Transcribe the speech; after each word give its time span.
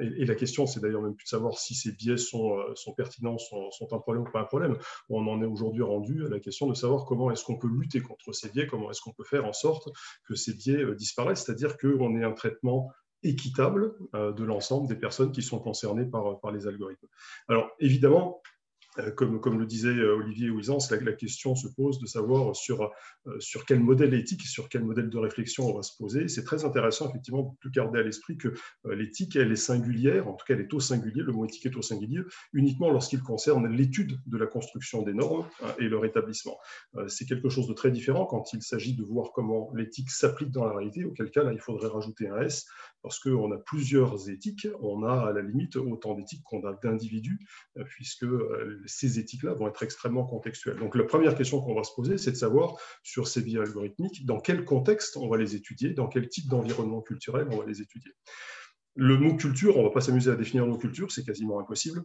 Et, 0.00 0.24
la 0.24 0.34
question, 0.34 0.66
c'est 0.66 0.80
d'ailleurs 0.80 1.02
même 1.02 1.14
plus 1.14 1.24
de 1.24 1.28
savoir 1.28 1.58
si 1.58 1.74
ces 1.74 1.92
biais 1.92 2.16
sont, 2.16 2.58
euh, 2.58 2.92
pertinents, 2.96 3.38
sont, 3.38 3.70
un 3.92 3.98
problème 3.98 4.24
ou 4.24 4.30
pas 4.30 4.40
un 4.40 4.44
problème. 4.44 4.76
On 5.08 5.26
en 5.26 5.42
est 5.42 5.46
aujourd'hui 5.46 5.82
rendu 5.82 6.24
à 6.26 6.28
la 6.28 6.40
question 6.40 6.66
de 6.66 6.74
savoir 6.74 7.04
comment 7.04 7.30
est-ce 7.30 7.44
qu'on 7.44 7.58
peut 7.58 7.68
lutter 7.68 8.00
contre 8.00 8.32
ces 8.32 8.50
biais, 8.50 8.66
comment 8.66 8.90
est-ce 8.90 9.00
qu'on 9.00 9.12
peut 9.12 9.24
faire 9.24 9.44
en 9.44 9.52
sorte 9.52 9.88
que 10.24 10.34
ces 10.34 10.54
biais 10.54 10.82
euh, 10.82 10.94
disparaissent, 10.94 11.44
c'est-à-dire 11.44 11.76
qu'on 11.76 12.16
ait 12.16 12.24
un 12.24 12.32
traitement 12.32 12.90
équitable 13.22 13.94
euh, 14.14 14.32
de 14.32 14.44
l'ensemble 14.44 14.88
des 14.88 14.96
personnes 14.96 15.32
qui 15.32 15.42
sont 15.42 15.58
concernées 15.58 16.04
par, 16.04 16.40
par 16.40 16.52
les 16.52 16.66
algorithmes. 16.66 17.08
Alors 17.48 17.70
évidemment, 17.80 18.40
comme, 19.16 19.40
comme, 19.40 19.58
le 19.58 19.66
disait 19.66 19.88
euh, 19.88 20.16
Olivier 20.16 20.50
Ouisance, 20.50 20.90
la, 20.90 21.00
la, 21.00 21.12
question 21.12 21.54
se 21.54 21.68
pose 21.68 21.98
de 21.98 22.06
savoir 22.06 22.54
sur, 22.54 22.90
euh, 23.26 23.40
sur 23.40 23.64
quel 23.64 23.80
modèle 23.80 24.14
éthique, 24.14 24.42
sur 24.42 24.68
quel 24.68 24.84
modèle 24.84 25.10
de 25.10 25.18
réflexion 25.18 25.68
on 25.68 25.76
va 25.76 25.82
se 25.82 25.96
poser. 25.96 26.28
C'est 26.28 26.44
très 26.44 26.64
intéressant, 26.64 27.08
effectivement, 27.08 27.56
de 27.64 27.70
garder 27.70 28.00
à 28.00 28.02
l'esprit 28.02 28.36
que 28.36 28.54
l'éthique, 28.84 29.36
elle 29.36 29.52
est 29.52 29.56
singulière, 29.56 30.28
en 30.28 30.34
tout 30.34 30.44
cas, 30.46 30.54
elle 30.54 30.60
est 30.60 30.74
au 30.74 30.80
singulier, 30.80 31.22
le 31.22 31.32
mot 31.32 31.44
éthique 31.44 31.66
est 31.66 31.76
au 31.76 31.82
singulier, 31.82 32.20
uniquement 32.52 32.90
lorsqu'il 32.90 33.20
concerne 33.20 33.68
l'étude 33.68 34.18
de 34.26 34.38
la 34.38 34.46
construction 34.46 35.02
des 35.02 35.14
normes 35.14 35.46
hein, 35.62 35.74
et 35.78 35.88
leur 35.88 36.04
établissement. 36.04 36.58
C'est 37.08 37.26
quelque 37.26 37.48
chose 37.48 37.68
de 37.68 37.74
très 37.74 37.90
différent 37.90 38.26
quand 38.26 38.52
il 38.52 38.62
s'agit 38.62 38.94
de 38.94 39.02
voir 39.02 39.32
comment 39.32 39.70
l'éthique 39.74 40.10
s'applique 40.10 40.50
dans 40.50 40.64
la 40.64 40.74
réalité, 40.74 41.04
auquel 41.04 41.30
cas, 41.30 41.42
là, 41.42 41.52
il 41.52 41.60
faudrait 41.60 41.88
rajouter 41.88 42.28
un 42.28 42.40
S, 42.40 42.66
parce 43.02 43.18
qu'on 43.18 43.52
a 43.52 43.58
plusieurs 43.58 44.28
éthiques, 44.30 44.68
on 44.80 45.04
a 45.04 45.28
à 45.28 45.32
la 45.32 45.42
limite 45.42 45.76
autant 45.76 46.14
d'éthiques 46.14 46.42
qu'on 46.44 46.64
a 46.66 46.72
d'individus, 46.82 47.38
puisque 47.84 48.26
ces 48.86 49.18
éthiques-là 49.18 49.54
vont 49.54 49.68
être 49.68 49.82
extrêmement 49.82 50.24
contextuelles. 50.24 50.78
Donc 50.78 50.94
la 50.96 51.04
première 51.04 51.36
question 51.36 51.60
qu'on 51.60 51.74
va 51.74 51.84
se 51.84 51.94
poser, 51.94 52.18
c'est 52.18 52.32
de 52.32 52.36
savoir 52.36 52.76
sur 53.02 53.28
ces 53.28 53.42
biais 53.42 53.60
algorithmiques, 53.60 54.24
dans 54.26 54.40
quel 54.40 54.64
contexte 54.64 55.16
on 55.16 55.28
va 55.28 55.36
les 55.36 55.54
étudier, 55.54 55.90
dans 55.90 56.08
quel 56.08 56.28
type 56.28 56.48
d'environnement 56.48 57.02
culturel 57.02 57.48
on 57.50 57.58
va 57.58 57.66
les 57.66 57.80
étudier. 57.80 58.12
Le 58.94 59.18
mot 59.18 59.36
culture, 59.36 59.76
on 59.76 59.82
ne 59.82 59.88
va 59.88 59.92
pas 59.92 60.00
s'amuser 60.00 60.30
à 60.30 60.36
définir 60.36 60.66
nos 60.66 60.78
cultures, 60.78 61.12
c'est 61.12 61.24
quasiment 61.24 61.60
impossible. 61.60 62.02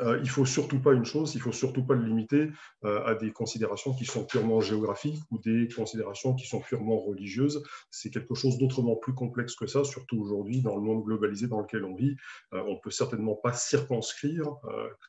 Euh, 0.00 0.18
il 0.22 0.28
faut 0.28 0.44
surtout 0.44 0.80
pas 0.80 0.92
une 0.92 1.04
chose, 1.04 1.34
il 1.34 1.40
faut 1.40 1.52
surtout 1.52 1.84
pas 1.84 1.94
le 1.94 2.04
limiter 2.04 2.50
euh, 2.84 3.04
à 3.04 3.14
des 3.14 3.32
considérations 3.32 3.94
qui 3.94 4.04
sont 4.04 4.24
purement 4.24 4.60
géographiques 4.60 5.20
ou 5.30 5.38
des 5.38 5.68
considérations 5.68 6.34
qui 6.34 6.46
sont 6.46 6.60
purement 6.60 6.98
religieuses. 6.98 7.62
C'est 7.90 8.10
quelque 8.10 8.34
chose 8.34 8.58
d'autrement 8.58 8.96
plus 8.96 9.14
complexe 9.14 9.54
que 9.54 9.66
ça, 9.66 9.84
surtout 9.84 10.18
aujourd'hui 10.20 10.62
dans 10.62 10.76
le 10.76 10.82
monde 10.82 11.04
globalisé 11.04 11.46
dans 11.46 11.60
lequel 11.60 11.84
on 11.84 11.94
vit. 11.94 12.16
Euh, 12.52 12.62
on 12.66 12.78
peut 12.78 12.90
certainement 12.90 13.34
pas 13.34 13.52
circonscrire 13.52 14.44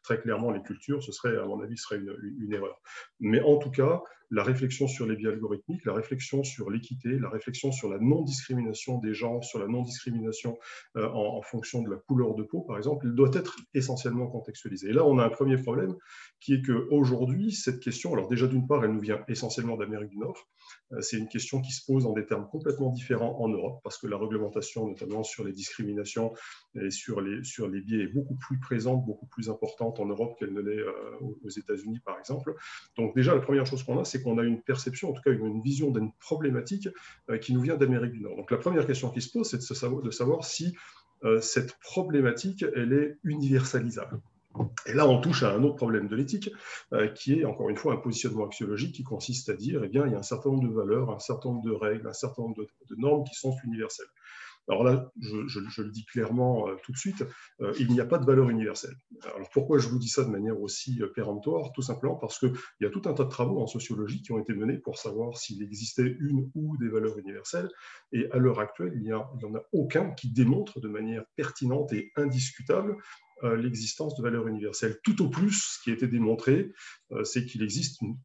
très 0.04 0.20
clairement 0.20 0.52
les 0.52 0.62
cultures, 0.62 1.04
ce 1.04 1.12
serait, 1.12 1.38
à 1.38 1.46
mon 1.46 1.62
avis, 1.62 1.78
serait 1.78 1.98
une 1.98 2.54
erreur. 2.54 2.80
Mais 3.20 3.42
en 3.42 3.58
tout 3.58 3.72
cas, 3.72 4.02
la 4.32 4.44
réflexion 4.44 4.88
sur 4.88 5.06
les 5.06 5.16
biais 5.16 5.30
algorithmiques, 5.30 5.86
la 5.86 5.94
réflexion 5.94 6.44
sur 6.44 6.70
l'équité, 6.70 7.20
la 7.20 7.30
réflexion 7.30 7.72
sur 7.72 7.90
la 7.90 8.00
non-discrimination 8.00 9.00
des 9.00 9.14
gens, 9.14 9.42
sur 9.42 9.60
la 9.60 9.68
non-discrimination 9.68 10.58
euh, 10.98 11.08
en, 11.10 11.42
fonction 11.42 11.82
de 11.82 11.92
la 11.92 11.98
couleur 11.98 12.36
de 12.36 12.44
peau, 12.44 12.62
par 12.62 12.78
exemple, 12.78 13.08
doit 13.14 13.32
être 13.34 13.58
essentiellement 13.74 14.28
contextualisée. 14.28 14.90
Et 14.90 14.94
là, 14.94 15.06
on 15.06 15.20
a 15.20 15.26
un 15.26 15.30
premier 15.30 15.58
problème 15.58 15.96
qui 16.40 16.56
est 16.56 16.62
qu'aujourd'hui, 16.62 17.52
cette 17.52 17.80
question, 17.80 18.14
alors 18.14 18.28
déjà 18.28 18.48
d'une 18.48 18.68
part, 18.68 18.84
elle 18.84 18.92
nous 18.92 19.02
vient 19.02 19.24
essentiellement 19.28 19.78
d'Amérique 19.78 20.10
du 20.10 20.18
Nord, 20.18 20.48
euh, 20.92 21.02
c'est 21.02 21.18
une 21.18 21.28
question 21.28 21.62
qui 21.62 21.72
se 21.72 21.86
pose 21.86 22.06
en 22.06 22.14
des 22.14 22.26
termes 22.26 22.48
complètement 22.50 22.92
différents 22.92 23.40
en 23.40 23.48
Europe, 23.48 23.80
parce 23.84 23.98
que 23.98 24.08
la 24.08 24.18
réglementation, 24.18 24.88
notamment 24.88 25.24
sur 25.24 25.44
les 25.44 25.54
discriminations 25.54 26.34
et 26.76 26.90
sur 26.90 27.22
les, 27.22 27.44
sur 27.44 27.68
les 27.68 27.82
biais, 27.82 28.04
est 28.04 28.14
beaucoup 28.14 28.36
plus 28.36 28.60
présente, 28.60 29.06
beaucoup 29.06 29.28
plus 29.28 29.50
importante 29.50 30.00
en 30.00 30.06
Europe 30.06 30.36
qu'elle 30.40 30.54
ne 30.54 30.62
l'est 30.62 30.80
euh, 30.80 30.94
aux 31.44 31.50
États-Unis, 31.50 32.00
par 32.00 32.18
exemple. 32.20 32.56
Donc 32.98 33.16
déjà, 33.16 33.34
la 33.34 33.42
première 33.42 33.66
chose 33.66 33.84
qu'on 33.84 34.00
a, 34.00 34.06
c'est 34.06 34.15
qu'on 34.22 34.38
a 34.38 34.44
une 34.44 34.62
perception, 34.62 35.12
en 35.12 35.14
tout 35.14 35.22
cas 35.22 35.32
une 35.32 35.62
vision 35.62 35.92
d'une 35.92 36.12
problématique 36.20 36.90
euh, 37.30 37.38
qui 37.38 37.54
nous 37.54 37.62
vient 37.62 37.76
d'Amérique 37.76 38.14
du 38.14 38.22
Nord. 38.22 38.36
Donc 38.36 38.52
la 38.52 38.58
première 38.58 38.86
question 38.88 39.10
qui 39.10 39.22
se 39.22 39.32
pose, 39.32 39.50
c'est 39.50 39.58
de, 39.58 40.12
savoir, 40.12 40.46
si 40.46 40.76
cette 41.42 41.80
problématique, 41.80 42.64
elle 42.76 42.94
est 42.94 43.18
universalisable. 43.24 44.22
Et 44.86 44.94
là, 44.94 45.08
on 45.08 45.20
touche 45.20 45.44
à 45.44 45.52
un 45.52 45.64
autre 45.64 45.76
problème 45.76 46.08
de 46.08 46.16
l'éthique, 46.16 46.50
euh, 46.94 47.08
qui 47.08 47.40
est 47.40 47.46
encore 47.46 47.70
une 47.70 47.76
fois 47.76 47.94
un 47.94 47.98
positionnement 47.98 48.46
axiologique 48.46 48.96
qui 48.96 49.04
consiste 49.04 49.50
à 49.50 49.54
dire, 49.54 49.82
eh 49.84 49.90
bien, 49.90 50.06
il 50.06 50.14
y 50.14 50.16
a 50.16 50.20
un 50.20 50.24
certain 50.24 50.50
nombre 50.50 50.68
de 50.68 50.74
valeurs, 50.74 51.12
un 51.12 51.20
certain 51.20 51.50
nombre 51.50 51.66
de 51.66 51.72
règles, 51.72 52.08
un 52.08 52.14
certain 52.14 52.44
nombre 52.44 52.66
de 52.90 52.96
normes 52.96 53.24
qui 53.26 53.36
sont 53.36 53.56
universelles. 53.66 54.08
Alors 54.68 54.84
là, 54.84 55.12
je, 55.20 55.82
le 55.82 55.92
dis 55.92 56.06
clairement 56.06 56.68
euh, 56.68 56.76
tout 56.84 56.92
de 56.92 56.98
suite, 56.98 57.24
euh, 57.62 57.74
il 57.80 57.92
n'y 57.92 58.00
a 58.00 58.06
pas 58.06 58.18
de 58.18 58.26
valeur 58.26 58.50
universelle. 58.50 58.96
Alors 59.36 59.50
pourquoi 59.52 59.78
je 59.78 59.88
vous 59.88 60.00
dis 60.00 60.08
ça 60.08 60.24
de 60.24 60.30
manière 60.30 60.60
aussi 60.60 61.02
euh, 61.02 61.08
péremptoire? 61.08 61.72
Tout 61.74 61.84
simplement 61.84 62.16
parce 62.16 62.40
qu'il 62.40 62.54
y 62.82 62.86
a 62.86 62.90
tout 62.90 63.04
un 63.06 63.14
tas 63.14 63.26
de 63.26 63.30
travaux 63.30 63.62
en 63.62 63.68
sociologie 63.68 64.22
qui 64.22 64.32
ont 64.32 64.40
été 64.40 64.54
menés 64.54 64.78
pour 64.80 64.98
savoir 64.98 65.38
s'il 65.38 65.62
existait 65.62 66.16
une 66.20 66.50
ou 66.56 66.78
des 66.78 66.90
valeurs 66.90 67.18
universelles. 67.20 67.70
Et 68.12 68.30
à 68.32 68.38
l'heure 68.38 68.60
actuelle, 68.60 68.94
il 68.96 69.02
n'y 69.04 69.14
en 69.14 69.56
a 69.56 69.62
aucun 69.72 70.12
qui 70.12 70.32
démontre 70.32 70.80
de 70.80 70.88
manière 70.88 71.26
pertinente 71.36 71.94
et 71.94 72.12
indiscutable 72.16 72.98
l'existence 73.44 74.16
de 74.16 74.24
valeurs 74.24 74.48
universelles. 74.48 74.98
Tout 75.04 75.22
au 75.22 75.30
plus, 75.30 75.76
ce 75.76 75.84
qui 75.84 75.92
a 75.92 75.94
été 75.94 76.08
démontré, 76.08 76.72
c'est 77.24 77.46
qu'il 77.46 77.62
existe 77.64 78.02
une 78.02 78.18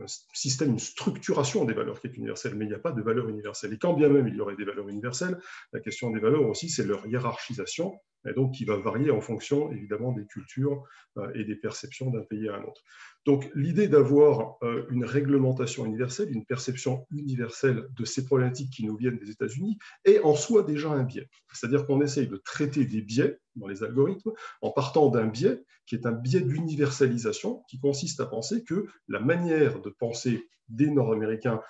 un 0.00 0.06
système, 0.32 0.70
une 0.70 0.78
structuration 0.78 1.64
des 1.64 1.74
valeurs 1.74 2.00
qui 2.00 2.08
est 2.08 2.16
universelle, 2.16 2.54
mais 2.54 2.64
il 2.64 2.68
n'y 2.68 2.74
a 2.74 2.78
pas 2.78 2.92
de 2.92 3.02
valeur 3.02 3.28
universelle. 3.28 3.72
Et 3.72 3.78
quand 3.78 3.94
bien 3.94 4.08
même 4.08 4.28
il 4.28 4.36
y 4.36 4.40
aurait 4.40 4.56
des 4.56 4.64
valeurs 4.64 4.88
universelles, 4.88 5.38
la 5.72 5.80
question 5.80 6.10
des 6.10 6.20
valeurs 6.20 6.46
aussi, 6.46 6.68
c'est 6.68 6.84
leur 6.84 7.06
hiérarchisation, 7.06 7.94
et 8.26 8.32
donc 8.32 8.52
qui 8.52 8.64
va 8.64 8.76
varier 8.76 9.10
en 9.10 9.20
fonction 9.20 9.70
évidemment 9.72 10.12
des 10.12 10.26
cultures 10.26 10.82
euh, 11.18 11.30
et 11.34 11.44
des 11.44 11.56
perceptions 11.56 12.10
d'un 12.10 12.22
pays 12.22 12.48
à 12.48 12.56
un 12.56 12.62
autre. 12.62 12.82
Donc 13.24 13.50
l'idée 13.54 13.88
d'avoir 13.88 14.56
euh, 14.62 14.84
une 14.90 15.04
réglementation 15.04 15.86
universelle, 15.86 16.30
une 16.30 16.44
perception 16.44 17.06
universelle 17.10 17.88
de 17.96 18.04
ces 18.04 18.24
problématiques 18.24 18.70
qui 18.70 18.84
nous 18.84 18.96
viennent 18.96 19.18
des 19.18 19.30
États-Unis 19.30 19.78
est 20.04 20.20
en 20.20 20.34
soi 20.34 20.62
déjà 20.62 20.90
un 20.90 21.04
biais. 21.04 21.28
C'est-à-dire 21.52 21.86
qu'on 21.86 22.02
essaye 22.02 22.28
de 22.28 22.36
traiter 22.36 22.84
des 22.84 23.00
biais 23.00 23.38
dans 23.56 23.66
les 23.66 23.82
algorithmes 23.82 24.32
en 24.60 24.70
partant 24.70 25.08
d'un 25.08 25.26
biais 25.26 25.62
qui 25.86 25.94
est 25.94 26.06
un 26.06 26.12
biais 26.12 26.42
d'universalisation 26.42 27.62
qui 27.68 27.78
consiste 27.78 28.20
à 28.20 28.26
penser 28.26 28.62
que 28.62 28.86
la 29.08 29.20
manière 29.20 29.80
de 29.80 29.90
penser 29.90 30.48
des 30.68 30.90
Nord-Américains 30.90 31.60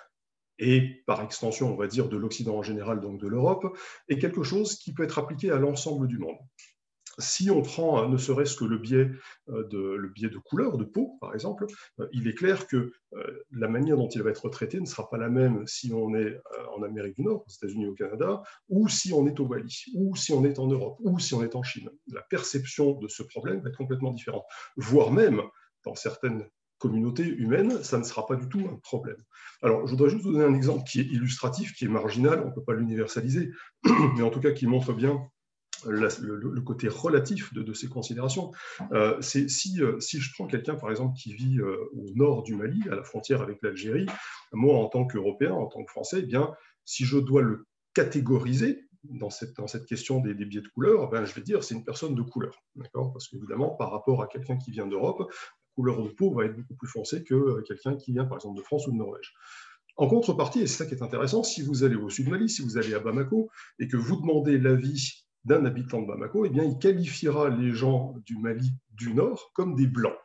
et 0.57 1.03
par 1.05 1.21
extension, 1.21 1.73
on 1.73 1.75
va 1.75 1.87
dire, 1.87 2.07
de 2.07 2.17
l'Occident 2.17 2.57
en 2.57 2.63
général, 2.63 3.01
donc 3.01 3.19
de 3.19 3.27
l'Europe, 3.27 3.77
est 4.07 4.17
quelque 4.17 4.43
chose 4.43 4.75
qui 4.75 4.93
peut 4.93 5.03
être 5.03 5.19
appliqué 5.19 5.51
à 5.51 5.57
l'ensemble 5.57 6.07
du 6.07 6.17
monde. 6.17 6.37
Si 7.19 7.49
on 7.49 7.61
prend 7.61 8.03
euh, 8.03 8.07
ne 8.07 8.17
serait-ce 8.17 8.55
que 8.55 8.65
le 8.65 8.77
biais, 8.77 9.09
euh, 9.49 9.63
de, 9.67 9.95
le 9.95 10.09
biais 10.09 10.29
de 10.29 10.37
couleur, 10.37 10.77
de 10.77 10.83
peau, 10.83 11.17
par 11.21 11.33
exemple, 11.33 11.65
euh, 11.99 12.07
il 12.11 12.27
est 12.27 12.33
clair 12.33 12.67
que 12.67 12.91
la 13.51 13.69
manière 13.69 13.95
dont 13.95 14.09
il 14.09 14.21
va 14.21 14.31
être 14.31 14.49
traité 14.49 14.77
ne 14.81 14.85
sera 14.85 15.09
pas 15.09 15.17
la 15.17 15.29
même 15.29 15.65
si 15.67 15.93
on 15.93 16.13
est 16.15 16.37
en 16.75 16.83
Amérique 16.83 17.15
du 17.15 17.21
Nord, 17.21 17.45
aux 17.47 17.49
États-Unis, 17.49 17.87
au 17.87 17.93
Canada, 17.93 18.43
ou 18.67 18.89
si 18.89 19.13
on 19.13 19.25
est 19.25 19.39
au 19.39 19.45
Bali, 19.45 19.85
ou 19.95 20.17
si 20.17 20.33
on 20.33 20.43
est 20.43 20.59
en 20.59 20.67
Europe, 20.67 20.97
ou 20.99 21.17
si 21.17 21.33
on 21.33 21.41
est 21.41 21.55
en 21.55 21.63
Chine. 21.63 21.89
La 22.07 22.21
perception 22.23 22.99
de 22.99 23.07
ce 23.07 23.23
problème 23.23 23.61
va 23.61 23.69
être 23.69 23.77
complètement 23.77 24.11
différente, 24.11 24.43
voire 24.75 25.13
même 25.13 25.41
dans 25.85 25.95
certaines 25.95 26.45
communauté 26.77 27.23
humaine, 27.23 27.83
ça 27.83 27.97
ne 27.97 28.03
sera 28.03 28.25
pas 28.25 28.35
du 28.35 28.47
tout 28.49 28.67
un 28.71 28.75
problème. 28.83 29.17
Alors, 29.61 29.85
je 29.87 29.91
voudrais 29.91 30.09
juste 30.09 30.23
vous 30.23 30.33
donner 30.33 30.45
un 30.45 30.53
exemple 30.53 30.83
qui 30.83 30.99
est 30.99 31.05
illustratif, 31.05 31.73
qui 31.73 31.85
est 31.85 31.89
marginal, 31.89 32.41
on 32.43 32.49
ne 32.49 32.53
peut 32.53 32.63
pas 32.63 32.73
l'universaliser, 32.73 33.51
mais 34.15 34.21
en 34.21 34.29
tout 34.29 34.41
cas 34.41 34.51
qui 34.51 34.67
montre 34.67 34.93
bien 34.93 35.19
le, 35.85 36.61
côté 36.61 36.87
relatif 36.87 37.53
de, 37.53 37.73
ces 37.73 37.87
considérations. 37.87 38.51
Euh, 38.91 39.19
euh, 39.19 39.19
si 39.19 39.77
je 39.77 40.33
prends 40.33 40.47
quelqu'un, 40.47 40.75
par 40.75 40.91
exemple, 40.91 41.15
qui 41.17 41.33
vit 41.33 41.59
euh, 41.59 41.89
au 41.93 42.11
nord 42.15 42.43
du 42.43 42.55
Mali, 42.55 42.81
à 42.91 42.95
la 42.95 43.03
frontière 43.03 43.41
avec 43.41 43.61
l'Algérie, 43.61 44.05
moi, 44.53 44.77
en 44.77 44.87
tant 44.87 45.05
qu'Européen, 45.05 45.51
en 45.51 45.67
tant 45.67 45.83
que 45.83 45.91
Français, 45.91 46.19
eh 46.23 46.25
bien, 46.25 46.51
si 46.85 47.05
je 47.05 47.17
dois 47.17 47.41
le 47.41 47.65
catégoriser, 47.93 48.85
dans 49.09 49.29
cette, 49.29 49.85
question 49.85 50.19
des, 50.19 50.33
biais 50.33 50.61
de 50.61 50.67
couleur, 50.67 51.09
ben, 51.09 51.25
je 51.25 51.33
vais 51.35 51.41
dire 51.41 51.63
c'est 51.63 51.75
une 51.75 51.85
personne 51.85 52.15
de 52.15 52.21
couleur. 52.21 52.63
Parce 52.93 53.27
qu'évidemment, 53.27 53.69
par 53.69 53.91
rapport 53.91 54.21
à 54.21 54.27
quelqu'un 54.27 54.57
qui 54.57 54.71
vient 54.71 54.87
d'Europe, 54.87 55.31
couleur 55.75 56.01
de 56.01 56.09
peau 56.09 56.33
va 56.33 56.45
être 56.45 56.55
beaucoup 56.55 56.75
plus 56.75 56.87
foncée 56.87 57.23
que 57.23 57.35
euh, 57.35 57.61
quelqu'un 57.67 57.95
qui 57.95 58.13
vient 58.13 58.25
par 58.25 58.37
exemple 58.37 58.57
de 58.57 58.63
France 58.63 58.87
ou 58.87 58.91
de 58.91 58.97
Norvège. 58.97 59.33
En 59.97 60.07
contrepartie, 60.07 60.61
et 60.61 60.67
c'est 60.67 60.83
ça 60.83 60.85
qui 60.85 60.93
est 60.93 61.03
intéressant, 61.03 61.43
si 61.43 61.61
vous 61.61 61.83
allez 61.83 61.95
au 61.95 62.09
sud 62.09 62.27
Mali, 62.27 62.49
si 62.49 62.61
vous 62.61 62.77
allez 62.77 62.93
à 62.93 62.99
Bamako, 62.99 63.49
et 63.79 63.87
que 63.87 63.95
vous 63.95 64.17
demandez 64.17 64.57
l'avis 64.57 65.24
d'un 65.45 65.65
habitant 65.65 66.01
de 66.01 66.07
Bamako, 66.07 66.45
eh 66.45 66.49
bien, 66.49 66.63
il 66.63 66.77
qualifiera 66.77 67.49
les 67.49 67.71
gens 67.71 68.15
du 68.25 68.37
Mali 68.37 68.73
du 68.93 69.13
Nord 69.13 69.51
comme 69.53 69.75
des 69.75 69.87
blancs. 69.87 70.17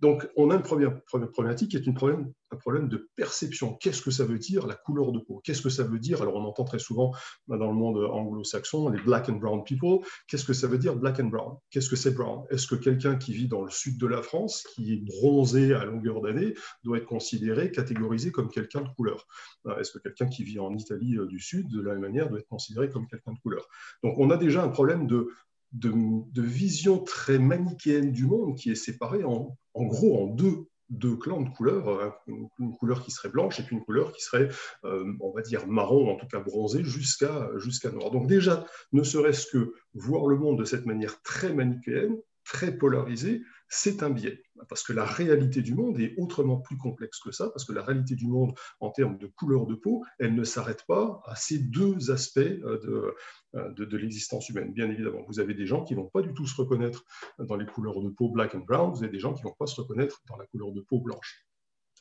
Donc, 0.00 0.28
on 0.36 0.50
a 0.50 0.56
une 0.56 0.62
première, 0.62 1.00
problématique 1.04 1.70
qui 1.70 1.76
est 1.76 1.86
une 1.86 1.94
problème, 1.94 2.32
problème 2.56 2.88
de 2.88 3.08
perception. 3.16 3.74
Qu'est-ce 3.74 4.02
que 4.02 4.10
ça 4.10 4.24
veut 4.24 4.38
dire 4.38 4.66
la 4.66 4.74
couleur 4.74 5.12
de 5.12 5.18
peau? 5.18 5.40
Qu'est-ce 5.44 5.62
que 5.62 5.68
ça 5.68 5.84
veut 5.84 5.98
dire? 5.98 6.22
Alors, 6.22 6.36
on 6.36 6.44
entend 6.44 6.64
très 6.64 6.78
souvent 6.78 7.12
bah, 7.48 7.56
dans 7.56 7.68
le 7.68 7.74
monde 7.74 7.96
anglo-saxon 7.96 8.88
les 8.88 9.00
black 9.02 9.28
and 9.28 9.36
brown 9.36 9.64
people. 9.64 10.06
Qu'est-ce 10.28 10.44
que 10.44 10.52
ça 10.52 10.66
veut 10.66 10.78
dire 10.78 10.96
black 10.96 11.20
and 11.20 11.26
brown? 11.26 11.56
Qu'est-ce 11.70 11.88
que 11.88 11.96
c'est 11.96 12.12
brown? 12.12 12.44
Est-ce 12.50 12.66
que 12.66 12.74
quelqu'un 12.74 13.16
qui 13.16 13.32
vit 13.32 13.48
dans 13.48 13.62
le 13.62 13.70
sud 13.70 13.98
de 13.98 14.06
la 14.06 14.22
France, 14.22 14.64
qui 14.74 14.92
est 14.92 15.04
bronzé 15.04 15.74
à 15.74 15.84
longueur 15.84 16.20
d'année, 16.20 16.54
doit 16.82 16.98
être 16.98 17.06
considéré, 17.06 17.70
catégorisé 17.70 18.32
comme 18.32 18.50
quelqu'un 18.50 18.82
de 18.82 18.88
couleur? 18.88 19.26
Euh, 19.66 19.78
Est-ce 19.78 19.92
que 19.92 19.98
quelqu'un 19.98 20.26
qui 20.26 20.44
vit 20.44 20.58
en 20.58 20.74
Italie 20.74 21.16
euh, 21.16 21.26
du 21.26 21.40
Sud, 21.40 21.68
de 21.68 21.80
la 21.80 21.92
même 21.92 22.02
manière, 22.02 22.28
doit 22.28 22.38
être 22.38 22.48
considéré 22.48 22.90
comme 22.90 23.06
quelqu'un 23.06 23.32
de 23.32 23.38
couleur? 23.38 23.66
Donc, 24.02 24.14
on 24.18 24.30
a 24.30 24.36
déjà 24.36 24.62
un 24.62 24.68
problème 24.68 25.06
de, 25.06 25.28
de, 25.74 26.42
vision 26.42 26.98
très 27.02 27.38
manichéenne 27.38 28.12
du 28.12 28.26
monde 28.26 28.56
qui 28.56 28.70
est 28.70 28.76
séparé 28.76 29.24
en, 29.24 29.56
en 29.74 29.84
gros 29.84 30.22
en 30.22 30.26
deux, 30.26 30.66
deux 30.98 31.16
clans 31.16 31.42
de 31.42 31.50
couleurs, 31.50 32.16
une 32.26 32.76
couleur 32.76 33.02
qui 33.02 33.10
serait 33.10 33.28
blanche 33.28 33.60
et 33.60 33.62
puis 33.62 33.76
une 33.76 33.84
couleur 33.84 34.12
qui 34.12 34.22
serait, 34.22 34.48
on 34.82 35.32
va 35.34 35.42
dire, 35.42 35.66
marron, 35.66 36.10
en 36.10 36.16
tout 36.16 36.26
cas 36.26 36.40
bronzé, 36.40 36.84
jusqu'à 36.84 37.50
jusqu'à 37.56 37.90
noir. 37.90 38.10
Donc 38.10 38.26
déjà, 38.26 38.64
ne 38.92 39.02
serait-ce 39.02 39.46
que 39.46 39.74
voir 39.94 40.26
le 40.26 40.36
monde 40.36 40.58
de 40.58 40.64
cette 40.64 40.86
manière 40.86 41.20
très 41.22 41.52
manichéenne, 41.52 42.16
très 42.44 42.76
polarisée, 42.76 43.42
c'est 43.68 44.02
un 44.02 44.10
biais. 44.10 44.42
Parce 44.68 44.82
que 44.84 44.92
la 44.92 45.04
réalité 45.04 45.62
du 45.62 45.74
monde 45.74 45.98
est 45.98 46.14
autrement 46.16 46.58
plus 46.58 46.76
complexe 46.76 47.18
que 47.18 47.32
ça, 47.32 47.50
parce 47.50 47.64
que 47.64 47.72
la 47.72 47.82
réalité 47.82 48.14
du 48.14 48.26
monde 48.26 48.54
en 48.80 48.90
termes 48.90 49.18
de 49.18 49.26
couleur 49.26 49.66
de 49.66 49.74
peau, 49.74 50.04
elle 50.18 50.34
ne 50.34 50.44
s'arrête 50.44 50.84
pas 50.86 51.20
à 51.26 51.34
ces 51.34 51.58
deux 51.58 52.10
aspects 52.10 52.38
euh, 52.38 52.80
euh, 52.84 53.14
de, 53.54 53.84
de, 53.84 53.96
l'existence 53.96 54.48
humaine. 54.48 54.72
Bien 54.72 54.90
évidemment, 54.90 55.22
vous 55.28 55.40
avez 55.40 55.54
des 55.54 55.66
gens 55.66 55.84
qui 55.84 55.94
ne 55.94 56.00
vont 56.00 56.08
pas 56.08 56.22
du 56.22 56.34
tout 56.34 56.46
se 56.46 56.56
reconnaître 56.60 57.04
dans 57.38 57.56
les 57.56 57.66
couleurs 57.66 58.00
de 58.00 58.08
peau 58.08 58.28
black 58.28 58.54
and 58.54 58.64
brown, 58.66 58.90
vous 58.90 59.02
avez 59.02 59.12
des 59.12 59.20
gens 59.20 59.32
qui 59.32 59.42
ne 59.42 59.48
vont 59.48 59.56
pas 59.58 59.66
se 59.66 59.80
reconnaître 59.80 60.22
dans 60.28 60.36
la 60.36 60.46
couleur 60.46 60.72
de 60.72 60.80
peau 60.80 61.00
blanche. 61.00 61.46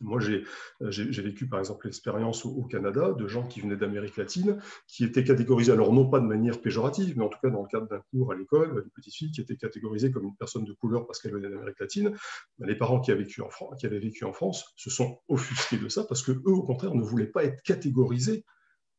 Moi, 0.02 0.20
j'ai 0.20 1.22
vécu 1.22 1.48
par 1.48 1.60
exemple 1.60 1.86
l'expérience 1.86 2.46
au, 2.46 2.64
Canada 2.64 3.14
de 3.14 3.28
gens 3.28 3.48
qui 3.48 3.62
venaient 3.62 3.76
d'Amérique 3.76 4.18
latine, 4.18 4.60
qui 4.88 5.04
étaient 5.04 5.24
catégorisés, 5.24 5.72
alors 5.72 5.94
non 5.94 6.10
pas 6.10 6.20
de 6.20 6.26
manière 6.26 6.60
péjorative, 6.62 7.16
mais 7.18 7.24
en 7.24 7.30
tout 7.30 7.38
cas 7.42 7.50
dans 7.50 7.62
le 7.62 7.68
cadre 7.68 7.88
d'un 7.88 8.02
cours 8.12 8.32
à 8.32 8.36
l'école, 8.36 8.84
une 8.86 8.92
petite 8.92 9.14
fille 9.14 9.32
qui 9.32 9.42
était 9.42 9.56
catégorisée 9.56 10.12
comme 10.12 10.26
une 10.26 10.36
personne 10.36 10.66
de 10.66 10.74
couleur 10.74 11.06
parce 11.06 11.22
qu'elle 11.22 11.34
venait 11.34 11.50
d'Amérique 11.50 11.80
latine. 11.80 12.16
Les 12.60 12.76
parents 12.76 13.00
qui 13.00 13.12
avaient, 13.12 13.24
vécu 13.24 13.42
en 13.42 13.50
France, 13.50 13.80
qui 13.80 13.86
avaient 13.86 14.00
vécu 14.00 14.26
en 14.26 14.34
France 14.34 14.74
se 14.76 14.90
sont 14.90 15.20
offusqués 15.28 15.78
de 15.78 15.88
ça 15.90 16.04
parce 16.04 16.24
que 16.24 16.32
eux, 16.32 16.52
au 16.52 16.64
contraire, 16.64 16.96
ne 16.96 17.04
voulaient 17.04 17.28
pas 17.28 17.44
être 17.44 17.62
catégorisés 17.62 18.46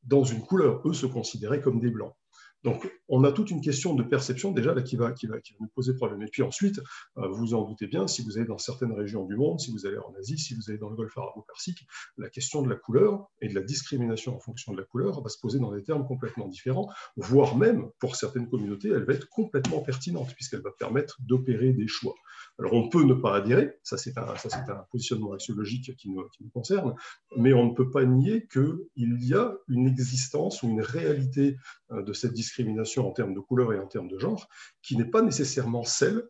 dans 0.05 0.25
une 0.25 0.43
couleur. 0.43 0.81
Eux 0.89 0.95
se 0.95 1.07
considéraient 1.07 1.61
comme 1.61 1.81
des 1.81 1.91
blancs. 1.91 2.15
Donc, 2.65 2.91
on 3.09 3.23
a 3.25 3.33
toute 3.33 3.51
une 3.51 3.61
question 3.61 3.95
de 3.95 4.03
perception 4.03 4.51
déjà 4.51 4.75
là, 4.75 4.83
qui, 4.83 4.97
va, 4.97 5.13
qui, 5.13 5.27
va, 5.27 5.39
qui 5.39 5.53
va 5.53 5.59
nous 5.61 5.69
poser 5.69 5.95
problème. 5.95 6.23
Et 6.23 6.29
puis 6.29 6.43
ensuite, 6.43 6.81
euh, 7.19 7.29
vous 7.29 7.53
en 7.53 7.69
doutez 7.69 7.87
bien, 7.87 8.07
si 8.09 8.23
vous 8.23 8.39
allez 8.39 8.47
dans 8.47 8.59
certaines 8.59 8.93
régions 8.93 9.27
du 9.27 9.37
monde, 9.37 9.61
si 9.61 9.71
vous 9.71 9.87
allez 9.87 9.99
en 9.99 10.15
Asie, 10.19 10.39
si 10.39 10.55
vous 10.55 10.63
allez 10.69 10.79
dans 10.79 10.89
le 10.89 10.97
golfe 10.97 11.17
arabo-persique, 11.17 11.87
la 12.17 12.31
question 12.31 12.63
de 12.63 12.71
la 12.71 12.77
couleur 12.77 13.29
et 13.43 13.49
de 13.49 13.55
la 13.55 13.61
discrimination 13.61 14.35
en 14.35 14.41
fonction 14.41 14.73
de 14.73 14.79
la 14.79 14.85
couleur 14.85 15.23
va 15.23 15.29
se 15.29 15.39
poser 15.39 15.59
dans 15.59 15.73
des 15.73 15.83
termes 15.83 16.07
complètement 16.07 16.49
différents, 16.49 16.89
voire 17.17 17.57
même, 17.57 17.91
pour 17.99 18.17
certaines 18.17 18.49
communautés, 18.49 18.89
elle 18.89 19.05
va 19.05 19.13
être 19.13 19.29
complètement 19.29 19.81
pertinente, 19.81 20.33
puisqu'elle 20.35 20.63
va 20.63 20.73
permettre 20.73 21.19
d'opérer 21.21 21.75
des 21.75 21.87
choix. 21.87 22.15
Alors, 22.59 22.73
on 22.73 22.89
peut 22.89 23.03
ne 23.03 23.15
pas 23.15 23.37
adhérer, 23.37 23.79
ça 23.83 23.99
c'est 23.99 24.17
un, 24.17 24.23
un, 24.23 24.87
positionnement 24.91 25.33
axiologique 25.33 25.95
qui 25.97 26.09
nous, 26.09 26.23
qui 26.31 26.45
nous 26.45 26.51
concerne, 26.51 26.95
mais 27.37 27.53
on 27.53 27.67
ne 27.67 27.75
peut 27.75 27.91
pas 27.91 28.05
nier 28.05 28.47
qu'il 28.47 28.79
y 28.97 29.35
a 29.35 29.55
une 29.69 29.89
existence 29.89 30.63
ou 30.63 30.69
une 30.69 30.81
réalité 30.81 31.57
euh, 31.91 32.03
de 32.03 32.13
cette 32.13 32.33
discrimination 32.33 32.54
en 32.99 33.13
termes 33.13 33.35
de 33.35 33.41
couleur 33.41 33.73
et 33.73 33.79
en 33.79 33.87
termes 33.87 34.09
de 34.09 34.19
genre, 34.19 34.49
qui 34.83 34.97
n'est 34.97 35.11
pas 35.11 35.23
nécessairement 35.23 35.85
celle 35.85 36.23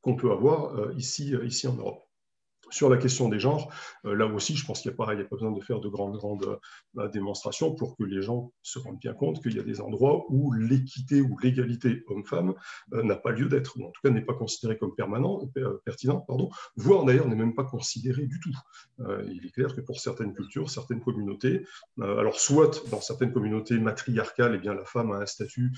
qu'on 0.00 0.16
peut 0.16 0.30
avoir 0.30 0.76
euh, 0.76 0.94
ici, 0.96 1.34
euh, 1.34 1.44
ici 1.44 1.66
en 1.66 1.74
Europe. 1.74 2.07
Sur 2.70 2.90
la 2.90 2.98
question 2.98 3.28
des 3.28 3.40
genres, 3.40 3.72
euh, 4.04 4.14
là 4.14 4.26
aussi, 4.26 4.54
je 4.56 4.66
pense 4.66 4.82
qu'il 4.82 4.90
n'y 4.90 4.94
a, 4.94 4.96
pas 4.96 5.14
besoin 5.30 5.52
de 5.52 5.60
faire 5.60 5.80
de 5.80 5.88
grandes, 5.88 6.16
grandes 6.16 6.58
euh, 6.98 7.08
démonstrations 7.08 7.74
pour 7.74 7.96
que 7.96 8.04
les 8.04 8.20
gens 8.20 8.52
se 8.62 8.78
rendent 8.78 8.98
bien 8.98 9.14
compte 9.14 9.42
qu'il 9.42 9.56
y 9.56 9.60
a 9.60 9.62
des 9.62 9.80
endroits 9.80 10.26
où 10.28 10.52
l'équité 10.52 11.20
ou 11.20 11.38
l'égalité 11.42 12.04
homme-femme 12.08 12.54
euh, 12.92 13.02
n'a 13.02 13.16
pas 13.16 13.30
lieu 13.30 13.48
d'être, 13.48 13.78
ou 13.78 13.84
en 13.84 13.90
tout 13.90 14.00
cas 14.02 14.10
n'est 14.10 14.24
pas 14.24 14.34
considérée 14.34 14.76
comme 14.76 14.94
permanent, 14.94 15.40
pertinent, 15.84 16.20
pardon, 16.20 16.50
voire 16.76 17.04
d'ailleurs 17.04 17.28
n'est 17.28 17.36
même 17.36 17.54
pas 17.54 17.64
considérée 17.64 18.26
du 18.26 18.40
tout. 18.40 18.54
il 19.26 19.44
est 19.46 19.50
clair 19.50 19.74
que 19.74 19.80
pour 19.80 20.00
certaines 20.00 20.34
cultures, 20.34 20.70
certaines 20.70 21.00
communautés, 21.00 21.64
alors 22.00 22.38
soit 22.38 22.88
dans 22.90 23.00
certaines 23.00 23.32
communautés 23.32 23.78
matriarcales, 23.78 24.54
eh 24.56 24.58
bien, 24.58 24.74
la 24.74 24.84
femme 24.84 25.12
a 25.12 25.16
un 25.16 25.26
statut 25.26 25.72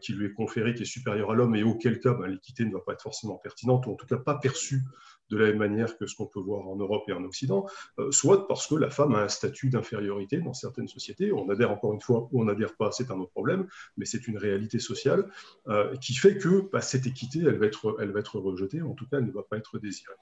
qui 0.00 0.12
lui 0.12 0.26
est 0.26 0.32
conféré, 0.32 0.74
qui 0.74 0.82
est 0.82 0.86
supérieur 0.86 1.30
à 1.30 1.34
l'homme, 1.34 1.54
et 1.56 1.62
auquel 1.62 2.00
cas 2.00 2.14
ben, 2.14 2.26
l'équité 2.26 2.64
ne 2.64 2.72
va 2.72 2.80
pas 2.80 2.92
être 2.92 3.02
forcément 3.02 3.36
pertinente, 3.36 3.86
ou 3.86 3.92
en 3.92 3.96
tout 3.96 4.06
cas 4.06 4.16
pas 4.16 4.36
perçue 4.36 4.82
de 5.30 5.36
la 5.36 5.46
même 5.46 5.58
manière 5.58 5.96
que 5.96 6.06
ce 6.06 6.16
qu'on 6.16 6.26
peut 6.26 6.40
voir 6.40 6.66
en 6.66 6.76
Europe 6.76 7.04
et 7.08 7.12
en 7.12 7.24
Occident, 7.24 7.66
euh, 7.98 8.10
soit 8.10 8.46
parce 8.48 8.66
que 8.66 8.74
la 8.74 8.90
femme 8.90 9.14
a 9.14 9.22
un 9.22 9.28
statut 9.28 9.68
d'infériorité 9.68 10.38
dans 10.38 10.54
certaines 10.54 10.88
sociétés. 10.88 11.32
On 11.32 11.48
adhère 11.48 11.70
encore 11.70 11.92
une 11.92 12.00
fois 12.00 12.28
ou 12.32 12.42
on 12.42 12.44
n'adhère 12.44 12.74
pas, 12.76 12.90
c'est 12.92 13.10
un 13.10 13.18
autre 13.18 13.32
problème, 13.32 13.66
mais 13.96 14.04
c'est 14.04 14.26
une 14.26 14.38
réalité 14.38 14.78
sociale 14.78 15.30
euh, 15.68 15.96
qui 15.96 16.14
fait 16.14 16.38
que 16.38 16.68
bah, 16.72 16.80
cette 16.80 17.06
équité, 17.06 17.40
elle 17.40 17.58
va, 17.58 17.66
être, 17.66 18.38
rejetée, 18.38 18.82
en 18.82 18.94
tout 18.94 19.06
cas, 19.08 19.18
elle 19.18 19.26
ne 19.26 19.32
va 19.32 19.42
pas 19.42 19.56
être 19.56 19.78
désirée. 19.78 20.14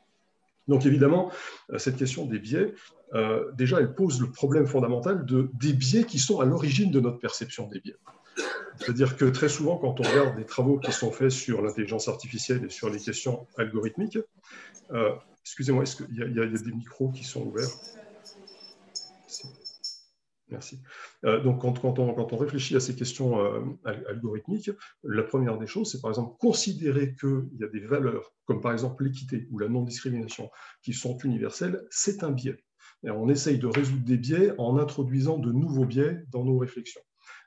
Donc 0.68 0.84
évidemment, 0.84 1.30
euh, 1.72 1.78
cette 1.78 1.96
question 1.96 2.26
des 2.26 2.38
biais, 2.38 2.74
déjà, 3.54 3.78
elle 3.78 3.94
pose 3.94 4.20
le 4.20 4.30
problème 4.30 4.66
fondamental 4.66 5.24
de, 5.24 5.48
des 5.54 5.72
biais 5.72 6.04
qui 6.04 6.18
sont 6.18 6.40
à 6.40 6.44
l'origine 6.44 6.90
de 6.90 7.00
notre 7.00 7.18
perception 7.18 7.68
des 7.68 7.80
biais. 7.80 7.96
C'est-à-dire 8.78 9.16
que 9.16 9.24
très 9.24 9.48
souvent, 9.48 9.78
quand 9.78 10.00
on 10.00 10.02
regarde 10.02 10.36
des 10.36 10.44
travaux 10.44 10.78
qui 10.78 10.92
sont 10.92 11.10
faits 11.10 11.30
sur 11.30 11.62
l'intelligence 11.62 12.08
artificielle 12.08 12.64
et 12.64 12.70
sur 12.70 12.90
les 12.90 13.00
questions 13.00 13.46
algorithmiques, 13.56 14.18
euh, 14.92 15.14
excusez-moi, 15.42 15.82
est-ce 15.82 15.96
qu'il 15.96 16.14
y, 16.16 16.40
a 16.40 16.46
des 16.46 16.72
micros 16.72 17.10
qui 17.10 17.24
sont 17.24 17.46
ouverts? 17.46 17.70
Merci. 20.48 20.80
Euh, 21.24 21.40
donc, 21.42 21.60
quand, 21.60 21.98
on, 21.98 22.36
réfléchit 22.36 22.76
à 22.76 22.80
ces 22.80 22.94
questions 22.94 23.40
euh, 23.40 23.60
algorithmiques, 23.84 24.70
la 25.02 25.24
première 25.24 25.58
des 25.58 25.66
choses, 25.66 25.90
c'est 25.90 26.00
par 26.00 26.10
exemple 26.10 26.36
considérer 26.38 27.14
qu'il 27.18 27.48
y 27.58 27.64
a 27.64 27.68
des 27.68 27.80
valeurs, 27.80 28.32
comme 28.44 28.60
par 28.60 28.72
exemple 28.72 29.04
l'équité 29.04 29.48
ou 29.50 29.58
la 29.58 29.68
non-discrimination, 29.68 30.50
qui 30.82 30.92
sont 30.92 31.18
universelles, 31.18 31.84
c'est 31.90 32.22
un 32.22 32.30
biais. 32.30 32.62
Et 33.02 33.10
on 33.10 33.28
essaye 33.28 33.58
de 33.58 33.66
résoudre 33.66 34.04
des 34.04 34.16
biais 34.16 34.52
en 34.58 34.78
introduisant 34.78 35.38
de 35.38 35.50
nouveaux 35.50 35.84
biais 35.84 36.22
dans 36.30 36.44
nos 36.44 36.58
réflexions. 36.58 37.02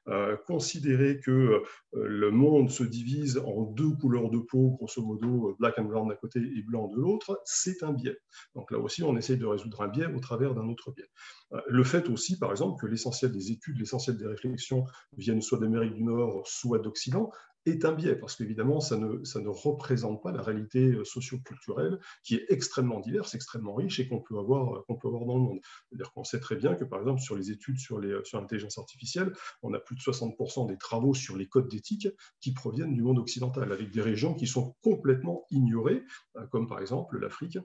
Euh, 0.10 0.36
considérer 0.48 1.20
que 1.20 1.32
euh, 1.32 1.62
le 1.94 2.32
monde 2.32 2.72
se 2.72 2.84
divise 2.84 3.38
en 3.46 3.64
deux 3.64 3.92
couleurs 3.92 4.32
de 4.32 4.40
peau, 4.40 4.72
grosso 4.72 5.04
modo 5.04 5.56
black 5.60 5.78
and 5.78 5.84
brown 5.84 6.08
d'un 6.08 6.16
côté 6.16 6.40
et 6.40 6.64
blanc 6.64 6.88
de 6.88 6.96
l'autre, 6.96 7.40
c'est 7.46 7.84
un 7.84 7.94
biais. 7.94 8.18
Donc 8.56 8.72
là 8.72 8.80
aussi, 8.80 9.04
on 9.04 9.16
essaye 9.18 9.38
de 9.38 9.46
résoudre 9.46 9.82
un 9.82 9.88
biais 9.88 10.08
au 10.08 10.20
travers 10.20 10.56
d'un 10.56 10.68
autre 10.68 10.92
biais. 10.92 11.10
Euh, 11.54 11.62
le 11.68 11.84
fait 11.84 12.10
aussi, 12.10 12.40
par 12.40 12.50
exemple, 12.50 12.82
que 12.82 12.88
l'essentiel 12.88 13.32
des 13.32 13.52
études, 13.52 13.78
l'essentiel 13.78 14.18
des 14.18 14.26
réflexions 14.26 14.86
viennent 15.16 15.42
soit 15.42 15.60
d'Amérique 15.60 15.94
du 15.94 16.04
Nord, 16.04 16.48
soit 16.48 16.80
d'Occident, 16.80 17.30
est 17.70 17.86
un 17.86 17.94
biais, 17.94 18.16
parce 18.16 18.36
qu'évidemment, 18.36 18.80
ça 18.80 18.98
ne, 18.98 19.24
ça 19.24 19.40
ne 19.40 19.48
représente 19.48 20.22
pas 20.22 20.32
la 20.32 20.42
réalité 20.42 20.92
euh, 20.92 21.04
socio-culturelle 21.04 22.00
qui 22.24 22.36
est 22.36 22.46
extrêmement 22.50 23.00
diverse, 23.00 23.36
extrêmement 23.36 23.76
riche 23.76 24.00
et 24.00 24.08
qu'on 24.08 24.20
peut, 24.20 24.38
avoir, 24.38 24.76
euh, 24.76 24.96
peut 24.96 25.08
avoir 25.08 25.26
dans 25.26 25.36
le 25.36 25.42
monde. 25.42 25.60
C'est-à-dire 25.90 26.12
qu'on 26.14 26.24
sait 26.24 26.40
très 26.40 26.56
bien 26.56 26.76
que, 26.76 26.84
par 26.84 27.00
exemple, 27.00 27.22
sur 27.22 27.36
les 27.36 27.52
études 27.52 27.80
sur, 27.80 28.00
les, 28.00 28.20
sur 28.24 28.40
l'intelligence 28.40 28.78
artificielle, 28.78 29.34
on 29.62 29.74
a 29.74 29.80
plus 29.80 29.96
de 29.96 30.02
60% 30.02 30.68
des 30.68 30.78
travaux 30.78 31.14
sur 31.14 31.38
les 31.38 31.48
codes 31.48 31.68
d'éthique 31.68 32.08
qui 32.40 32.54
proviennent 32.54 32.94
du 32.94 33.02
monde 33.02 33.20
occidental, 33.20 33.72
avec 33.72 33.92
des 33.92 34.02
régions 34.02 34.34
qui 34.34 34.48
sont 34.48 34.76
complètement 34.82 35.46
ignorées, 35.52 36.04
euh, 36.38 36.46
comme 36.48 36.68
par 36.68 36.80
exemple 36.80 37.18
l'Afrique 37.18 37.58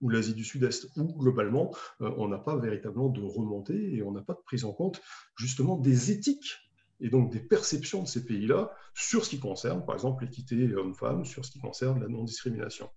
ou 0.00 0.08
l'Asie 0.08 0.34
du 0.34 0.42
Sud-Est, 0.42 0.88
où 0.96 1.16
globalement, 1.16 1.72
on 2.00 2.26
n'a 2.26 2.38
pas 2.38 2.56
véritablement 2.56 3.08
de 3.08 3.22
remontée 3.22 3.94
et 3.94 4.02
on 4.02 4.10
n'a 4.10 4.20
pas 4.20 4.32
de 4.32 4.40
prise 4.44 4.64
en 4.64 4.72
compte 4.72 5.00
justement 5.36 5.76
des 5.76 6.10
éthiques 6.10 6.58
et 7.02 7.10
donc 7.10 7.30
des 7.30 7.40
perceptions 7.40 8.02
de 8.02 8.08
ces 8.08 8.24
pays-là 8.24 8.70
sur 8.94 9.24
ce 9.24 9.30
qui 9.30 9.40
concerne, 9.40 9.84
par 9.84 9.94
exemple, 9.94 10.24
l'équité 10.24 10.74
homme-femme, 10.74 11.24
sur 11.24 11.44
ce 11.44 11.50
qui 11.50 11.58
concerne 11.58 12.00
la 12.00 12.08
non-discrimination. 12.08 12.88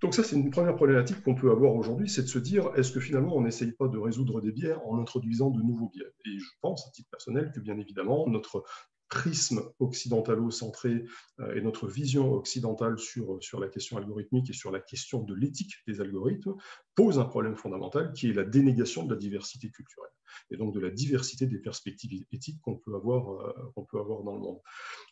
Donc 0.00 0.14
ça, 0.14 0.24
c'est 0.24 0.34
une 0.34 0.50
première 0.50 0.76
problématique 0.76 1.22
qu'on 1.22 1.34
peut 1.34 1.50
avoir 1.50 1.74
aujourd'hui, 1.74 2.08
c'est 2.08 2.22
de 2.22 2.28
se 2.28 2.38
dire, 2.38 2.70
est-ce 2.74 2.90
que 2.90 3.00
finalement, 3.00 3.36
on 3.36 3.42
n'essaye 3.42 3.72
pas 3.72 3.86
de 3.86 3.98
résoudre 3.98 4.40
des 4.40 4.50
biais 4.50 4.74
en 4.86 4.98
introduisant 4.98 5.50
de 5.50 5.60
nouveaux 5.60 5.90
biais? 5.90 6.10
Et 6.24 6.38
je 6.38 6.50
pense, 6.62 6.86
à 6.88 6.90
titre 6.90 7.10
personnel, 7.10 7.52
que 7.54 7.60
bien 7.60 7.78
évidemment, 7.78 8.26
notre 8.26 8.64
prisme 9.10 9.62
occidentalo-centré 9.80 11.04
euh, 11.40 11.54
et 11.54 11.60
notre 11.60 11.86
vision 11.88 12.32
occidentale 12.32 12.98
sur, 12.98 13.42
sur 13.42 13.60
la 13.60 13.68
question 13.68 13.98
algorithmique 13.98 14.48
et 14.48 14.54
sur 14.54 14.70
la 14.70 14.80
question 14.80 15.22
de 15.22 15.34
l'éthique 15.34 15.74
des 15.86 16.00
algorithmes 16.00 16.54
pose 16.94 17.18
un 17.18 17.24
problème 17.24 17.56
fondamental 17.56 18.12
qui 18.12 18.30
est 18.30 18.32
la 18.32 18.44
dénégation 18.44 19.04
de 19.04 19.12
la 19.12 19.20
diversité 19.20 19.68
culturelle 19.70 20.10
et 20.50 20.56
donc 20.56 20.72
de 20.72 20.80
la 20.80 20.90
diversité 20.90 21.46
des 21.46 21.58
perspectives 21.58 22.24
éthiques 22.32 22.60
qu'on 22.62 22.76
peut, 22.76 22.94
avoir, 22.94 23.30
euh, 23.42 23.84
peut 23.90 23.98
avoir 23.98 24.22
dans 24.22 24.34
le 24.34 24.40
monde. 24.40 24.60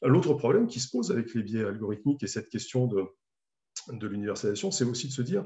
L'autre 0.03 0.35
problème 0.35 0.69
qui 0.69 0.81
se 0.81 0.91
pose 0.91 1.11
avec 1.11 1.35
les 1.35 1.43
biais 1.43 1.65
algorithmiques 1.65 2.23
et 2.23 2.29
cette 2.29 2.49
question 2.49 2.87
de, 2.87 3.05
de 3.89 4.07
l'universalisation, 4.07 4.71
c'est 4.71 4.85
aussi 4.85 5.09
de 5.09 5.13
se 5.13 5.23
dire 5.23 5.45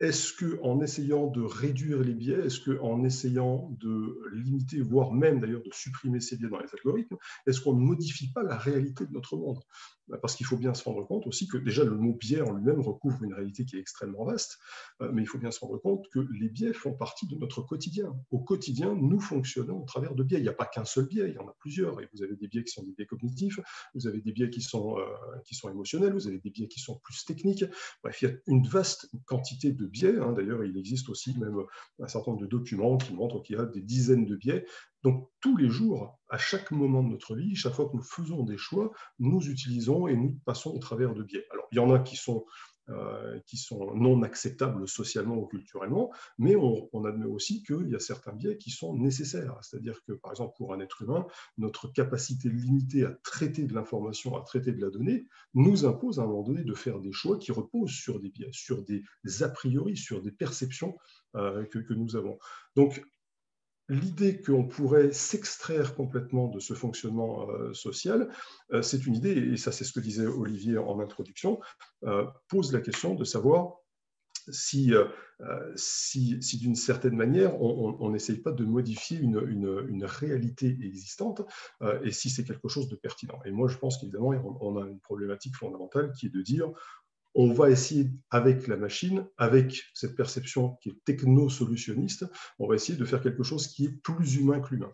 est-ce 0.00 0.32
qu'en 0.32 0.80
essayant 0.80 1.26
de 1.26 1.42
réduire 1.42 2.00
les 2.00 2.14
biais, 2.14 2.46
est-ce 2.46 2.60
qu'en 2.60 3.02
essayant 3.02 3.68
de 3.80 4.20
limiter, 4.32 4.80
voire 4.80 5.12
même 5.12 5.40
d'ailleurs 5.40 5.62
de 5.62 5.72
supprimer 5.72 6.20
ces 6.20 6.36
biais 6.36 6.48
dans 6.48 6.60
les 6.60 6.68
algorithmes, 6.72 7.16
est-ce 7.46 7.60
qu'on 7.60 7.74
ne 7.74 7.80
modifie 7.80 8.30
pas 8.32 8.44
la 8.44 8.56
réalité 8.56 9.06
de 9.06 9.12
notre 9.12 9.36
monde? 9.36 9.58
Bah, 10.06 10.18
Parce 10.22 10.36
qu'il 10.36 10.46
faut 10.46 10.56
bien 10.56 10.72
se 10.72 10.84
rendre 10.84 11.04
compte 11.04 11.26
aussi 11.26 11.48
que 11.48 11.58
déjà 11.58 11.82
le 11.82 11.96
mot 11.96 12.14
biais 12.14 12.40
en 12.40 12.52
lui-même 12.52 12.80
recouvre 12.80 13.24
une 13.24 13.34
réalité 13.34 13.64
qui 13.64 13.76
est 13.76 13.80
extrêmement 13.80 14.24
vaste, 14.24 14.58
euh, 15.02 15.10
mais 15.12 15.22
il 15.22 15.26
faut 15.26 15.38
bien 15.38 15.50
se 15.50 15.58
rendre 15.60 15.78
compte 15.78 16.08
que 16.10 16.20
les 16.38 16.48
biais 16.48 16.72
font 16.72 16.92
partie 16.92 17.26
de 17.26 17.34
notre 17.34 17.62
quotidien. 17.62 18.14
Au 18.30 18.38
quotidien, 18.38 18.94
nous 18.94 19.20
fonctionnons 19.20 19.82
au 19.82 19.84
travers 19.84 20.14
de 20.14 20.22
biais. 20.22 20.38
Il 20.38 20.44
n'y 20.44 20.48
a 20.48 20.54
pas 20.54 20.66
qu'un 20.66 20.84
seul 20.84 21.06
biais, 21.06 21.28
il 21.28 21.34
y 21.34 21.38
en 21.38 21.48
a 21.48 21.56
plusieurs. 21.58 22.00
Et 22.00 22.08
vous 22.14 22.22
avez 22.22 22.36
des 22.36 22.46
biais 22.46 22.62
qui 22.62 22.72
sont 22.72 22.84
des 22.84 22.92
biais 22.92 23.06
cognitifs, 23.06 23.58
vous 23.94 24.06
avez 24.06 24.20
des 24.20 24.30
biais 24.30 24.50
qui 24.50 24.62
sont, 24.62 24.96
euh, 24.96 25.04
qui 25.44 25.56
sont 25.56 25.68
émotionnels, 25.68 26.12
vous 26.12 26.28
avez 26.28 26.38
des 26.38 26.50
biais 26.50 26.68
qui 26.68 26.78
sont 26.78 27.00
plus 27.02 27.24
techniques. 27.24 27.64
Bref, 28.04 28.22
il 28.22 28.28
y 28.28 28.32
a 28.32 28.34
une 28.46 28.64
vaste 28.66 29.10
quantité 29.26 29.47
de 29.56 29.86
biais. 29.86 30.18
Hein. 30.18 30.32
D'ailleurs, 30.32 30.64
il 30.64 30.76
existe 30.76 31.08
aussi 31.08 31.38
même 31.38 31.62
un 32.00 32.08
certain 32.08 32.32
nombre 32.32 32.42
de 32.42 32.48
documents 32.48 32.96
qui 32.96 33.14
montrent 33.14 33.42
qu'il 33.42 33.56
y 33.56 33.58
a 33.58 33.64
des 33.64 33.82
dizaines 33.82 34.26
de 34.26 34.36
biais. 34.36 34.64
Donc, 35.02 35.30
tous 35.40 35.56
les 35.56 35.68
jours, 35.68 36.18
à 36.28 36.38
chaque 36.38 36.70
moment 36.70 37.02
de 37.02 37.08
notre 37.08 37.36
vie, 37.36 37.54
chaque 37.54 37.74
fois 37.74 37.88
que 37.88 37.96
nous 37.96 38.02
faisons 38.02 38.44
des 38.44 38.58
choix, 38.58 38.90
nous 39.18 39.48
utilisons 39.48 40.08
et 40.08 40.16
nous 40.16 40.38
passons 40.44 40.70
au 40.70 40.78
travers 40.78 41.14
de 41.14 41.22
biais. 41.22 41.44
Alors, 41.52 41.66
il 41.72 41.76
y 41.76 41.78
en 41.78 41.92
a 41.92 42.00
qui 42.00 42.16
sont 42.16 42.44
qui 43.46 43.56
sont 43.56 43.94
non 43.94 44.22
acceptables 44.22 44.88
socialement 44.88 45.36
ou 45.36 45.46
culturellement, 45.46 46.10
mais 46.38 46.56
on, 46.56 47.04
admet 47.04 47.26
aussi 47.26 47.62
qu'il 47.62 47.88
y 47.88 47.94
a 47.94 48.00
certains 48.00 48.32
biais 48.32 48.56
qui 48.56 48.70
sont 48.70 48.96
nécessaires. 48.96 49.56
C'est-à-dire 49.62 50.02
que, 50.06 50.12
par 50.12 50.32
exemple, 50.32 50.54
pour 50.56 50.74
un 50.74 50.80
être 50.80 51.02
humain, 51.02 51.26
notre 51.58 51.88
capacité 51.92 52.48
limitée 52.48 53.04
à 53.04 53.12
traiter 53.22 53.64
de 53.64 53.74
l'information, 53.74 54.36
à 54.36 54.42
traiter 54.42 54.72
de 54.72 54.80
la 54.80 54.90
donnée, 54.90 55.26
nous 55.54 55.86
impose 55.86 56.18
à 56.18 56.22
un 56.22 56.26
moment 56.26 56.42
donné 56.42 56.64
de 56.64 56.74
faire 56.74 56.98
des 56.98 57.12
choix 57.12 57.38
qui 57.38 57.52
reposent 57.52 57.92
sur 57.92 58.20
des 58.20 58.30
biais, 58.30 58.50
sur 58.52 58.82
des 58.84 59.02
a 59.42 59.48
priori, 59.48 59.96
sur 59.96 60.22
des 60.22 60.32
perceptions 60.32 60.96
que, 61.34 61.78
que 61.78 61.94
nous 61.94 62.16
avons. 62.16 62.38
Donc, 62.74 63.02
l'idée 63.88 64.40
qu'on 64.40 64.64
pourrait 64.64 65.12
s'extraire 65.12 65.94
complètement 65.94 66.48
de 66.48 66.60
ce 66.60 66.74
fonctionnement 66.74 67.48
euh, 67.50 67.72
social, 67.72 68.28
euh, 68.72 68.82
c'est 68.82 69.06
une 69.06 69.14
idée, 69.14 69.32
et 69.32 69.56
ça 69.56 69.72
c'est 69.72 69.84
ce 69.84 69.92
que 69.92 70.00
disait 70.00 70.26
Olivier 70.26 70.78
en 70.78 71.00
introduction, 71.00 71.60
euh, 72.04 72.26
pose 72.48 72.72
la 72.72 72.80
question 72.80 73.14
de 73.14 73.24
savoir 73.24 73.74
si, 74.50 74.94
si, 75.76 76.42
si 76.42 76.56
d'une 76.56 76.74
certaine 76.74 77.14
manière, 77.14 77.60
on 77.60 78.08
n'essaye 78.08 78.38
pas 78.38 78.50
de 78.50 78.64
modifier 78.64 79.18
une, 79.18 79.46
une, 79.46 79.84
une 79.90 80.06
réalité 80.06 80.78
existante 80.80 81.42
et 82.02 82.12
si 82.12 82.30
c'est 82.30 82.44
quelque 82.44 82.66
chose 82.66 82.88
de 82.88 82.96
pertinent. 82.96 83.38
Et 83.44 83.50
moi, 83.50 83.68
je 83.68 83.76
pense 83.76 83.98
qu'évidemment, 83.98 84.30
on 84.62 84.78
a 84.78 84.88
une 84.88 85.00
problématique 85.00 85.54
fondamentale 85.54 86.12
qui 86.12 86.28
est 86.28 86.30
de 86.30 86.40
dire 86.40 86.72
on 87.34 87.52
va 87.52 87.70
essayer, 87.70 88.10
avec 88.30 88.66
la 88.66 88.76
machine, 88.76 89.26
avec 89.36 89.82
cette 89.94 90.16
perception 90.16 90.76
qui 90.82 90.90
est 90.90 91.04
techno-solutionniste, 91.04 92.26
on 92.58 92.68
va 92.68 92.74
essayer 92.74 92.98
de 92.98 93.04
faire 93.04 93.20
quelque 93.20 93.42
chose 93.42 93.68
qui 93.68 93.86
est 93.86 94.02
plus 94.02 94.36
humain 94.36 94.60
que 94.60 94.74
l'humain. 94.74 94.92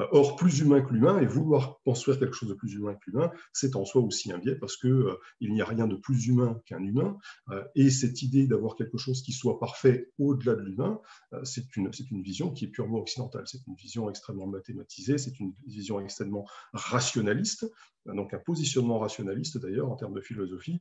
Euh, 0.00 0.06
or, 0.10 0.36
plus 0.36 0.60
humain 0.60 0.80
que 0.80 0.92
l'humain, 0.92 1.20
et 1.20 1.26
vouloir 1.26 1.80
construire 1.84 2.18
quelque 2.18 2.34
chose 2.34 2.48
de 2.48 2.54
plus 2.54 2.74
humain 2.74 2.94
que 2.94 3.10
l'humain, 3.10 3.30
c'est 3.52 3.76
en 3.76 3.84
soi 3.84 4.02
aussi 4.02 4.32
un 4.32 4.38
biais 4.38 4.56
parce 4.56 4.76
qu'il 4.76 4.90
euh, 4.90 5.18
n'y 5.40 5.62
a 5.62 5.64
rien 5.64 5.86
de 5.86 5.96
plus 5.96 6.26
humain 6.26 6.60
qu'un 6.66 6.82
humain. 6.82 7.16
Euh, 7.50 7.62
et 7.74 7.90
cette 7.90 8.22
idée 8.22 8.46
d'avoir 8.46 8.74
quelque 8.74 8.98
chose 8.98 9.22
qui 9.22 9.32
soit 9.32 9.58
parfait 9.58 10.10
au-delà 10.18 10.54
de 10.54 10.62
l'humain, 10.62 11.00
c'est 11.42 11.76
une, 11.76 11.90
une 12.10 12.22
vision 12.22 12.50
qui 12.50 12.64
est 12.64 12.68
purement 12.68 12.98
occidentale. 12.98 13.44
C'est 13.46 13.66
une 13.66 13.74
vision 13.74 14.08
extrêmement 14.10 14.46
mathématisée, 14.46 15.18
c'est 15.18 15.38
une 15.38 15.52
vision 15.66 16.00
extrêmement 16.00 16.46
rationaliste, 16.72 17.70
donc 18.06 18.34
un 18.34 18.38
positionnement 18.38 18.98
rationaliste 18.98 19.58
d'ailleurs 19.58 19.90
en 19.90 19.96
termes 19.96 20.14
de 20.14 20.20
philosophie, 20.20 20.80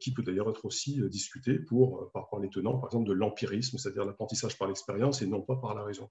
qui 0.00 0.12
peut 0.12 0.22
d'ailleurs 0.22 0.50
être 0.50 0.64
aussi 0.64 1.00
discuté 1.08 1.58
pour, 1.58 2.10
par, 2.12 2.28
par 2.28 2.40
les 2.40 2.48
tenants, 2.48 2.78
par 2.78 2.90
exemple, 2.90 3.08
de 3.08 3.14
l'empirisme, 3.14 3.78
c'est-à-dire 3.78 4.04
l'apprentissage 4.04 4.56
par 4.58 4.68
l'expérience 4.68 5.22
et 5.22 5.26
non 5.26 5.42
pas 5.42 5.56
par 5.56 5.74
la 5.74 5.82
raison. 5.82 6.08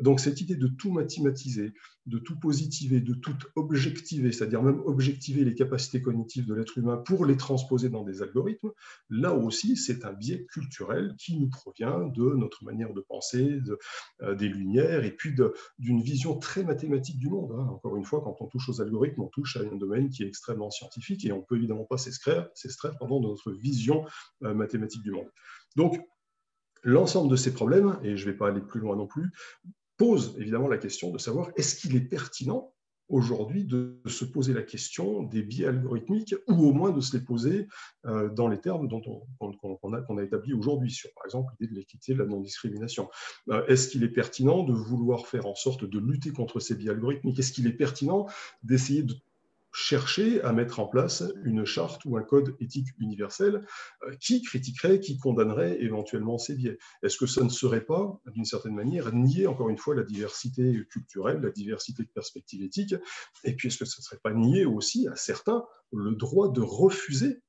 Donc 0.00 0.20
cette 0.20 0.40
idée 0.40 0.56
de 0.56 0.68
tout 0.68 0.92
mathématiser, 0.92 1.72
de 2.06 2.18
tout 2.18 2.38
positiver, 2.38 3.00
de 3.00 3.14
tout 3.14 3.36
objectiver, 3.56 4.32
c'est-à-dire 4.32 4.62
même 4.62 4.80
objectiver 4.86 5.44
les 5.44 5.54
capacités 5.54 6.00
cognitives 6.00 6.46
de 6.46 6.54
l'être 6.54 6.78
humain 6.78 6.96
pour 6.96 7.24
les 7.24 7.36
transposer 7.36 7.88
dans 7.88 8.04
des 8.04 8.22
algorithmes, 8.22 8.70
là 9.10 9.34
aussi 9.34 9.76
c'est 9.76 10.04
un 10.04 10.12
biais 10.12 10.46
culturel 10.46 11.14
qui 11.18 11.38
nous 11.38 11.48
provient 11.48 12.06
de 12.06 12.34
notre 12.34 12.64
manière 12.64 12.92
de 12.94 13.00
penser, 13.00 13.58
euh, 14.22 14.34
des 14.34 14.48
lumières 14.48 15.04
et 15.04 15.14
puis 15.14 15.34
d'une 15.78 16.00
vision 16.00 16.38
très 16.38 16.62
mathématique 16.62 17.18
du 17.18 17.28
monde. 17.28 17.52
Hein. 17.52 17.66
Encore 17.70 17.96
une 17.96 18.04
fois, 18.04 18.22
quand 18.22 18.36
on 18.40 18.46
touche 18.46 18.68
aux 18.68 18.80
algorithmes, 18.80 19.22
on 19.22 19.28
touche 19.28 19.56
à 19.56 19.60
un 19.60 19.76
domaine 19.76 20.08
qui 20.08 20.22
est 20.22 20.26
extrêmement 20.26 20.70
scientifique 20.70 21.24
et 21.24 21.32
on 21.32 21.38
ne 21.38 21.42
peut 21.42 21.56
évidemment 21.56 21.84
pas 21.84 21.98
s'extraire, 21.98 22.48
de 22.48 23.26
notre 23.26 23.52
vision 23.52 24.04
euh, 24.44 24.54
mathématique 24.54 25.02
du 25.02 25.10
monde. 25.10 25.30
Donc, 25.76 25.98
L'ensemble 26.84 27.30
de 27.30 27.36
ces 27.36 27.52
problèmes, 27.52 27.98
et 28.02 28.16
je 28.16 28.26
ne 28.26 28.30
vais 28.30 28.36
pas 28.36 28.48
aller 28.48 28.60
plus 28.60 28.80
loin 28.80 28.96
non 28.96 29.06
plus, 29.06 29.30
pose 29.98 30.34
évidemment 30.38 30.68
la 30.68 30.78
question 30.78 31.10
de 31.10 31.18
savoir 31.18 31.50
est-ce 31.56 31.76
qu'il 31.76 31.94
est 31.94 32.00
pertinent 32.00 32.72
aujourd'hui 33.08 33.64
de 33.64 34.00
se 34.06 34.24
poser 34.24 34.52
la 34.52 34.62
question 34.62 35.22
des 35.22 35.42
biais 35.42 35.66
algorithmiques 35.66 36.34
ou 36.46 36.68
au 36.68 36.72
moins 36.72 36.90
de 36.90 37.00
se 37.00 37.16
les 37.16 37.22
poser 37.22 37.66
euh, 38.06 38.28
dans 38.28 38.48
les 38.48 38.58
termes 38.58 38.86
dont 38.86 39.02
on, 39.40 39.92
a, 39.92 40.02
qu'on 40.02 40.18
a 40.18 40.22
établis 40.22 40.52
aujourd'hui 40.52 40.90
sur, 40.90 41.10
par 41.14 41.24
exemple, 41.24 41.52
l'idée 41.58 41.72
de 41.72 41.78
l'équité, 41.78 42.12
de 42.12 42.18
la 42.18 42.26
non-discrimination. 42.26 43.08
Euh, 43.50 43.64
est-ce 43.66 43.88
qu'il 43.88 44.04
est 44.04 44.10
pertinent 44.10 44.62
de 44.62 44.74
vouloir 44.74 45.26
faire 45.26 45.46
en 45.46 45.54
sorte 45.54 45.84
de 45.84 45.98
lutter 45.98 46.30
contre 46.32 46.60
ces 46.60 46.74
biais 46.74 46.90
algorithmiques? 46.90 47.38
Est-ce 47.38 47.52
qu'il 47.52 47.66
est 47.66 47.72
pertinent 47.72 48.26
d'essayer 48.62 49.02
de 49.02 49.14
chercher 49.78 50.42
à 50.42 50.52
mettre 50.52 50.80
en 50.80 50.88
place 50.88 51.22
une 51.44 51.64
charte 51.64 52.04
ou 52.04 52.16
un 52.16 52.22
code 52.22 52.56
éthique 52.58 52.88
universel 52.98 53.64
euh, 54.02 54.12
qui 54.20 54.42
critiquerait, 54.42 54.98
qui 54.98 55.18
condamnerait 55.18 55.80
éventuellement 55.80 56.36
ces 56.36 56.56
biais. 56.56 56.78
Est-ce 57.04 57.16
que 57.16 57.26
ça 57.26 57.44
ne 57.44 57.48
serait 57.48 57.84
pas, 57.84 58.20
d'une 58.26 58.44
certaine 58.44 58.74
manière, 58.74 59.14
nier 59.14 59.46
encore 59.46 59.68
une 59.68 59.78
fois 59.78 59.94
la 59.94 60.02
diversité 60.02 60.84
culturelle, 60.90 61.40
la 61.40 61.50
diversité 61.50 62.02
de 62.02 62.08
perspectives 62.08 62.62
éthiques? 62.62 62.96
Et 63.44 63.54
puis 63.54 63.68
est-ce 63.68 63.78
que 63.78 63.84
ce 63.84 64.00
ne 64.00 64.02
serait 64.02 64.20
pas 64.20 64.32
nier 64.32 64.64
aussi 64.66 65.06
à 65.06 65.14
certains 65.14 65.64
le 65.92 66.16
droit 66.16 66.50
de 66.50 66.60
refuser 66.60 67.40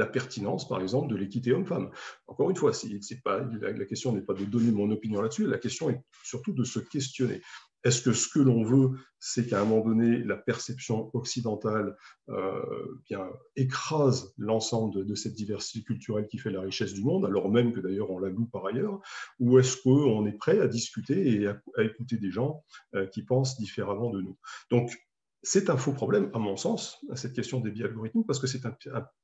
la 0.00 0.06
pertinence, 0.06 0.66
par 0.66 0.80
exemple, 0.80 1.08
de 1.12 1.16
l'équité 1.16 1.52
homme-femme. 1.52 1.90
Encore 2.26 2.50
une 2.50 2.56
fois, 2.56 2.72
c'est 2.72 3.22
pas, 3.22 3.40
la 3.60 3.84
question 3.84 4.12
n'est 4.12 4.22
pas 4.22 4.34
de 4.34 4.44
donner 4.44 4.72
mon 4.72 4.90
opinion 4.90 5.20
là-dessus, 5.20 5.46
la 5.46 5.58
question 5.58 5.90
est 5.90 6.00
surtout 6.24 6.52
de 6.52 6.64
se 6.64 6.80
questionner. 6.80 7.42
Est-ce 7.82 8.02
que 8.02 8.12
ce 8.12 8.28
que 8.28 8.40
l'on 8.40 8.62
veut, 8.62 8.98
c'est 9.18 9.46
qu'à 9.46 9.60
un 9.60 9.64
moment 9.64 9.84
donné, 9.84 10.18
la 10.18 10.36
perception 10.36 11.10
occidentale 11.14 11.96
euh, 12.28 12.62
bien, 13.08 13.26
écrase 13.56 14.34
l'ensemble 14.36 15.06
de, 15.06 15.14
cette 15.14 15.34
diversité 15.34 15.82
culturelle 15.82 16.26
qui 16.26 16.38
fait 16.38 16.50
la 16.50 16.60
richesse 16.60 16.92
du 16.92 17.02
monde, 17.02 17.24
alors 17.24 17.50
même 17.50 17.72
que 17.72 17.80
d'ailleurs 17.80 18.10
on 18.10 18.18
la 18.18 18.28
loue 18.28 18.46
par 18.46 18.66
ailleurs 18.66 19.00
Ou 19.38 19.58
est-ce 19.58 19.78
qu'on 19.82 20.26
est 20.26 20.36
prêt 20.36 20.60
à 20.60 20.68
discuter 20.68 21.40
et 21.40 21.46
à, 21.46 21.82
écouter 21.82 22.18
des 22.18 22.30
gens 22.30 22.62
euh, 22.94 23.06
qui 23.06 23.22
pensent 23.22 23.58
différemment 23.58 24.10
de 24.10 24.20
nous? 24.20 24.38
Donc, 24.70 24.94
c'est 25.42 25.70
un 25.70 25.76
faux 25.76 25.92
problème, 25.92 26.30
à 26.34 26.38
mon 26.38 26.56
sens, 26.56 26.98
cette 27.14 27.32
question 27.32 27.60
des 27.60 27.70
biais 27.70 27.84
algorithmiques, 27.84 28.26
parce 28.26 28.38
que 28.38 28.46
c'est 28.46 28.66
un, 28.66 28.76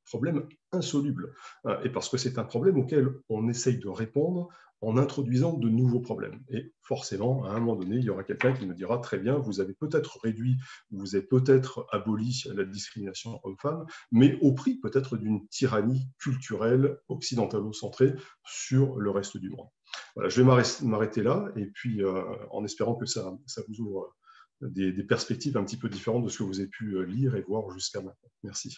problème 0.05 0.49
insoluble 0.73 1.35
hein, 1.65 1.79
et 1.85 1.91
parce 1.91 2.09
que 2.09 2.17
c'est 2.17 2.39
un 2.39 2.45
problème 2.45 2.79
auquel 2.79 3.09
on 3.29 3.49
essaye 3.49 3.79
de 3.79 3.89
répondre 3.89 4.49
en 4.83 4.99
introduisant 4.99 5.55
de 5.55 5.69
nouveaux 5.69 6.01
problèmes. 6.01 6.43
Et 6.51 6.73
forcément, 6.83 7.45
à 7.45 7.51
un 7.51 7.61
moment 7.61 7.77
donné, 7.77 7.97
il 7.97 8.05
y 8.05 8.11
aura 8.11 8.25
quelqu'un 8.25 8.53
qui 8.53 8.67
me 8.67 8.75
dira 8.75 8.99
très 8.99 9.19
bien, 9.19 9.39
vous 9.39 9.61
avez 9.61 9.73
peut-être 9.75 10.19
réduit, 10.23 10.57
vous 10.91 11.17
avez 11.17 11.25
peut-être 11.25 11.87
aboli 11.93 12.45
la 12.55 12.65
discrimination 12.65 13.41
homme-femme, 13.43 13.85
mais 14.13 14.39
au 14.43 14.53
prix 14.53 14.77
peut-être 14.77 15.17
d'une 15.17 15.47
tyrannie 15.49 16.09
culturelle 16.19 16.99
occidentalo-centrée 17.09 18.15
sur 18.45 18.97
le 18.97 19.11
reste 19.11 19.39
du 19.39 19.51
monde. 19.51 19.69
Voilà, 20.15 20.29
je 20.29 20.43
vais 20.43 20.87
m'arrêter 20.87 21.23
là, 21.23 21.49
et 21.57 21.67
puis 21.67 22.03
euh, 22.03 22.23
en 22.51 22.65
espérant 22.65 22.97
que 22.97 23.07
ça, 23.07 23.37
ça 23.47 23.63
vous 23.69 23.81
ouvre 23.81 24.15
des, 24.61 25.03
perspectives 25.05 25.57
un 25.57 25.65
petit 25.65 25.77
peu 25.77 25.89
différentes 25.89 26.25
de 26.25 26.29
ce 26.29 26.39
que 26.39 26.45
vous 26.45 26.61
avez 26.61 26.69
pu 26.69 26.97
euh, 26.97 27.03
lire 27.03 27.37
et 27.37 27.43
voir 27.43 27.71
jusqu'à 27.71 28.01
maintenant. 28.01 28.31
Merci. 28.43 28.77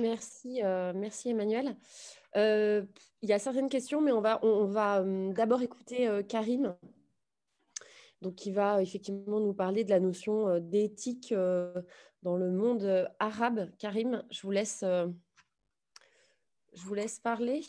Merci, 0.00 0.62
euh, 0.64 0.92
merci 0.94 1.30
Emmanuel. 1.30 1.76
Euh, 2.36 2.84
il 3.22 3.28
y 3.28 3.32
a 3.32 3.38
certaines 3.38 3.68
questions, 3.68 4.00
mais 4.00 4.10
on 4.12 4.20
va, 4.20 4.44
on, 4.44 4.66
va 4.66 5.04
d'abord 5.32 5.62
écouter 5.62 6.08
Karim, 6.28 6.74
donc 8.20 8.34
qui 8.34 8.50
va 8.50 8.82
effectivement 8.82 9.38
nous 9.38 9.54
parler 9.54 9.84
de 9.84 9.90
la 9.90 10.00
notion 10.00 10.58
d'éthique 10.58 11.32
dans 11.32 12.36
le 12.36 12.50
monde 12.50 13.08
arabe. 13.20 13.70
Karim, 13.78 14.24
je 14.30 14.42
vous 14.42 14.50
laisse, 14.50 14.84
je 16.74 16.82
vous 16.82 16.94
laisse 16.94 17.20
parler. 17.20 17.62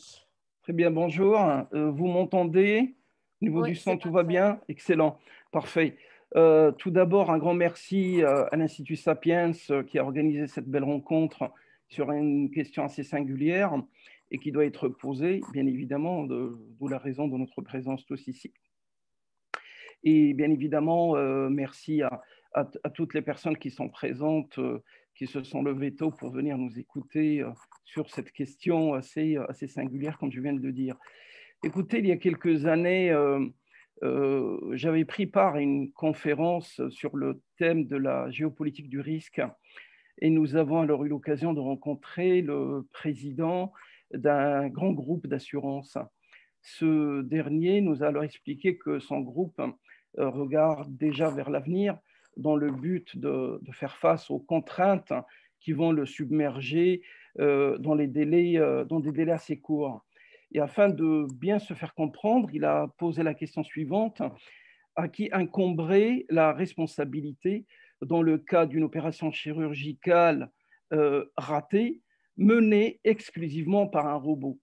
Très 0.63 0.73
bien, 0.73 0.89
bonjour. 0.89 1.37
vous 1.71 2.07
m'entendez? 2.07 2.97
Au 3.41 3.45
niveau 3.45 3.63
du 3.63 3.75
son, 3.75 3.97
tout 3.97 4.11
va 4.11 4.23
bien? 4.23 4.59
Excellent. 4.67 5.19
Parfait. 5.57 5.97
Euh, 6.35 6.71
tout 6.71 6.91
d'abord, 6.91 7.31
un 7.31 7.39
grand 7.39 7.55
merci 7.55 8.21
euh, 8.21 8.45
à 8.51 8.57
l'Institut 8.57 8.95
Sapiens 8.95 9.53
euh, 9.71 9.81
qui 9.81 9.97
a 9.97 10.03
organisé 10.03 10.45
cette 10.45 10.67
belle 10.67 10.83
rencontre 10.83 11.51
sur 11.89 12.11
une 12.11 12.51
question 12.51 12.83
assez 12.83 13.01
singulière 13.01 13.73
et 14.29 14.37
qui 14.37 14.51
doit 14.51 14.65
être 14.65 14.87
posée, 14.87 15.41
bien 15.53 15.65
évidemment, 15.65 16.25
d'où 16.25 16.87
la 16.87 16.99
raison 16.99 17.27
de 17.27 17.35
notre 17.39 17.63
présence 17.63 18.05
tous 18.05 18.27
ici. 18.27 18.53
Et 20.03 20.35
bien 20.35 20.51
évidemment, 20.51 21.15
merci 21.49 22.03
à, 22.03 22.21
toutes 22.93 23.15
les 23.15 23.23
personnes 23.23 23.57
qui 23.57 23.71
sont 23.71 23.89
présentes, 23.89 24.59
qui 25.15 25.25
se 25.25 25.41
sont 25.41 25.63
levées 25.63 25.95
tôt 25.95 26.11
pour 26.11 26.29
venir 26.29 26.59
nous 26.59 26.77
écouter 26.77 27.43
sur 27.83 28.11
cette 28.11 28.31
question 28.31 28.93
assez, 28.93 29.37
assez 29.49 29.67
singulière, 29.67 30.19
comme 30.19 30.31
je 30.31 30.39
viens 30.39 30.53
de 30.53 30.61
le 30.61 30.71
dire. 30.71 30.97
Écoutez, 31.63 31.97
il 31.97 32.05
y 32.05 32.11
a 32.11 32.17
quelques 32.17 32.67
années, 32.67 33.11
euh, 34.03 34.59
j'avais 34.73 35.05
pris 35.05 35.25
part 35.25 35.55
à 35.55 35.61
une 35.61 35.91
conférence 35.91 36.81
sur 36.89 37.15
le 37.15 37.41
thème 37.57 37.85
de 37.85 37.97
la 37.97 38.29
géopolitique 38.29 38.89
du 38.89 38.99
risque 38.99 39.41
et 40.19 40.29
nous 40.29 40.55
avons 40.55 40.81
alors 40.81 41.03
eu 41.03 41.09
l'occasion 41.09 41.53
de 41.53 41.59
rencontrer 41.59 42.41
le 42.41 42.87
président 42.91 43.71
d'un 44.13 44.67
grand 44.67 44.91
groupe 44.91 45.27
d'assurance. 45.27 45.97
Ce 46.61 47.21
dernier 47.21 47.81
nous 47.81 48.03
a 48.03 48.07
alors 48.07 48.23
expliqué 48.23 48.77
que 48.77 48.99
son 48.99 49.19
groupe 49.21 49.61
euh, 50.19 50.29
regarde 50.29 50.95
déjà 50.95 51.29
vers 51.29 51.49
l'avenir 51.49 51.97
dans 52.35 52.55
le 52.55 52.71
but 52.71 53.17
de, 53.17 53.59
faire 53.71 53.97
face 53.97 54.29
aux 54.29 54.39
contraintes 54.39 55.13
qui 55.59 55.71
vont 55.71 55.91
le 55.91 56.05
submerger 56.05 57.01
euh, 57.39 57.77
dans, 57.79 57.95
les 57.95 58.07
délais, 58.07 58.59
dans 58.87 58.99
des 58.99 59.11
délais 59.11 59.31
assez 59.31 59.59
courts. 59.59 60.05
Et 60.53 60.59
afin 60.59 60.89
de 60.89 61.27
bien 61.35 61.59
se 61.59 61.73
faire 61.73 61.93
comprendre, 61.93 62.49
il 62.53 62.63
a 62.65 62.87
posé 62.97 63.23
la 63.23 63.33
question 63.33 63.63
suivante 63.63 64.21
à 64.95 65.07
qui 65.07 65.29
incomberait 65.31 66.25
la 66.29 66.53
responsabilité 66.53 67.65
dans 68.01 68.21
le 68.21 68.37
cas 68.37 68.65
d'une 68.65 68.83
opération 68.83 69.31
chirurgicale 69.31 70.51
euh, 70.93 71.25
ratée 71.35 72.01
menée 72.37 72.99
exclusivement 73.03 73.87
par 73.87 74.07
un 74.07 74.15
robot? 74.15 74.59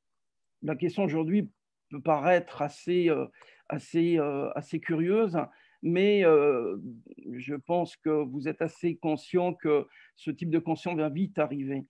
La 0.62 0.76
question 0.76 1.04
aujourd'hui 1.04 1.50
peut 1.90 2.00
paraître 2.00 2.62
assez, 2.62 3.10
euh, 3.10 3.26
assez, 3.68 4.18
euh, 4.18 4.50
assez 4.54 4.80
curieuse, 4.80 5.38
mais 5.82 6.22
je 6.22 7.54
pense 7.54 7.94
que 7.96 8.08
vous 8.08 8.48
êtes 8.48 8.62
assez 8.62 8.96
conscient 8.96 9.52
que 9.52 9.86
ce 10.16 10.30
type 10.30 10.48
de 10.48 10.58
conscience 10.58 10.96
va 10.96 11.10
vite 11.10 11.38
arriver. 11.38 11.84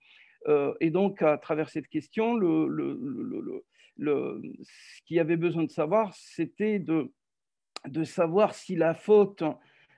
et 0.81 0.89
donc, 0.89 1.21
à 1.21 1.37
travers 1.37 1.69
cette 1.69 1.87
question, 1.87 2.35
le, 2.35 3.63
ce 3.97 5.01
qu'il 5.05 5.17
y 5.17 5.19
avait 5.19 5.37
besoin 5.37 5.63
de 5.63 5.71
savoir, 5.71 6.13
c'était 6.13 6.79
de, 6.79 7.11
savoir 8.03 8.55
si 8.55 8.75
la 8.75 8.93
faute 8.93 9.43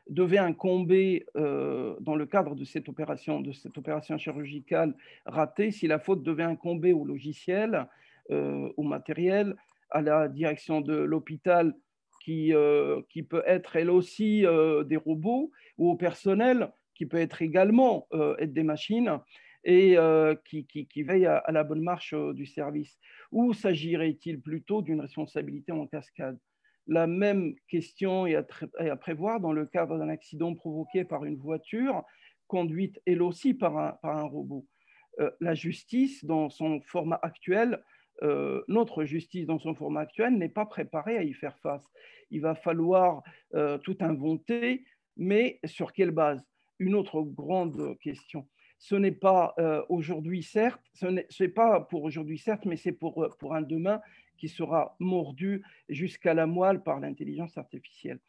devait 0.09 0.37
incomber 0.37 1.25
dans 1.35 2.15
le 2.15 2.25
cadre 2.25 2.55
de 2.55 2.63
cette 2.63 2.89
opération, 2.89 3.41
de 3.41 3.51
cette 3.51 3.77
opération 3.77 4.17
chirurgicale 4.17 4.95
ratée, 5.25 5.71
si 5.71 5.87
la 5.87 5.99
faute 5.99 6.23
devait 6.23 6.43
incomber 6.43 6.93
au 6.93 7.05
logiciel, 7.05 7.87
au 8.29 8.83
matériel, 8.83 9.55
à 9.89 10.01
la 10.01 10.27
direction 10.27 10.81
de 10.81 10.95
l'hôpital 10.95 11.73
qui, 12.21 12.53
euh, 12.53 13.01
qui 13.09 13.23
peut 13.23 13.43
être 13.45 13.75
elle 13.75 13.89
aussi 13.89 14.45
euh, 14.45 14.83
des 14.83 14.97
robots, 14.97 15.51
ou 15.77 15.89
au 15.91 15.95
personnel 15.95 16.71
qui 16.93 17.05
peut 17.05 17.17
être 17.17 17.41
également 17.41 18.07
euh, 18.13 18.35
être 18.37 18.53
des 18.53 18.63
machines 18.63 19.19
et 19.69 19.97
qui, 20.45 20.65
qui, 20.65 21.03
veille 21.03 21.25
à, 21.25 21.43
la 21.51 21.65
bonne 21.65 21.81
marche 21.81 22.15
du 22.33 22.45
service. 22.45 22.97
Ou 23.33 23.53
s'agirait-il 23.53 24.39
plutôt 24.39 24.81
d'une 24.81 25.01
responsabilité 25.01 25.73
en 25.73 25.85
cascade? 25.87 26.39
La 26.87 27.05
même 27.05 27.53
question 27.67 28.25
est 28.25 28.35
à, 28.35 28.95
prévoir 28.95 29.41
dans 29.41 29.51
le 29.51 29.65
cadre 29.65 29.97
d'un 29.97 30.07
accident 30.07 30.55
provoqué 30.55 31.03
par 31.03 31.25
une 31.25 31.35
voiture 31.35 32.03
conduite 32.47 33.01
elle 33.05 33.21
aussi 33.21 33.53
par 33.53 33.99
un, 34.03 34.23
robot. 34.23 34.65
la 35.41 35.53
justice, 35.53 36.23
dans 36.23 36.49
son 36.49 36.79
format 36.79 37.19
actuel, 37.21 37.83
euh, 38.23 38.63
notre 38.67 39.03
justice 39.03 39.45
dans 39.45 39.59
son 39.59 39.75
format 39.75 40.01
actuel 40.01 40.37
n'est 40.37 40.49
pas 40.49 40.65
préparée 40.65 41.17
à 41.17 41.23
y 41.23 41.33
faire 41.33 41.57
face. 41.59 41.85
Il 42.31 42.41
va 42.41 42.55
falloir 42.55 43.21
euh, 43.53 43.77
tout 43.77 43.97
inventer, 43.99 44.85
mais 45.17 45.59
sur 45.65 45.93
quelle 45.93 46.11
base? 46.11 46.43
Une 46.79 46.95
autre 46.95 47.21
grande 47.21 47.97
question. 47.99 48.47
Ce 48.79 48.95
n'est 48.95 49.11
pas 49.11 49.53
euh, 49.59 49.83
aujourd'hui, 49.89 50.43
ce 50.43 51.43
n'est 51.43 51.49
pas 51.49 51.81
pour 51.81 52.03
aujourd'hui, 52.03 52.37
certes, 52.37 52.65
mais 52.65 52.77
c'est 52.77 52.91
pour, 52.91 53.35
pour 53.39 53.55
un 53.55 53.61
demain 53.61 54.01
qui 54.37 54.49
sera 54.49 54.95
mordu 54.99 55.63
jusqu'à 55.89 56.33
la 56.33 56.45
moelle 56.45 56.83
par 56.83 56.99
l'intelligence 56.99 57.57
artificielle. 57.57 58.19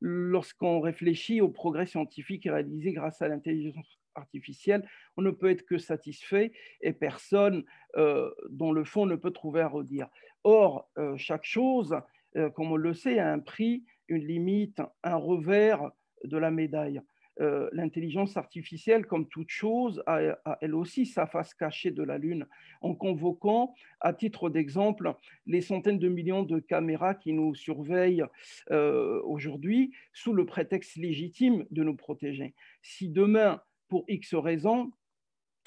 Lorsqu'on 0.00 0.80
réfléchit 0.80 1.40
au 1.40 1.48
progrès 1.48 1.86
scientifique 1.86 2.44
réalisé 2.44 2.92
grâce 2.92 3.22
à 3.22 3.28
l'intelligence 3.28 3.98
artificielle, 4.14 4.86
on 5.16 5.22
ne 5.22 5.30
peut 5.30 5.50
être 5.50 5.64
que 5.64 5.78
satisfait 5.78 6.52
et 6.80 6.92
personne 6.92 7.64
euh, 7.96 8.30
dont 8.50 8.72
le 8.72 8.84
fond 8.84 9.06
ne 9.06 9.16
peut 9.16 9.30
trouver 9.30 9.60
à 9.60 9.68
redire. 9.68 10.08
Or, 10.44 10.90
euh, 10.98 11.16
chaque 11.16 11.44
chose, 11.44 11.96
euh, 12.36 12.50
comme 12.50 12.72
on 12.72 12.76
le 12.76 12.94
sait, 12.94 13.18
a 13.18 13.32
un 13.32 13.38
prix, 13.38 13.84
une 14.08 14.26
limite, 14.26 14.82
un 15.04 15.16
revers 15.16 15.90
de 16.24 16.36
la 16.36 16.50
médaille. 16.50 17.00
L'intelligence 17.38 18.36
artificielle, 18.36 19.06
comme 19.06 19.26
toute 19.26 19.50
chose, 19.50 20.02
a, 20.06 20.38
elle 20.60 20.74
aussi 20.74 21.06
sa 21.06 21.26
face 21.26 21.54
cachée 21.54 21.90
de 21.90 22.02
la 22.02 22.18
Lune, 22.18 22.46
en 22.82 22.94
convoquant, 22.94 23.74
à 24.00 24.12
titre 24.12 24.50
d'exemple, 24.50 25.14
les 25.46 25.60
centaines 25.60 25.98
de 25.98 26.08
millions 26.08 26.42
de 26.42 26.60
caméras 26.60 27.14
qui 27.14 27.32
nous 27.32 27.54
surveillent 27.54 28.24
aujourd'hui 28.70 29.92
sous 30.12 30.34
le 30.34 30.46
prétexte 30.46 30.96
légitime 30.96 31.64
de 31.70 31.82
nous 31.82 31.96
protéger. 31.96 32.54
Si 32.82 33.08
demain, 33.08 33.60
pour 33.92 34.06
X 34.08 34.34
raisons. 34.34 34.90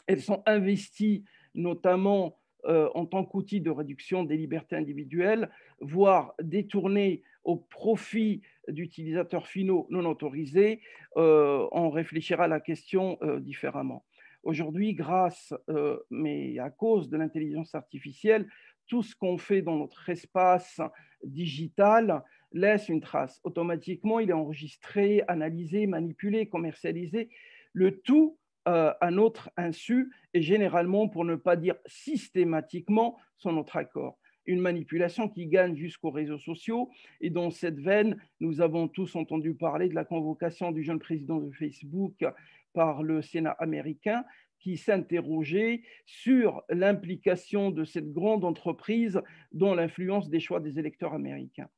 Elles 0.08 0.24
sont 0.24 0.42
investies 0.48 1.26
notamment 1.54 2.40
euh, 2.66 2.90
en 2.96 3.06
tant 3.06 3.24
qu'outil 3.24 3.62
de 3.62 3.70
réduction 3.70 4.24
des 4.24 4.36
libertés 4.36 4.76
individuelles, 4.76 5.52
voire 5.80 6.34
détournées 6.42 7.22
au 7.44 7.58
profit 7.58 8.42
d'utilisateurs 8.68 9.48
finaux 9.48 9.88
non 9.90 10.06
autorisés, 10.06 10.82
euh, 11.18 11.68
on 11.72 11.90
réfléchira 11.90 12.46
à 12.46 12.48
la 12.48 12.60
question 12.60 13.18
euh, 13.22 13.40
différemment. 13.40 14.06
Aujourd'hui, 14.44 14.94
grâce, 14.94 15.56
mais 16.12 16.60
à 16.60 16.70
cause 16.70 17.10
de 17.10 17.18
l'intelligence 17.18 17.74
artificielle, 17.74 18.48
tout 18.88 19.02
ce 19.02 19.16
qu'on 19.16 19.40
fait 19.40 19.64
dans 19.64 19.76
notre 19.76 20.08
espace 20.08 20.80
digital 21.24 22.24
laisse 22.52 22.88
une 22.88 23.02
trace. 23.02 23.42
Automatiquement, 23.44 24.20
il 24.20 24.30
est 24.30 24.34
enregistré, 24.34 25.24
analysé, 25.28 25.88
manipulé, 25.88 26.48
commercialisé 26.48 27.30
le 27.74 28.00
tout 28.02 28.38
euh, 28.68 28.94
à 29.00 29.12
notre 29.12 29.52
insu 29.58 30.12
et 30.34 30.42
généralement, 30.42 31.08
pour 31.08 31.24
ne 31.24 31.36
pas 31.36 31.56
dire 31.56 31.76
systématiquement, 31.86 33.20
sans 33.38 33.52
notre 33.52 33.78
accord. 33.78 34.18
Une 34.46 34.60
manipulation 34.60 35.28
qui 35.28 35.48
gagne 35.48 35.76
jusqu'aux 35.76 36.12
réseaux 36.12 36.38
sociaux. 36.38 36.90
Et 37.22 37.30
dans 37.30 37.50
cette 37.52 37.80
veine, 37.80 38.22
nous 38.40 38.62
avons 38.62 38.88
tous 38.88 39.16
entendu 39.16 39.54
parler 39.56 39.90
de 39.90 39.96
la 39.96 40.06
convocation 40.06 40.72
du 40.72 40.84
jeune 40.84 41.00
président 41.00 41.38
de 41.40 41.52
Facebook 41.52 42.24
par 42.74 43.04
le 43.04 43.22
Sénat 43.22 43.56
américain 43.60 44.24
qui 44.60 44.78
s'interrogeait 44.78 45.84
sur 46.06 46.64
l'implication 46.70 47.70
de 47.72 47.86
cette 47.86 48.12
grande 48.12 48.44
entreprise 48.44 49.22
dans 49.52 49.76
l'influence 49.76 50.30
des 50.30 50.40
choix 50.40 50.60
des 50.60 50.80
électeurs 50.80 51.14
américains. 51.14 51.70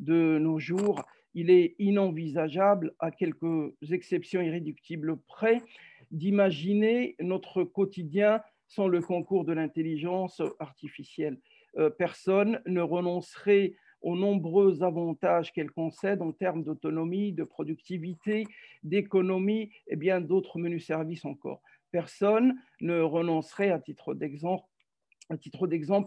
De 0.00 0.38
nos 0.38 0.58
jours, 0.58 1.04
il 1.34 1.50
est 1.50 1.74
inenvisageable, 1.78 2.92
à 2.98 3.10
quelques 3.10 3.72
exceptions 3.90 4.40
irréductibles 4.40 5.16
près, 5.28 5.62
d'imaginer 6.10 7.16
notre 7.20 7.64
quotidien 7.64 8.40
sans 8.66 8.88
le 8.88 9.00
concours 9.00 9.44
de 9.44 9.52
l'intelligence 9.52 10.42
artificielle. 10.58 11.38
Euh, 11.76 11.90
personne 11.90 12.60
ne 12.66 12.80
renoncerait 12.80 13.74
aux 14.00 14.16
nombreux 14.16 14.82
avantages 14.82 15.52
qu'elle 15.52 15.70
concède 15.70 16.20
en 16.20 16.30
termes 16.32 16.62
d'autonomie, 16.62 17.32
de 17.32 17.42
productivité, 17.42 18.44
d'économie 18.82 19.70
et 19.88 19.96
bien 19.96 20.20
d'autres 20.20 20.58
menus 20.58 20.86
services 20.86 21.24
encore. 21.24 21.62
Personne 21.90 22.54
ne 22.80 23.00
renoncerait, 23.00 23.70
à 23.70 23.78
titre 23.78 24.14
d'exemple, 24.14 24.66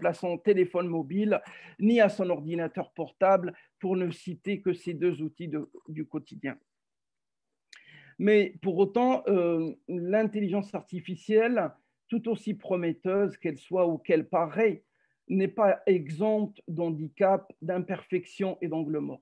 à 0.06 0.14
son 0.14 0.38
téléphone 0.38 0.88
mobile 0.88 1.42
ni 1.80 2.00
à 2.00 2.10
son 2.10 2.30
ordinateur 2.30 2.92
portable, 2.92 3.54
pour 3.80 3.98
ne 3.98 4.12
citer 4.12 4.62
que 4.62 4.74
ces 4.74 4.94
deux 4.94 5.22
outils 5.22 5.52
du 5.88 6.06
quotidien. 6.06 6.58
Mais 8.20 8.56
pour 8.62 8.78
autant, 8.78 9.24
euh, 9.28 9.74
l'intelligence 9.88 10.74
artificielle, 10.74 11.72
tout 12.08 12.30
aussi 12.30 12.54
prometteuse 12.54 13.38
qu'elle 13.38 13.58
soit 13.58 13.88
ou 13.88 13.98
qu'elle 13.98 14.28
paraît, 14.28 14.84
n'est 15.30 15.48
pas 15.48 15.82
exempte 15.86 16.62
d'handicap, 16.68 17.52
d'imperfection 17.62 18.58
et 18.62 18.68
d'angle 18.68 19.00
mort. 19.00 19.22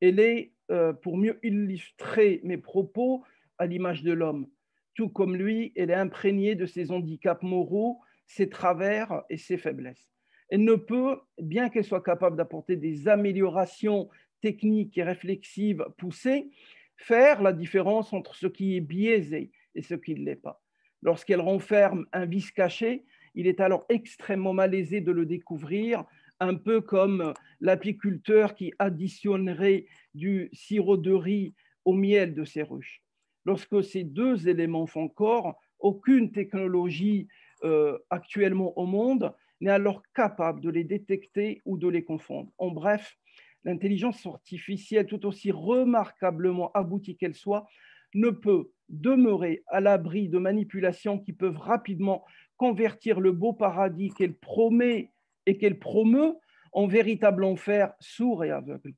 Elle 0.00 0.20
est, 0.20 0.52
euh, 0.70 0.92
pour 0.92 1.16
mieux 1.16 1.38
illustrer 1.42 2.40
mes 2.44 2.58
propos, 2.58 3.24
à 3.58 3.66
l'image 3.66 4.02
de 4.02 4.12
l'homme. 4.12 4.48
Tout 4.94 5.08
comme 5.08 5.36
lui, 5.36 5.72
elle 5.76 5.90
est 5.90 5.94
imprégnée 5.94 6.54
de 6.54 6.66
ses 6.66 6.90
handicaps 6.90 7.42
moraux 7.42 8.00
ses 8.26 8.48
travers 8.48 9.22
et 9.30 9.36
ses 9.36 9.56
faiblesses. 9.56 10.10
Elle 10.48 10.64
ne 10.64 10.74
peut, 10.74 11.20
bien 11.40 11.68
qu'elle 11.68 11.84
soit 11.84 12.02
capable 12.02 12.36
d'apporter 12.36 12.76
des 12.76 13.08
améliorations 13.08 14.08
techniques 14.40 14.96
et 14.98 15.02
réflexives 15.02 15.84
poussées, 15.96 16.50
faire 16.96 17.42
la 17.42 17.52
différence 17.52 18.12
entre 18.12 18.34
ce 18.34 18.46
qui 18.46 18.76
est 18.76 18.80
biaisé 18.80 19.50
et 19.74 19.82
ce 19.82 19.94
qui 19.94 20.14
ne 20.14 20.24
l'est 20.24 20.36
pas. 20.36 20.62
Lorsqu'elle 21.02 21.40
renferme 21.40 22.06
un 22.12 22.26
vice 22.26 22.50
caché, 22.50 23.04
il 23.36 23.46
est 23.46 23.60
alors 23.60 23.84
extrêmement 23.88 24.54
malaisé 24.54 25.00
de 25.00 25.12
le 25.12 25.26
découvrir, 25.26 26.04
un 26.40 26.54
peu 26.54 26.80
comme 26.80 27.32
l'apiculteur 27.60 28.54
qui 28.54 28.72
additionnerait 28.78 29.86
du 30.14 30.48
sirop 30.52 30.96
de 30.96 31.12
riz 31.12 31.54
au 31.84 31.92
miel 31.92 32.34
de 32.34 32.44
ses 32.44 32.62
ruches. 32.62 33.02
Lorsque 33.44 33.84
ces 33.84 34.02
deux 34.02 34.48
éléments 34.48 34.86
font 34.86 35.08
corps, 35.08 35.60
aucune 35.78 36.32
technologie 36.32 37.28
euh, 37.64 37.98
actuellement 38.10 38.76
au 38.78 38.86
monde 38.86 39.32
n'est 39.60 39.70
alors 39.70 40.02
capable 40.14 40.60
de 40.60 40.70
les 40.70 40.84
détecter 40.84 41.62
ou 41.64 41.78
de 41.78 41.88
les 41.88 42.04
confondre. 42.04 42.50
En 42.58 42.70
bref, 42.70 43.16
l'intelligence 43.64 44.26
artificielle, 44.26 45.06
tout 45.06 45.24
aussi 45.26 45.50
remarquablement 45.50 46.72
aboutie 46.72 47.16
qu'elle 47.16 47.34
soit, 47.34 47.66
ne 48.14 48.30
peut 48.30 48.70
demeurer 48.88 49.62
à 49.66 49.80
l'abri 49.80 50.28
de 50.28 50.38
manipulations 50.38 51.18
qui 51.18 51.32
peuvent 51.32 51.58
rapidement 51.58 52.24
convertir 52.56 53.20
le 53.20 53.32
beau 53.32 53.52
paradis 53.52 54.10
qu'elle 54.10 54.34
promet 54.34 55.10
et 55.46 55.58
qu'elle 55.58 55.78
promeut 55.78 56.34
en 56.72 56.86
véritable 56.86 57.44
enfer 57.44 57.94
sourd 58.00 58.44
et 58.44 58.50
aveugle. 58.50 58.94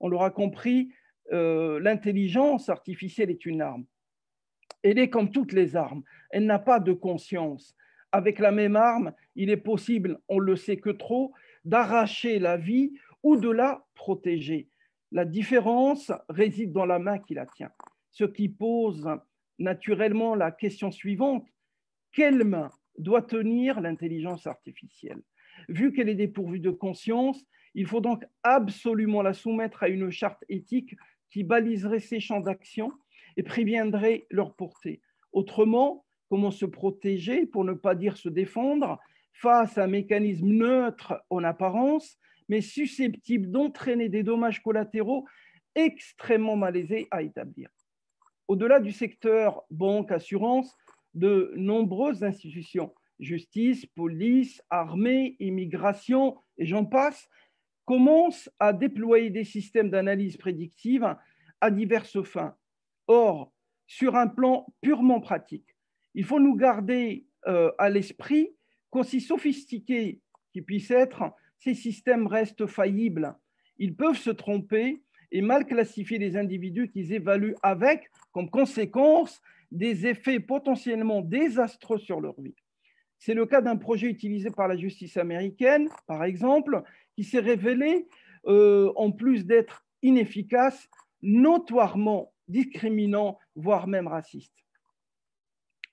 On 0.00 0.08
l'aura 0.08 0.30
compris, 0.30 0.92
euh, 1.32 1.78
l'intelligence 1.80 2.68
artificielle 2.68 3.30
est 3.30 3.46
une 3.46 3.62
arme. 3.62 3.84
Elle 4.82 4.98
est 4.98 5.10
comme 5.10 5.30
toutes 5.30 5.52
les 5.52 5.76
armes. 5.76 6.02
Elle 6.30 6.46
n'a 6.46 6.58
pas 6.58 6.80
de 6.80 6.92
conscience 6.92 7.76
avec 8.12 8.38
la 8.38 8.50
même 8.50 8.76
arme, 8.76 9.12
il 9.36 9.50
est 9.50 9.56
possible, 9.56 10.20
on 10.28 10.38
le 10.38 10.56
sait 10.56 10.78
que 10.78 10.90
trop, 10.90 11.32
d'arracher 11.64 12.38
la 12.38 12.56
vie 12.56 12.92
ou 13.22 13.36
de 13.36 13.50
la 13.50 13.86
protéger. 13.94 14.68
La 15.12 15.24
différence 15.24 16.12
réside 16.28 16.72
dans 16.72 16.86
la 16.86 16.98
main 16.98 17.18
qui 17.18 17.34
la 17.34 17.46
tient, 17.46 17.70
ce 18.10 18.24
qui 18.24 18.48
pose 18.48 19.08
naturellement 19.58 20.34
la 20.34 20.50
question 20.50 20.90
suivante. 20.90 21.46
Quelle 22.12 22.44
main 22.44 22.70
doit 22.98 23.22
tenir 23.22 23.80
l'intelligence 23.80 24.46
artificielle. 24.46 25.22
Vu 25.68 25.92
qu'elle 25.92 26.08
est 26.08 26.14
dépourvue 26.14 26.60
de 26.60 26.70
conscience, 26.70 27.44
il 27.74 27.86
faut 27.86 28.00
donc 28.00 28.24
absolument 28.42 29.22
la 29.22 29.32
soumettre 29.32 29.82
à 29.82 29.88
une 29.88 30.10
charte 30.10 30.44
éthique 30.48 30.96
qui 31.30 31.44
baliserait 31.44 32.00
ses 32.00 32.20
champs 32.20 32.40
d'action 32.40 32.90
et 33.36 33.42
préviendrait 33.42 34.26
leur 34.30 34.54
portée. 34.54 35.00
Autrement, 35.32 36.04
comment 36.28 36.50
se 36.50 36.66
protéger, 36.66 37.46
pour 37.46 37.64
ne 37.64 37.72
pas 37.72 37.94
dire 37.94 38.16
se 38.16 38.28
défendre, 38.28 38.98
face 39.32 39.78
à 39.78 39.84
un 39.84 39.86
mécanisme 39.86 40.48
neutre 40.48 41.22
en 41.30 41.44
apparence, 41.44 42.18
mais 42.48 42.60
susceptible 42.60 43.50
d'entraîner 43.50 44.08
des 44.08 44.22
dommages 44.22 44.62
collatéraux 44.62 45.26
extrêmement 45.74 46.56
malaisés 46.56 47.06
à 47.10 47.22
établir? 47.22 47.70
Au-delà 48.48 48.80
du 48.80 48.90
secteur 48.90 49.62
banque, 49.70 50.10
assurance, 50.10 50.76
de 51.14 51.52
nombreuses 51.56 52.22
institutions, 52.22 52.94
justice, 53.18 53.86
police, 53.86 54.62
armée, 54.70 55.36
immigration, 55.40 56.36
et 56.58 56.66
j'en 56.66 56.84
passe, 56.84 57.28
commencent 57.84 58.50
à 58.58 58.72
déployer 58.72 59.30
des 59.30 59.44
systèmes 59.44 59.90
d'analyse 59.90 60.36
prédictive 60.36 61.16
à 61.60 61.70
diverses 61.70 62.22
fins. 62.22 62.54
Or, 63.06 63.52
sur 63.86 64.14
un 64.14 64.28
plan 64.28 64.66
purement 64.80 65.20
pratique, 65.20 65.76
il 66.14 66.24
faut 66.24 66.40
nous 66.40 66.54
garder 66.54 67.26
euh, 67.46 67.72
à 67.78 67.90
l'esprit 67.90 68.50
qu'aussi 68.90 69.20
sophistiqués 69.20 70.20
qu'ils 70.52 70.64
puissent 70.64 70.90
être, 70.90 71.32
ces 71.58 71.74
systèmes 71.74 72.26
restent 72.26 72.66
faillibles. 72.66 73.34
Ils 73.78 73.96
peuvent 73.96 74.16
se 74.16 74.30
tromper 74.30 75.02
et 75.32 75.42
mal 75.42 75.66
classifier 75.66 76.18
les 76.18 76.36
individus 76.36 76.90
qu'ils 76.90 77.12
évaluent 77.12 77.56
avec 77.62 78.10
comme 78.32 78.50
conséquence 78.50 79.40
des 79.70 80.06
effets 80.06 80.40
potentiellement 80.40 81.20
désastreux 81.20 81.98
sur 81.98 82.20
leur 82.20 82.40
vie. 82.40 82.56
C'est 83.18 83.34
le 83.34 83.46
cas 83.46 83.60
d'un 83.60 83.76
projet 83.76 84.06
utilisé 84.06 84.50
par 84.50 84.66
la 84.66 84.76
justice 84.76 85.16
américaine, 85.16 85.88
par 86.06 86.24
exemple, 86.24 86.82
qui 87.14 87.24
s'est 87.24 87.40
révélé, 87.40 88.08
euh, 88.46 88.90
en 88.96 89.12
plus 89.12 89.44
d'être 89.44 89.84
inefficace, 90.02 90.88
notoirement 91.22 92.32
discriminant, 92.48 93.38
voire 93.54 93.86
même 93.86 94.08
raciste. 94.08 94.54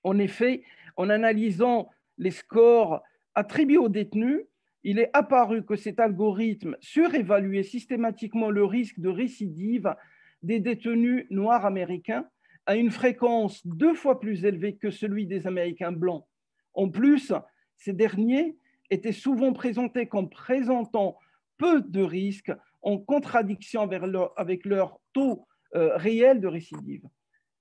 En 0.02 0.18
effet, 0.18 0.62
en 0.96 1.10
analysant 1.10 1.90
les 2.16 2.30
scores 2.30 3.02
attribués 3.34 3.78
aux 3.78 3.90
détenus, 3.90 4.40
il 4.82 4.98
est 4.98 5.10
apparu 5.12 5.64
que 5.64 5.76
cet 5.76 6.00
algorithme 6.00 6.76
surévaluait 6.80 7.62
systématiquement 7.62 8.50
le 8.50 8.64
risque 8.64 9.00
de 9.00 9.08
récidive 9.08 9.94
des 10.42 10.60
détenus 10.60 11.26
noirs 11.30 11.66
américains 11.66 12.26
à 12.68 12.76
une 12.76 12.90
fréquence 12.90 13.66
deux 13.66 13.94
fois 13.94 14.20
plus 14.20 14.44
élevée 14.44 14.76
que 14.76 14.90
celui 14.90 15.26
des 15.26 15.46
Américains 15.46 15.90
blancs. 15.90 16.26
En 16.74 16.90
plus, 16.90 17.32
ces 17.78 17.94
derniers 17.94 18.58
étaient 18.90 19.10
souvent 19.10 19.54
présentés 19.54 20.06
comme 20.06 20.28
présentant 20.28 21.18
peu 21.56 21.80
de 21.80 22.02
risques 22.02 22.52
en 22.82 22.98
contradiction 22.98 23.88
avec 24.36 24.66
leur 24.66 25.00
taux 25.14 25.46
euh, 25.74 25.96
réel 25.96 26.42
de 26.42 26.46
récidive. 26.46 27.08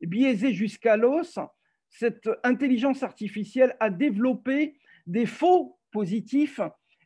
Biaisé 0.02 0.54
jusqu'à 0.54 0.98
l'os, 0.98 1.39
cette 1.88 2.30
intelligence 2.43 3.02
artificielle 3.02 3.78
a 3.80 3.89
développé 3.89 4.78
des 5.06 5.26
faux 5.26 5.80
positifs 5.89 6.60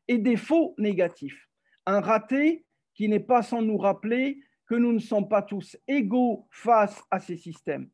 et 0.08 0.18
des 0.18 0.38
faux 0.38 0.74
négatifs. 0.80 1.48
Un 1.86 2.02
raté 2.02 2.66
qui 2.96 3.08
n'est 3.08 3.20
pas 3.20 3.44
sans 3.44 3.62
nous 3.62 3.78
rappeler 3.78 4.42
que 4.72 4.78
nous 4.78 4.94
ne 4.94 5.00
sommes 5.00 5.28
pas 5.28 5.42
tous 5.42 5.76
égaux 5.86 6.48
face 6.50 7.04
à 7.12 7.20
ces 7.20 7.36
systèmes. 7.36 7.90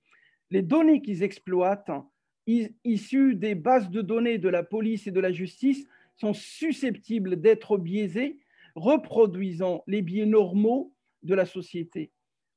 Les 0.52 0.62
données 0.62 1.02
qu'ils 1.02 1.24
exploitent, 1.24 1.90
issues 2.46 3.34
des 3.34 3.56
bases 3.56 3.90
de 3.90 4.04
données 4.04 4.38
de 4.38 4.48
la 4.48 4.62
police 4.62 5.08
et 5.08 5.12
de 5.12 5.20
la 5.20 5.32
justice, 5.32 5.88
sont 6.18 6.36
susceptibles 6.36 7.42
d'être 7.42 7.80
biaisées, 7.80 8.38
reproduisant 8.76 9.84
les 9.88 10.04
biais 10.04 10.28
normaux 10.28 10.94
de 11.24 11.34
la 11.34 11.48
société. 11.48 12.12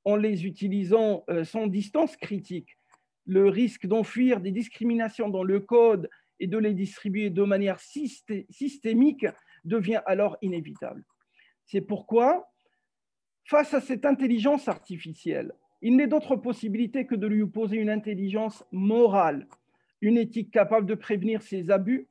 En 0.04 0.16
les 0.16 0.44
utilisant 0.44 1.24
euh, 1.30 1.42
sans 1.44 1.66
distance 1.66 2.14
critique, 2.18 2.76
le 3.24 3.48
risque 3.48 3.86
d'enfuir 3.86 4.42
des 4.42 4.52
discriminations 4.52 5.30
dans 5.30 5.44
le 5.44 5.60
code 5.60 6.10
et 6.40 6.46
de 6.46 6.58
les 6.58 6.74
distribuer 6.74 7.30
de 7.30 7.42
manière 7.42 7.80
systémique 7.80 9.26
devient 9.64 10.02
alors 10.04 10.36
inévitable. 10.42 11.06
C'est 11.64 11.80
pourquoi, 11.80 12.49
face 13.44 13.74
à 13.74 13.80
cette 13.80 14.04
intelligence 14.04 14.68
artificielle, 14.68 15.52
il 15.82 15.96
n'est 15.96 16.06
d'autre 16.06 16.36
possibilité 16.36 17.06
que 17.06 17.14
de 17.14 17.26
lui 17.26 17.42
opposer 17.42 17.76
une 17.76 17.90
intelligence 17.90 18.64
morale, 18.70 19.46
une 20.00 20.18
éthique 20.18 20.50
capable 20.50 20.86
de 20.86 20.94
prévenir 20.94 21.42
ses 21.42 21.70
abus 21.70 22.06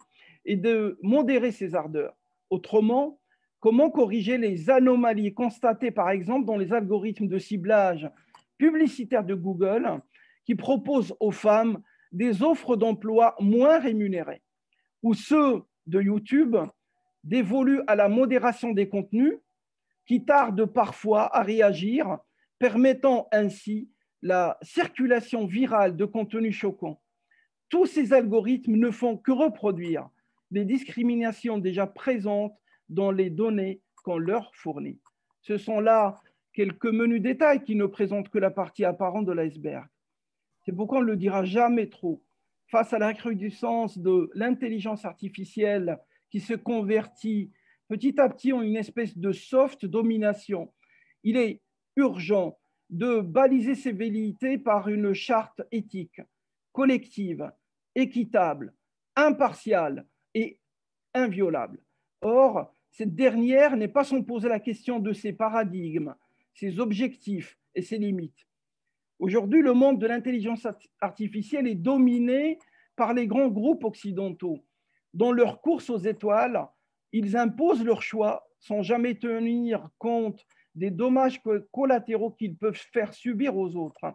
et 0.46 0.56
de 0.56 0.98
modérer 1.02 1.52
ses 1.52 1.76
ardeurs. 1.76 2.16
Autrement, 2.50 3.20
comment 3.60 3.90
corriger 3.90 4.38
les 4.38 4.70
anomalies 4.70 5.34
constatées, 5.34 5.92
par 5.92 6.10
exemple, 6.10 6.46
dans 6.46 6.58
les 6.58 6.74
algorithmes 6.74 7.28
de 7.28 7.38
ciblage 7.38 8.10
publicitaire 8.58 9.24
de 9.24 9.36
Google 9.36 10.02
qui 10.46 10.56
proposent 10.56 11.16
aux 11.20 11.32
femmes 11.32 11.82
des 12.12 12.42
offres 12.42 12.76
d'emploi 12.76 13.36
moins 13.40 13.80
rémunérées, 13.80 14.42
ou 15.04 15.14
ceux 15.14 15.62
de 15.86 16.02
YouTube 16.02 16.56
dévolus 17.24 17.82
à 17.88 17.96
la 17.96 18.10
modération 18.10 18.72
des 18.72 18.90
contenus 18.90 19.38
qui 20.10 20.26
tardent 20.26 20.66
parfois 20.66 21.38
à 21.38 21.44
réagir, 21.44 22.18
permettant 22.58 23.28
ainsi 23.32 23.92
la 24.24 24.58
circulation 24.64 25.46
virale 25.46 25.96
de 25.96 26.04
contenus 26.04 26.56
choquants. 26.56 27.00
Tous 27.70 27.86
ces 27.86 28.12
algorithmes 28.12 28.76
ne 28.76 28.90
font 28.90 29.18
que 29.18 29.32
reproduire 29.32 30.10
les 30.50 30.66
discriminations 30.66 31.60
déjà 31.60 31.86
présentes 31.86 32.58
dans 32.90 33.12
les 33.12 33.30
données 33.30 33.84
qu'on 34.04 34.18
leur 34.18 34.50
fournit. 34.56 35.00
Ce 35.42 35.60
sont 35.60 35.80
là 35.80 36.20
quelques 36.54 36.88
menus 36.88 37.22
détails 37.22 37.64
qui 37.64 37.76
ne 37.76 37.86
présentent 37.86 38.30
que 38.30 38.40
la 38.40 38.50
partie 38.50 38.86
apparente 38.86 39.28
de 39.28 39.34
l'iceberg. 39.34 39.86
C'est 40.66 40.74
pourquoi 40.74 40.98
on 40.98 41.02
ne 41.02 41.12
le 41.12 41.18
dira 41.18 41.46
jamais 41.46 41.88
trop. 41.88 42.24
Face 42.66 42.94
à 42.94 42.98
la 42.98 43.10
recrudescence 43.10 44.00
de 44.00 44.32
l'intelligence 44.34 45.06
artificielle 45.06 46.00
qui 46.32 46.40
se 46.40 46.56
convertit 46.56 47.52
petit 47.90 48.20
à 48.22 48.30
petit 48.30 48.54
en 48.54 48.62
une 48.62 48.78
espèce 48.78 49.18
de 49.18 49.32
soft 49.34 49.86
domination. 49.86 50.72
Il 51.24 51.36
est 51.36 51.62
urgent 51.96 52.58
de 52.90 53.20
baliser 53.20 53.76
ces 53.76 53.92
velléités 53.92 54.58
par 54.58 54.88
une 54.88 55.14
charte 55.14 55.62
éthique, 55.72 56.22
collective, 56.72 57.52
équitable, 57.96 58.74
impartiale 59.16 60.08
et 60.34 60.60
inviolable. 61.14 61.80
Or, 62.22 62.74
cette 62.92 63.16
dernière 63.16 63.76
n'est 63.76 63.88
pas 63.88 64.04
sans 64.04 64.22
poser 64.24 64.50
la 64.50 64.60
question 64.60 65.00
de 65.00 65.12
ses 65.12 65.34
paradigmes, 65.34 66.16
ses 66.54 66.80
objectifs 66.80 67.58
et 67.76 67.82
ses 67.82 67.98
limites. 67.98 68.48
Aujourd'hui, 69.18 69.62
le 69.62 69.74
monde 69.74 70.00
de 70.00 70.08
l'intelligence 70.08 70.68
artificielle 71.02 71.68
est 71.68 71.76
dominé 71.76 72.60
par 72.96 73.14
les 73.14 73.28
grands 73.28 73.50
groupes 73.50 73.84
occidentaux 73.84 74.64
dans 75.14 75.32
leur 75.32 75.62
course 75.62 75.90
aux 75.90 75.98
étoiles, 75.98 76.68
ils 77.12 77.38
imposent 77.38 77.84
leur 77.84 78.02
choix 78.02 78.48
sans 78.60 78.82
jamais 78.82 79.16
tenir 79.16 79.90
compte 79.98 80.46
des 80.76 80.92
dommages 80.92 81.42
collatéraux 81.72 82.32
qu'ils 82.32 82.56
peuvent 82.56 82.82
faire 82.94 83.14
subir 83.14 83.58
aux 83.58 83.76
autres. 83.76 84.14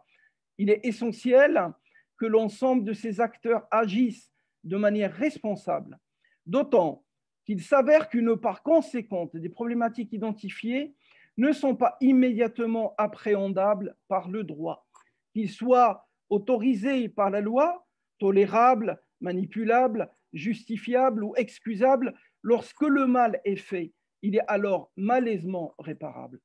Il 0.59 0.71
est 0.71 0.81
essentiel 0.85 1.73
que 2.19 2.27
l'ensemble 2.27 2.85
de 2.85 2.93
ces 2.93 3.21
acteurs 3.21 3.67
agissent 3.71 4.31
de 4.63 4.77
manière 4.77 5.13
responsable, 5.13 5.99
d'autant 6.47 7.05
qu'il 7.45 7.61
s'avère 7.63 8.09
qu'une 8.09 8.37
part 8.37 8.63
conséquente 8.63 9.37
des 9.37 9.49
problématiques 9.49 10.13
identifiées 10.13 10.95
ne 11.37 11.53
sont 11.53 11.75
pas 11.75 11.97
immédiatement 12.01 12.95
appréhendables 12.97 13.97
par 14.09 14.29
le 14.29 14.45
droit, 14.45 14.87
qu'ils 15.33 15.51
soient 15.51 16.07
autorisés 16.31 17.09
par 17.09 17.31
la 17.31 17.41
loi, 17.41 17.87
tolérables, 18.19 19.03
manipulables, 19.21 20.11
justifiable 20.33 21.25
ou 21.25 21.35
excusable 21.37 22.15
lorsque 22.45 22.83
le 22.83 23.09
mal 23.09 23.41
est 23.45 23.57
fait. 23.57 23.93
Il 24.23 24.37
est 24.37 24.47
alors 24.47 24.93
malaisement 24.97 25.75
réparable. 25.79 26.41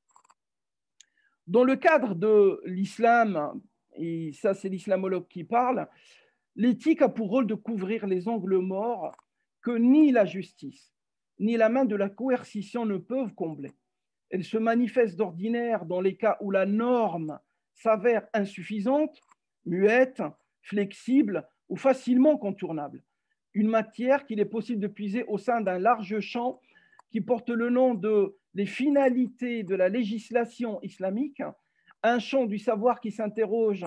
Dans 1.46 1.62
le 1.62 1.76
cadre 1.76 2.14
de 2.14 2.60
l'islam, 2.64 3.60
et 3.94 4.32
ça 4.32 4.54
c'est 4.54 4.68
l'islamologue 4.68 5.28
qui 5.28 5.44
parle, 5.44 5.88
l'éthique 6.56 7.02
a 7.02 7.08
pour 7.08 7.28
rôle 7.28 7.46
de 7.46 7.54
couvrir 7.54 8.06
les 8.06 8.26
angles 8.28 8.58
morts 8.58 9.14
que 9.62 9.70
ni 9.70 10.10
la 10.10 10.24
justice 10.24 10.92
ni 11.38 11.56
la 11.56 11.70
main 11.70 11.86
de 11.86 11.96
la 11.96 12.10
coercition 12.10 12.84
ne 12.84 12.98
peuvent 12.98 13.34
combler. 13.34 13.72
Elle 14.28 14.44
se 14.44 14.58
manifeste 14.58 15.16
d'ordinaire 15.16 15.86
dans 15.86 16.02
les 16.02 16.14
cas 16.14 16.36
où 16.40 16.50
la 16.50 16.66
norme 16.66 17.40
s'avère 17.74 18.28
insuffisante, 18.34 19.18
muette, 19.64 20.22
flexible 20.60 21.48
ou 21.70 21.76
facilement 21.76 22.36
contournable 22.36 23.02
une 23.54 23.68
matière 23.68 24.26
qu'il 24.26 24.40
est 24.40 24.44
possible 24.44 24.80
de 24.80 24.86
puiser 24.86 25.24
au 25.24 25.38
sein 25.38 25.60
d'un 25.60 25.78
large 25.78 26.20
champ 26.20 26.60
qui 27.10 27.20
porte 27.20 27.50
le 27.50 27.70
nom 27.70 27.94
de 27.94 28.36
les 28.54 28.66
finalités 28.66 29.62
de 29.62 29.74
la 29.74 29.88
législation 29.88 30.80
islamique, 30.82 31.42
un 32.02 32.18
champ 32.18 32.46
du 32.46 32.58
savoir 32.58 33.00
qui 33.00 33.12
s'interroge 33.12 33.84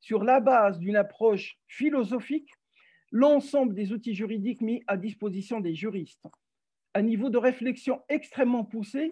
sur 0.00 0.22
la 0.22 0.40
base 0.40 0.78
d'une 0.78 0.96
approche 0.96 1.58
philosophique, 1.66 2.50
l'ensemble 3.10 3.74
des 3.74 3.92
outils 3.92 4.14
juridiques 4.14 4.60
mis 4.60 4.82
à 4.86 4.96
disposition 4.96 5.60
des 5.60 5.74
juristes. 5.74 6.26
Un 6.94 7.02
niveau 7.02 7.30
de 7.30 7.38
réflexion 7.38 8.02
extrêmement 8.08 8.64
poussé 8.64 9.10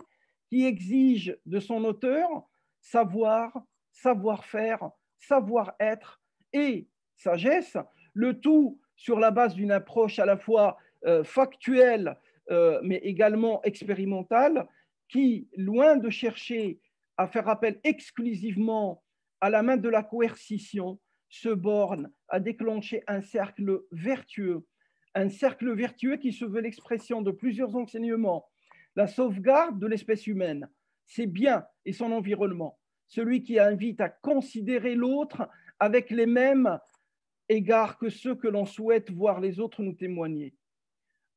qui 0.48 0.64
exige 0.66 1.36
de 1.46 1.60
son 1.60 1.84
auteur 1.84 2.28
savoir, 2.80 3.56
savoir-faire, 3.90 4.90
savoir-être 5.18 6.20
et 6.52 6.88
sagesse, 7.16 7.76
le 8.12 8.38
tout 8.38 8.81
sur 9.02 9.18
la 9.18 9.32
base 9.32 9.54
d'une 9.56 9.72
approche 9.72 10.20
à 10.20 10.24
la 10.24 10.36
fois 10.36 10.78
euh, 11.06 11.24
factuelle 11.24 12.16
euh, 12.52 12.78
mais 12.84 12.98
également 12.98 13.60
expérimentale 13.64 14.68
qui, 15.08 15.48
loin 15.56 15.96
de 15.96 16.08
chercher 16.08 16.78
à 17.16 17.26
faire 17.26 17.48
appel 17.48 17.80
exclusivement 17.82 19.02
à 19.40 19.50
la 19.50 19.64
main 19.64 19.76
de 19.76 19.88
la 19.88 20.04
coercition, 20.04 21.00
se 21.28 21.48
borne 21.48 22.12
à 22.28 22.38
déclencher 22.38 23.02
un 23.08 23.22
cercle 23.22 23.80
vertueux, 23.90 24.64
un 25.16 25.28
cercle 25.28 25.74
vertueux 25.74 26.16
qui 26.16 26.32
se 26.32 26.44
veut 26.44 26.60
l'expression 26.60 27.22
de 27.22 27.32
plusieurs 27.32 27.74
enseignements. 27.74 28.46
La 28.94 29.08
sauvegarde 29.08 29.80
de 29.80 29.88
l'espèce 29.88 30.28
humaine, 30.28 30.68
c'est 31.06 31.26
bien 31.26 31.64
et 31.84 31.92
son 31.92 32.12
environnement, 32.12 32.78
celui 33.08 33.42
qui 33.42 33.58
invite 33.58 34.00
à 34.00 34.10
considérer 34.10 34.94
l'autre 34.94 35.48
avec 35.80 36.10
les 36.10 36.26
mêmes 36.26 36.78
égards 37.52 37.98
que 37.98 38.08
ceux 38.08 38.34
que 38.34 38.48
l'on 38.48 38.66
souhaite 38.66 39.10
voir 39.10 39.40
les 39.40 39.60
autres 39.60 39.82
nous 39.82 39.94
témoigner. 39.94 40.54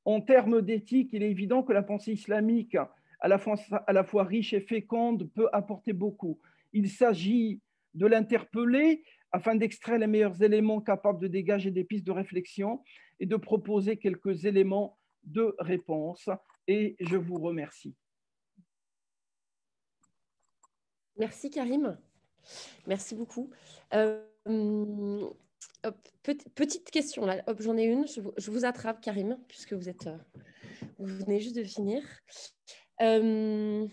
En 0.06 0.22
termes 0.22 0.62
d'éthique, 0.62 1.10
il 1.14 1.24
est 1.24 1.32
évident 1.32 1.64
que 1.64 1.74
la 1.74 1.84
pensée 1.84 2.14
islamique, 2.14 2.76
à 3.20 3.28
la, 3.28 3.38
fois, 3.38 3.56
à 3.88 3.94
la 3.94 4.04
fois 4.04 4.24
riche 4.24 4.54
et 4.54 4.62
féconde, 4.62 5.30
peut 5.34 5.50
apporter 5.52 5.94
beaucoup. 5.94 6.40
Il 6.74 6.90
s'agit 6.90 7.62
de 7.94 8.06
l'interpeller 8.06 9.04
afin 9.32 9.56
d'extraire 9.56 9.98
les 9.98 10.08
meilleurs 10.08 10.42
éléments 10.42 10.82
capables 10.82 11.20
de 11.20 11.28
dégager 11.28 11.72
des 11.72 11.84
pistes 11.84 12.06
de 12.06 12.12
réflexion 12.12 12.84
et 13.20 13.26
de 13.26 13.36
proposer 13.36 13.98
quelques 13.98 14.46
éléments 14.46 14.98
de 15.24 15.56
réponse. 15.60 16.30
Et 16.68 16.96
je 17.00 17.18
vous 17.18 17.40
remercie. 17.40 17.96
Merci 21.18 21.50
Karim. 21.50 21.98
Merci 22.86 23.16
beaucoup. 23.16 23.50
Euh, 23.94 24.22
petite 26.56 26.90
question 26.92 27.26
là. 27.26 27.44
j'en 27.60 27.78
ai 27.78 27.84
une. 27.84 28.06
Je, 28.08 28.52
vous 28.52 28.66
attrape 28.66 29.02
Karim 29.02 29.38
puisque 29.48 29.74
vous 29.74 29.90
êtes, 29.90 30.08
euh, 30.08 30.18
vous 30.98 31.16
venez 31.18 31.40
juste 31.40 31.56
de 31.56 31.64
finir. 31.64 32.02
Euh, 33.02 33.88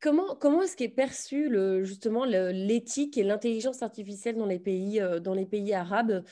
comment 0.00 0.36
comment 0.36 0.62
est-ce 0.62 0.76
qu'est 0.76 0.88
perçu 0.88 1.48
le, 1.48 1.82
justement 1.82 2.24
l'éthique 2.24 3.16
et 3.16 3.22
l'intelligence 3.22 3.82
artificielle 3.82 4.36
dans 4.36 4.46
les 4.46 4.60
pays 4.60 5.02
dans 5.22 5.34
les 5.34 5.46
pays 5.46 5.72
arabes? 5.74 6.24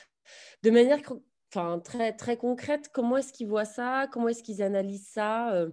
De 0.63 0.71
manière 0.71 0.99
enfin 1.53 1.79
très 1.79 2.13
très 2.13 2.37
concrète 2.37 2.89
Comment 2.93 3.17
est-ce 3.17 3.33
qu'ils 3.33 3.47
voient 3.47 3.65
ça? 3.65 4.07
Comment 4.11 4.29
est-ce 4.29 4.43
qu'ils 4.43 4.61
analysent 4.61 5.07
ça 5.07 5.65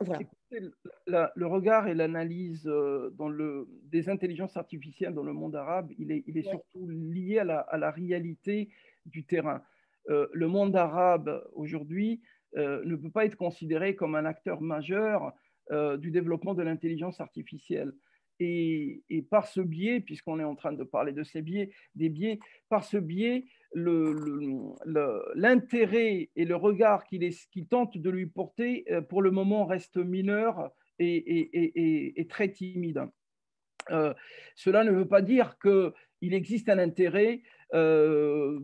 Voilà 0.00 0.20
le 1.06 1.46
regard 1.46 1.88
et 1.88 1.94
l'analyse 1.94 2.66
euh, 2.66 3.10
le, 3.28 3.68
des 3.84 4.08
intelligences 4.08 4.56
artificielles 4.56 5.14
dans 5.14 5.22
le 5.22 5.32
monde 5.32 5.56
arabe, 5.56 5.90
il 5.98 6.12
est, 6.12 6.24
il 6.26 6.38
est 6.38 6.48
surtout 6.48 6.88
lié 6.88 7.38
à 7.38 7.44
la, 7.44 7.58
à 7.60 7.78
la, 7.78 7.90
réalité 7.90 8.70
du 9.06 9.24
terrain. 9.24 9.62
Euh, 10.10 10.28
le 10.32 10.48
monde 10.48 10.76
arabe 10.76 11.42
aujourd'hui 11.54 12.20
euh, 12.56 12.84
ne 12.84 12.96
peut 12.96 13.10
pas 13.10 13.24
être 13.24 13.36
considéré 13.36 13.94
comme 13.94 14.14
un 14.14 14.24
acteur 14.24 14.60
majeur 14.60 15.32
du 15.96 16.10
développement 16.10 16.52
de 16.52 16.62
l'intelligence 16.62 17.22
artificielle. 17.22 17.94
Et, 18.40 19.02
par 19.30 19.46
ce 19.46 19.60
biais, 19.60 20.00
puisqu'on 20.00 20.40
est 20.40 20.44
en 20.44 20.54
train 20.54 20.72
de 20.72 20.84
parler 20.84 21.12
de 21.12 21.22
ces 21.22 21.42
biais, 21.42 21.70
des 21.94 22.08
biais, 22.08 22.38
par 22.68 22.84
ce 22.84 22.96
biais, 22.96 23.44
l'intérêt 25.34 26.30
et 26.34 26.44
le 26.44 26.56
regard 26.56 27.04
qu'il 27.04 27.66
tente 27.68 27.96
de 27.96 28.10
lui 28.10 28.26
porter, 28.26 28.84
euh, 28.90 29.00
pour 29.00 29.22
le 29.22 29.30
moment, 29.30 29.66
reste 29.66 29.96
mineur 29.96 30.70
et, 30.98 32.26
très 32.28 32.50
timide. 32.50 33.06
Euh, 33.90 34.14
cela 34.54 34.84
ne 34.84 34.90
veut 34.90 35.08
pas 35.08 35.22
dire 35.22 35.56
qu'il 35.58 36.34
existe 36.34 36.68
un 36.68 36.78
intérêt 36.78 37.42
euh, 37.74 38.60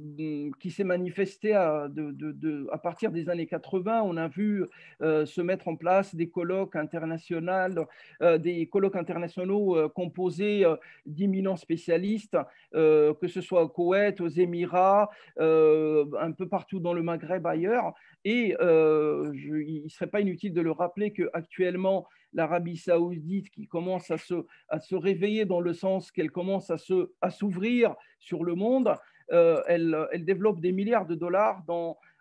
qui 0.61 0.71
s'est 0.71 0.85
manifesté 0.85 1.53
à, 1.53 1.89
de, 1.89 2.69
à, 2.71 2.79
partir 2.79 3.11
des 3.11 3.29
années 3.29 3.47
80. 3.47 4.03
On 4.05 4.17
a 4.17 4.29
vu 4.29 4.65
euh, 5.03 5.27
se 5.27 5.41
mettre 5.41 5.67
en 5.67 5.75
place 5.75 6.15
des 6.15 6.29
colloques 6.29 6.77
internationaux, 6.77 7.87
euh, 8.23 8.39
des 8.39 8.67
colloques 8.67 8.95
internationaux 8.95 9.89
composés 9.91 10.65
d'imminents 11.07 11.57
spécialistes, 11.57 12.37
que 12.73 13.29
ce 13.29 13.41
soit 13.41 13.63
au 13.65 13.69
Koweït, 13.69 14.21
aux 14.21 14.29
Émirats, 14.29 15.11
un 15.39 16.33
peu 16.37 16.49
partout 16.49 16.79
dans 16.79 16.93
le 16.93 17.03
Maghreb 17.03 17.47
ailleurs. 17.47 17.95
Et 18.25 18.55
il 18.61 19.83
ne 19.85 19.89
serait 19.89 20.07
pas 20.07 20.21
inutile 20.21 20.53
de 20.53 20.61
le 20.61 20.71
rappeler 20.71 21.13
qu'actuellement, 21.13 22.07
l'Arabie 22.33 22.77
saoudite 22.77 23.51
qui 23.51 23.67
commence 23.67 24.11
à 24.11 24.19
se, 24.19 24.95
réveiller 24.95 25.45
dans 25.45 25.61
le 25.61 25.73
sens 25.73 26.11
qu'elle 26.11 26.31
commence 26.31 26.71
à, 26.71 27.31
s'ouvrir 27.31 27.95
sur 28.19 28.45
le 28.45 28.55
monde, 28.55 28.95
euh, 29.33 29.63
elle, 29.67 30.25
développe 30.25 30.61
des 30.61 30.73
milliards 30.73 31.07
de 31.07 31.15
dollars. 31.15 31.63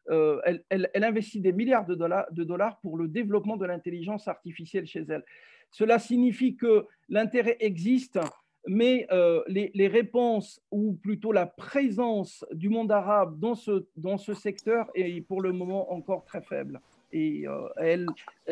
Euh, 0.09 0.39
elle, 0.69 0.89
investit 0.95 1.41
des 1.41 1.53
milliards 1.53 1.85
de 1.85 1.95
dollars, 1.95 2.25
de 2.31 2.43
dollars 2.43 2.79
pour 2.79 2.97
le 2.97 3.07
développement 3.07 3.57
de 3.57 3.65
l'intelligence 3.65 4.27
artificielle 4.27 4.85
chez 4.85 5.05
elle. 5.09 5.23
Cela 5.71 5.99
signifie 5.99 6.55
que 6.55 6.87
l'intérêt 7.09 7.57
existe, 7.59 8.19
mais 8.67 9.07
euh, 9.11 9.43
les, 9.47 9.71
les, 9.75 9.87
réponses, 9.87 10.61
ou 10.71 10.93
plutôt 10.93 11.31
la 11.31 11.45
présence 11.45 12.43
du 12.51 12.69
monde 12.69 12.91
arabe 12.91 13.39
dans 13.39 13.55
ce, 13.55 13.85
dans 13.95 14.17
ce 14.17 14.33
secteur 14.33 14.89
est 14.95 15.21
pour 15.21 15.41
le 15.41 15.51
moment 15.51 15.93
encore 15.93 16.25
très 16.25 16.41
faible 16.41 16.81
et 17.11 17.47
euh, 17.47 17.67
elle, 17.77 18.07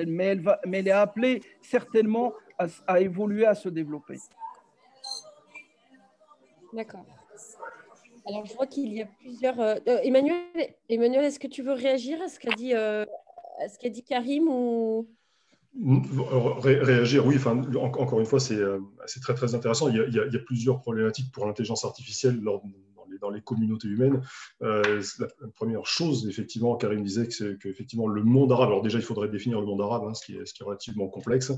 mais, 0.08 0.26
elle 0.26 0.41
va, 0.41 0.60
mais 0.65 0.80
elle 0.80 0.88
est 0.88 0.91
appelée 0.91 1.41
certainement 1.62 2.34
à, 2.88 3.00
évoluer, 3.00 3.46
à 3.46 3.56
se 3.56 3.70
développer. 3.70 4.17
D'accord. 6.74 7.06
Alors, 8.28 8.46
je 8.46 8.54
vois 8.54 8.67
qu'il 8.67 8.93
y 8.93 9.02
a 9.02 9.06
plusieurs. 9.06 9.60
Euh, 9.60 9.76
euh, 9.88 10.00
Emmanuel, 10.04 10.43
Emmanuel 10.89 11.26
est-ce 11.26 11.39
que 11.39 11.48
tu 11.48 11.62
veux 11.62 11.74
réagir 11.74 12.22
à 12.22 12.28
ce 12.28 12.39
qu'a 12.39 12.54
dit, 12.56 12.72
ce 12.72 13.78
qu'a 13.80 13.89
dit 13.89 14.04
Karim 14.04 14.48
ou... 14.50 15.08
réagir, 16.60 17.26
oui. 17.26 17.36
Enfin, 17.38 17.62
encore 17.76 18.20
une 18.20 18.26
fois, 18.26 18.39
c'est 18.39 18.60
très 19.22 19.36
très 19.36 19.56
intéressant. 19.56 19.88
Il 19.88 19.98
y, 19.98 20.00
a, 20.00 20.06
il 20.08 20.34
y, 20.34 20.36
a, 20.36 20.39
plusieurs 20.39 20.82
problématiques 20.82 21.32
pour 21.32 21.46
l'intelligence 21.46 21.86
artificielle 21.86 22.39
lors, 22.41 22.63
dans 23.20 23.30
les 23.30 23.42
communautés 23.42 23.88
humaines. 23.88 24.22
Euh, 24.62 25.02
la, 25.20 25.28
première 25.56 25.86
chose, 25.86 26.28
effectivement, 26.28 26.76
Karim 26.76 27.04
disait 27.04 27.28
que, 27.28 27.54
que 27.54 27.70
effectivement, 27.70 28.08
le 28.08 28.24
monde 28.24 28.52
arabe, 28.52 28.70
alors 28.70 28.82
déjà, 28.82 28.98
il 29.00 29.04
faudrait 29.04 29.30
définir 29.30 29.60
le 29.60 29.66
monde 29.66 29.82
arabe, 29.82 30.04
hein, 30.08 30.14
ce, 30.14 30.26
qui 30.26 30.36
est, 30.36 30.46
ce, 30.46 30.54
qui 30.54 30.64
est, 30.64 30.66
relativement 30.66 31.08
complexe. 31.08 31.52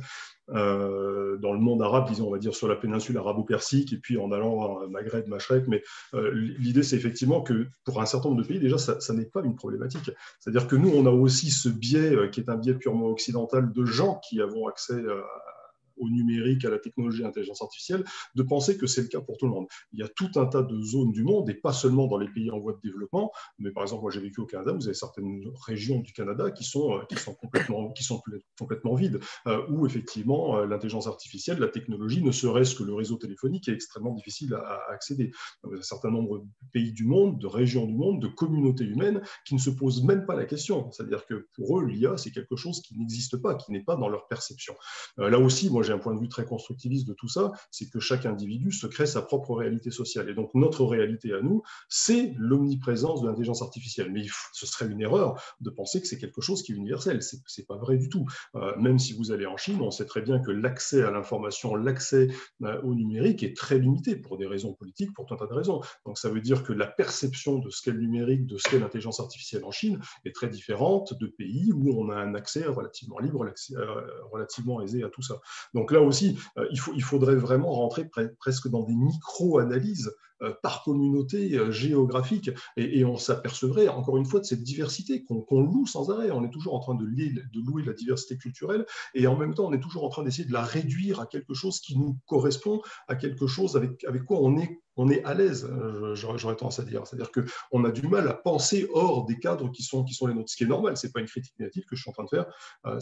Euh, 0.50 1.38
dans 1.38 1.54
le 1.54 1.60
monde 1.60 1.82
arabe, 1.82 2.08
disons, 2.08 2.28
on 2.28 2.32
va 2.32 2.40
dire 2.40 2.56
sur 2.56 2.68
la 2.68 2.76
péninsule 2.76 3.18
arabo-persique, 3.18 3.94
et 3.94 3.98
puis 3.98 4.18
en 4.18 4.32
allant 4.32 4.80
à 4.80 4.88
Maghreb, 4.88 5.28
Machrek, 5.28 5.68
mais 5.68 5.84
euh, 6.14 6.32
l'idée, 6.58 6.84
c'est 6.84 6.96
effectivement 6.96 7.42
que 7.42 7.68
pour 7.86 8.02
un 8.02 8.06
certain 8.06 8.30
nombre 8.30 8.42
de 8.42 8.48
pays, 8.48 8.60
déjà, 8.60 8.78
ça, 8.78 9.00
ça 9.00 9.14
n'est 9.14 9.26
pas 9.26 9.42
une 9.44 9.56
problématique. 9.56 10.12
C'est-à-dire 10.40 10.68
que 10.68 10.76
nous, 10.76 10.90
on 10.90 11.06
a 11.06 11.12
aussi 11.12 11.52
ce 11.52 11.70
biais, 11.70 12.30
qui 12.32 12.40
est 12.40 12.50
un 12.50 12.58
biais 12.58 12.74
purement 12.74 13.08
occidental, 13.08 13.72
de 13.72 13.86
gens 13.86 14.20
qui 14.28 14.42
avons 14.42 14.68
accès 14.68 14.94
à 14.94 15.59
au 16.00 16.10
numérique, 16.10 16.66
à 16.66 16.70
la 16.70 16.80
technologie, 16.80 17.22
à 17.22 17.28
l'intelligence 17.28 17.62
artificielle, 17.62 18.04
de 18.36 18.44
penser 18.44 18.78
que 18.78 18.88
c'est 18.88 19.02
le 19.02 19.08
cas 19.08 19.22
pour 19.22 19.38
tout 19.38 19.46
le 19.46 19.52
monde. 19.52 19.68
Il 19.94 20.00
y 20.00 20.04
a 20.04 20.08
tout 20.08 20.32
un 20.36 20.46
tas 20.46 20.64
de 20.64 20.82
zones 20.82 21.12
du 21.12 21.24
monde, 21.24 21.50
et 21.50 21.54
pas 21.54 21.74
seulement 21.74 22.08
dans 22.08 22.18
les 22.18 22.28
pays 22.28 22.52
en 22.52 22.60
voie 22.60 22.74
de 22.74 22.80
développement, 22.84 23.32
mais 23.58 23.72
par 23.72 23.84
exemple, 23.84 24.02
moi 24.04 24.12
j'ai 24.12 24.22
vécu 24.22 24.42
au 24.42 24.46
Canada, 24.46 24.72
vous 24.72 24.86
avez 24.86 24.94
certaines 24.94 25.44
régions 25.66 26.00
du 26.00 26.14
Canada 26.14 26.52
qui 26.52 26.64
sont, 26.64 26.98
euh, 26.98 27.06
qui 27.10 27.16
sont, 27.16 27.34
complètement, 27.34 27.92
qui 27.92 28.04
sont 28.04 28.22
complètement 28.58 28.96
vides, 28.96 29.20
euh, 29.48 29.66
où 29.70 29.86
effectivement 29.86 30.58
euh, 30.58 30.66
l'intelligence 30.66 31.08
artificielle, 31.08 31.60
la 31.60 31.68
technologie, 31.68 32.24
ne 32.24 32.32
serait-ce 32.32 32.76
que 32.76 32.84
le 32.84 32.94
réseau 32.94 33.16
téléphonique, 33.18 33.68
est 33.68 33.74
extrêmement 33.74 34.14
difficile 34.14 34.54
à, 34.54 34.80
accéder. 34.90 35.32
il 35.66 35.72
y 35.72 35.76
a 35.76 35.80
un 35.80 35.82
certain 35.82 36.12
nombre 36.12 36.40
de 36.40 36.46
pays 36.72 36.92
du 36.92 37.06
monde, 37.06 37.40
de 37.40 37.48
régions 37.48 37.86
du 37.86 37.96
monde, 37.96 38.22
de 38.22 38.28
communautés 38.28 38.86
humaines 38.86 39.22
qui 39.46 39.56
ne 39.56 39.60
se 39.60 39.70
posent 39.70 40.04
même 40.04 40.26
pas 40.26 40.36
la 40.36 40.46
question. 40.46 40.92
C'est-à-dire 40.92 41.26
que 41.26 41.48
pour 41.54 41.80
eux, 41.80 41.86
l'IA, 41.86 42.18
c'est 42.18 42.32
quelque 42.32 42.56
chose 42.56 42.82
qui 42.82 42.98
n'existe 42.98 43.38
pas, 43.38 43.56
qui 43.56 43.72
n'est 43.72 43.84
pas 43.84 43.96
dans 43.96 44.10
leur 44.10 44.28
perception. 44.28 44.76
là 45.18 45.40
aussi, 45.40 45.70
moi 45.70 45.84
j'ai 45.90 45.96
un 45.96 46.00
point 46.00 46.14
de 46.14 46.20
vue 46.20 46.30
très 46.30 46.46
constructiviste 46.46 47.08
de 47.08 47.14
tout 47.14 47.28
ça, 47.28 47.52
c'est 47.72 47.90
que 47.90 48.00
chaque 48.00 48.28
individu 48.28 48.72
se 48.72 48.86
crée 48.86 49.08
sa 49.08 49.24
propre 49.24 49.56
réalité 49.56 49.90
sociale. 49.90 50.30
Et 50.30 50.36
donc 50.36 50.52
notre 50.54 50.86
réalité 50.86 51.34
à 51.34 51.42
nous, 51.42 51.64
c'est 51.88 52.34
l'omniprésence 52.38 53.22
de 53.22 53.28
l'intelligence 53.28 53.64
artificielle. 53.64 54.12
Mais 54.12 54.26
ce 54.54 54.68
serait 54.68 54.88
une 54.88 55.02
erreur 55.02 55.42
de 55.62 55.70
penser 55.72 56.00
que 56.00 56.08
c'est 56.08 56.20
quelque 56.20 56.42
chose 56.42 56.62
qui 56.62 56.74
est 56.74 56.76
universel. 56.76 57.24
C'est, 57.24 57.40
n'est 57.58 57.66
pas 57.66 57.78
vrai 57.78 57.98
du 57.98 58.08
tout. 58.08 58.26
Euh, 58.56 58.76
même 58.78 59.00
si 59.00 59.14
vous 59.14 59.32
allez 59.32 59.48
en 59.48 59.58
Chine, 59.58 59.80
on 59.82 59.90
sait 59.90 60.06
très 60.06 60.22
bien 60.22 60.40
que 60.40 60.52
l'accès 60.52 61.02
à 61.02 61.10
l'information, 61.10 61.76
l'accès 61.76 62.28
euh, 62.64 62.80
au 62.84 62.94
numérique 62.94 63.42
est 63.42 63.56
très 63.58 63.80
limité 63.80 64.16
pour 64.16 64.38
des 64.38 64.46
raisons 64.46 64.74
politiques, 64.74 65.14
pour 65.14 65.26
tout 65.26 65.34
un 65.34 65.38
tas 65.38 65.48
de 65.48 65.54
raisons. 65.54 65.82
Donc 66.06 66.20
ça 66.20 66.30
veut 66.30 66.42
dire 66.42 66.64
que 66.64 66.74
la 66.74 66.86
perception 66.86 67.58
de 67.58 67.72
ce 67.72 67.82
qu'est 67.82 67.92
le 67.92 68.00
numérique, 68.00 68.46
de 68.46 68.58
ce 68.58 68.70
qu'est 68.70 68.80
l'intelligence 68.80 69.20
artificielle 69.20 69.66
en 69.66 69.72
Chine 69.72 70.00
est 70.24 70.36
très 70.36 70.50
différente 70.50 71.14
de 71.20 71.26
pays 71.26 71.72
où 71.74 72.00
on 72.00 72.10
a 72.10 72.16
un 72.16 72.36
accès 72.36 72.66
relativement 72.66 73.18
libre, 73.20 73.46
euh, 73.72 74.02
relativement 74.32 74.82
aisé 74.82 75.04
à 75.04 75.10
tout 75.10 75.22
ça. 75.22 75.40
Donc 75.74 75.79
Donc 75.80 75.94
là 75.94 76.02
aussi, 76.02 76.38
il, 76.72 76.80
faut, 76.80 76.92
il 76.94 77.04
faudrait 77.04 77.36
vraiment 77.36 77.72
rentrer 77.72 78.10
presque 78.38 78.68
dans 78.68 78.84
des 78.84 78.96
micro-analyses 78.96 80.12
euh, 80.42 80.54
par 80.64 80.84
communauté 80.84 81.58
euh, 81.58 81.70
géographique. 81.70 82.50
Et, 82.78 83.04
on 83.04 83.18
s'apercevrait, 83.18 83.90
encore 83.90 84.16
une 84.16 84.26
fois, 84.26 84.40
de 84.40 84.46
cette 84.46 84.64
diversité 84.64 85.26
qu'on 85.26 85.62
loue 85.62 85.86
sans 85.86 86.12
arrêt. 86.12 86.32
On 86.32 86.46
est 86.46 86.50
toujours 86.50 86.76
en 86.76 86.80
train 86.80 86.96
de, 86.96 87.04
louer 87.04 87.84
la 87.84 87.92
diversité 87.92 88.38
culturelle 88.38 88.86
et 89.14 89.28
en 89.28 89.36
même 89.36 89.54
temps, 89.54 89.68
on 89.68 89.74
est 89.74 89.82
toujours 89.82 90.06
en 90.06 90.10
train 90.10 90.24
d'essayer 90.24 90.48
de 90.48 90.54
la 90.54 90.64
réduire 90.64 91.20
à 91.20 91.26
quelque 91.26 91.54
chose 91.54 91.82
qui 91.82 91.98
nous 91.98 92.18
correspond, 92.26 92.82
à 93.10 93.16
quelque 93.16 93.48
chose 93.48 93.76
avec, 93.76 94.24
quoi 94.24 94.40
on 94.40 95.10
est 95.10 95.24
à 95.26 95.34
l'aise, 95.34 95.66
euh, 95.70 96.16
j'aurais 96.16 96.56
tendance 96.56 96.80
à 96.80 96.84
dire. 96.84 97.06
C'est-à-dire 97.06 97.32
qu'on 97.32 97.84
a 97.84 97.92
du 97.92 98.08
mal 98.08 98.26
à 98.30 98.34
penser 98.34 98.88
hors 98.94 99.26
des 99.26 99.40
cadres 99.40 99.70
qui 99.72 99.84
sont, 99.84 100.06
qui 100.06 100.14
sont 100.14 100.28
les 100.28 100.34
nôtres, 100.34 100.52
ce 100.52 100.56
qui 100.56 100.64
est 100.64 100.68
normal. 100.68 100.96
Ce 100.96 101.08
n'est 101.08 101.12
pas 101.12 101.20
une 101.20 101.28
critique 101.28 101.60
négative 101.60 101.84
que 101.84 101.98
je 101.98 102.02
suis 102.02 102.10
en 102.10 102.14
train 102.14 102.24
de 102.24 102.30
faire, 102.30 102.46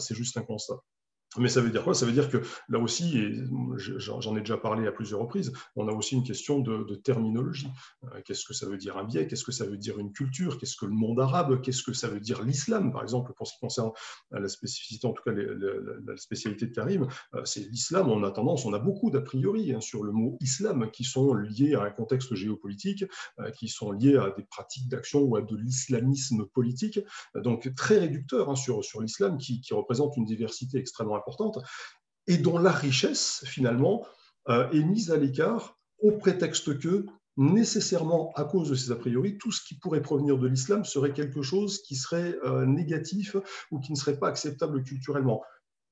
c'est 0.00 0.16
juste 0.16 0.36
un 0.36 0.42
constat. 0.42 0.80
Mais 1.38 1.48
ça 1.48 1.60
veut 1.60 1.70
dire 1.70 1.84
quoi? 1.84 1.94
Ça 1.94 2.06
veut 2.06 2.12
dire 2.12 2.28
que 2.30 2.38
là 2.68 2.78
aussi, 2.78 3.18
et 3.18 3.34
j'en 3.76 4.36
ai 4.36 4.40
déjà 4.40 4.56
parlé 4.56 4.86
à 4.86 4.92
plusieurs 4.92 5.20
reprises, 5.20 5.52
on 5.76 5.88
a 5.88 5.92
aussi 5.92 6.14
une 6.14 6.24
question 6.24 6.60
de, 6.60 6.94
terminologie. 6.96 7.68
Euh, 8.04 8.20
qu'est-ce 8.24 8.44
que 8.44 8.54
ça 8.54 8.66
veut 8.66 8.76
dire 8.76 8.96
un 8.96 9.04
biais? 9.04 9.26
Qu'est-ce 9.26 9.44
que 9.44 9.52
ça 9.52 9.66
veut 9.66 9.76
dire 9.76 9.98
une 9.98 10.12
culture? 10.12 10.58
Qu'est-ce 10.58 10.76
que 10.76 10.86
le 10.86 10.92
monde 10.92 11.20
arabe? 11.20 11.60
Qu'est-ce 11.60 11.82
que 11.82 11.92
ça 11.92 12.08
veut 12.08 12.20
dire 12.20 12.42
l'islam, 12.42 12.92
par 12.92 13.02
exemple, 13.02 13.32
pour 13.34 13.46
ce 13.46 13.54
qui 13.54 13.60
concerne 13.60 13.90
la 14.30 14.48
spécificité, 14.48 15.06
en 15.06 15.12
tout 15.12 15.22
cas 15.22 15.32
la 15.32 16.16
spécialité 16.16 16.66
de 16.66 16.74
Karim 16.74 17.06
euh, 17.34 17.44
C'est 17.44 17.60
l'islam, 17.60 18.08
on 18.08 18.22
a 18.24 18.30
tendance, 18.30 18.64
on 18.66 18.72
a 18.72 18.78
beaucoup 18.78 19.10
d'a 19.10 19.20
priori 19.20 19.72
hein, 19.72 19.80
sur 19.80 20.02
le 20.02 20.12
mot 20.12 20.36
islam 20.40 20.90
qui 20.90 21.04
sont 21.04 21.34
liés 21.34 21.74
à 21.74 21.82
un 21.82 21.90
contexte 21.90 22.34
géopolitique, 22.34 23.04
euh, 23.38 23.50
qui 23.50 23.68
sont 23.68 23.92
liés 23.92 24.16
à 24.16 24.30
des 24.36 24.44
pratiques 24.44 24.88
d'action 24.88 25.20
ou 25.20 25.36
à 25.36 25.42
de 25.42 25.56
l'islamisme 25.56 26.46
politique, 26.46 27.00
donc 27.34 27.72
très 27.74 27.98
réducteur 27.98 28.50
hein, 28.50 28.56
sur, 28.56 28.82
l'islam 29.00 29.38
qui, 29.38 29.60
qui 29.60 29.74
représente 29.74 30.16
une 30.16 30.24
diversité 30.24 30.78
extrêmement 30.78 31.16
importante, 31.16 31.27
et 32.26 32.36
dont 32.38 32.58
la 32.58 32.72
richesse, 32.72 33.42
finalement, 33.46 34.06
euh, 34.48 34.70
est 34.70 34.84
mise 34.84 35.10
à 35.10 35.16
l'écart 35.16 35.78
au 36.00 36.12
prétexte 36.12 36.78
que, 36.78 37.06
nécessairement, 37.36 38.32
à 38.34 38.44
cause 38.44 38.70
de 38.70 38.74
ces 38.74 38.92
a 38.92 38.96
priori, 38.96 39.38
tout 39.38 39.52
ce 39.52 39.62
qui 39.62 39.78
pourrait 39.78 40.02
provenir 40.02 40.38
de 40.38 40.46
l'islam 40.46 40.84
serait 40.84 41.12
quelque 41.12 41.42
chose 41.42 41.80
qui 41.82 41.96
serait 41.96 42.36
euh, 42.44 42.66
négatif 42.66 43.36
ou 43.70 43.80
qui 43.80 43.92
ne 43.92 43.96
serait 43.96 44.18
pas 44.18 44.28
acceptable 44.28 44.82
culturellement. 44.82 45.42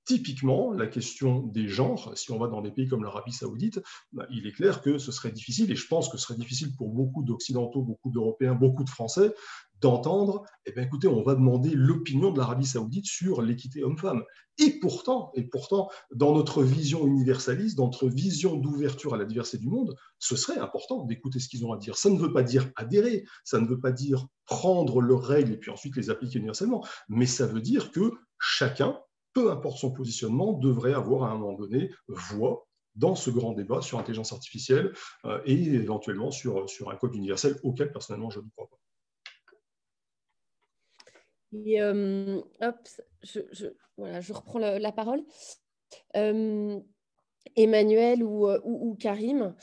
Typiquement, 0.04 0.72
la 0.72 0.86
question 0.86 1.42
des 1.42 1.66
genres, 1.66 2.16
si 2.16 2.30
on 2.30 2.38
va 2.38 2.46
dans 2.46 2.62
des 2.62 2.70
pays 2.70 2.86
comme 2.86 3.02
l'Arabie 3.02 3.32
saoudite, 3.32 3.80
bah, 4.12 4.24
il 4.30 4.46
est 4.46 4.52
clair 4.52 4.80
que 4.80 4.98
ce 4.98 5.10
serait 5.10 5.32
difficile, 5.32 5.72
et 5.72 5.74
je 5.74 5.88
pense 5.88 6.08
que 6.08 6.16
ce 6.16 6.24
serait 6.24 6.38
difficile 6.38 6.76
pour 6.76 6.90
beaucoup 6.90 7.24
d'Occidentaux, 7.24 7.82
beaucoup 7.82 8.10
d'Européens, 8.10 8.54
beaucoup 8.54 8.84
de 8.84 8.90
Français, 8.90 9.34
d'entendre, 9.80 10.44
eh 10.64 10.72
bien, 10.72 10.82
écoutez, 10.82 11.08
on 11.08 11.22
va 11.22 11.34
demander 11.34 11.70
l'opinion 11.70 12.30
de 12.30 12.38
l'Arabie 12.38 12.66
saoudite 12.66 13.06
sur 13.06 13.42
l'équité 13.42 13.82
homme-femme. 13.82 14.22
Et 14.58 14.78
pourtant, 14.80 15.32
et 15.34 15.42
pourtant, 15.42 15.90
dans 16.14 16.34
notre 16.34 16.62
vision 16.62 17.06
universaliste, 17.06 17.76
dans 17.76 17.86
notre 17.86 18.08
vision 18.08 18.56
d'ouverture 18.56 19.14
à 19.14 19.18
la 19.18 19.26
diversité 19.26 19.58
du 19.58 19.68
monde, 19.68 19.94
ce 20.18 20.34
serait 20.34 20.58
important 20.58 21.04
d'écouter 21.04 21.40
ce 21.40 21.48
qu'ils 21.48 21.66
ont 21.66 21.72
à 21.72 21.76
dire. 21.76 21.96
Ça 21.96 22.08
ne 22.08 22.18
veut 22.18 22.32
pas 22.32 22.42
dire 22.42 22.70
adhérer, 22.76 23.24
ça 23.44 23.60
ne 23.60 23.66
veut 23.66 23.80
pas 23.80 23.92
dire 23.92 24.26
prendre 24.46 25.00
leurs 25.00 25.24
règles 25.24 25.52
et 25.52 25.56
puis 25.58 25.70
ensuite 25.70 25.96
les 25.96 26.08
appliquer 26.08 26.38
universellement, 26.38 26.84
mais 27.08 27.26
ça 27.26 27.46
veut 27.46 27.60
dire 27.60 27.90
que 27.90 28.12
chacun 28.38 28.98
peu 29.36 29.50
importe 29.50 29.76
son 29.76 29.90
positionnement, 29.90 30.54
devrait 30.54 30.94
avoir 30.94 31.24
à 31.24 31.30
un 31.30 31.36
moment 31.36 31.52
donné 31.58 31.90
voix 32.08 32.66
dans 32.94 33.14
ce 33.14 33.28
grand 33.28 33.52
débat 33.52 33.82
sur 33.82 33.98
l'intelligence 33.98 34.32
artificielle 34.32 34.94
euh, 35.26 35.42
et 35.44 35.62
éventuellement 35.74 36.30
sur, 36.30 36.66
sur 36.70 36.90
un 36.90 36.96
code 36.96 37.14
universel 37.14 37.60
auquel 37.62 37.92
personnellement 37.92 38.30
je 38.30 38.40
ne 38.40 38.48
crois 38.56 38.66
pas. 38.66 38.78
Euh, 41.54 42.42
je, 43.22 44.32
reprends 44.32 44.58
la, 44.58 44.92
parole. 44.92 45.22
Euh, 46.16 46.78
Emmanuel 47.56 48.22
ou, 48.22 48.48
ou, 48.64 48.96
Karim, 48.96 49.54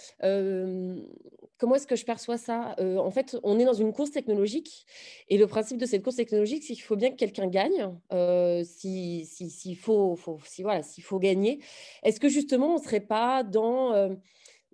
comment 1.64 1.76
est-ce 1.76 1.88
que 1.88 1.96
je 1.96 2.04
perçois 2.04 2.38
ça 2.38 2.76
euh, 2.82 2.98
En 2.98 3.10
fait, 3.10 3.38
on 3.42 3.58
est 3.58 3.64
dans 3.64 3.74
une 3.74 3.94
course 3.94 4.12
technologique 4.12 4.86
et 5.30 5.38
le 5.38 5.48
principe 5.48 5.78
de 5.78 5.86
cette 5.86 6.04
course 6.04 6.18
technologique, 6.18 6.62
c'est 6.62 6.74
qu'il 6.74 6.84
faut 6.84 6.98
bien 6.98 7.10
que 7.10 7.16
quelqu'un 7.16 7.48
gagne. 7.48 7.90
Euh, 8.12 8.66
s'il 8.66 9.26
si, 9.26 9.76
faut, 9.76 10.18
faut, 10.18 10.40
si, 10.44 10.66
s'il 10.82 11.04
faut 11.06 11.20
gagner, 11.20 11.60
est-ce 12.04 12.20
que 12.20 12.28
justement 12.28 12.76
on 12.76 12.80
ne 12.80 12.84
serait 12.84 13.00
pas 13.00 13.44
dans 13.44 13.94
euh, 13.94 14.10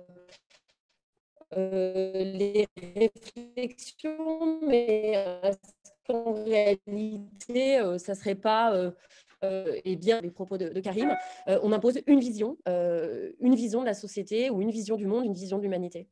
euh, 1.56 2.24
les 2.24 2.66
réflexions, 2.94 4.60
mais 4.66 5.24
en 6.08 6.32
réalité, 6.44 7.78
euh, 7.78 7.98
ça 7.98 8.12
ne 8.12 8.18
serait 8.18 8.34
pas 8.34 8.92
et 9.42 9.96
bien 9.96 10.20
les 10.20 10.30
propos 10.30 10.58
de, 10.58 10.80
Karim, 10.80 11.14
on 11.46 11.72
impose 11.72 12.00
une 12.06 12.20
vision, 12.20 12.56
une 12.66 13.54
vision 13.54 13.80
de 13.80 13.86
la 13.86 13.94
société 13.94 14.50
ou 14.50 14.62
une 14.62 14.70
vision 14.70 14.96
du 14.96 15.06
monde, 15.06 15.24
une 15.24 15.34
vision 15.34 15.58
de 15.58 15.62
l'humanité. 15.62 16.08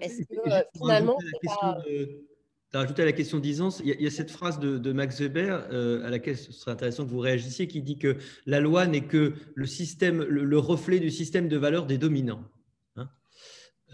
Est-ce 0.00 0.22
que 0.22 0.66
finalement, 0.76 1.18
tu 2.74 2.78
as 2.78 2.80
rajouté 2.80 3.02
à 3.02 3.04
la 3.04 3.12
question 3.12 3.38
d'Isance, 3.38 3.80
il, 3.84 4.00
y 4.00 4.06
a 4.06 4.10
cette 4.10 4.32
phrase 4.32 4.58
de, 4.58 4.92
Max 4.92 5.20
Weber 5.20 5.68
euh, 5.70 6.04
à 6.04 6.10
laquelle 6.10 6.36
ce 6.36 6.50
serait 6.50 6.72
intéressant 6.72 7.04
que 7.04 7.10
vous 7.10 7.20
réagissiez, 7.20 7.68
qui 7.68 7.82
dit 7.82 7.98
que 7.98 8.16
la 8.46 8.58
loi 8.58 8.88
n'est 8.88 9.06
que 9.06 9.34
le, 9.54 9.66
système, 9.66 10.24
le, 10.24 10.58
reflet 10.58 10.98
du 10.98 11.10
système 11.10 11.46
de 11.46 11.56
valeurs 11.56 11.86
des 11.86 11.98
dominants. 11.98 12.42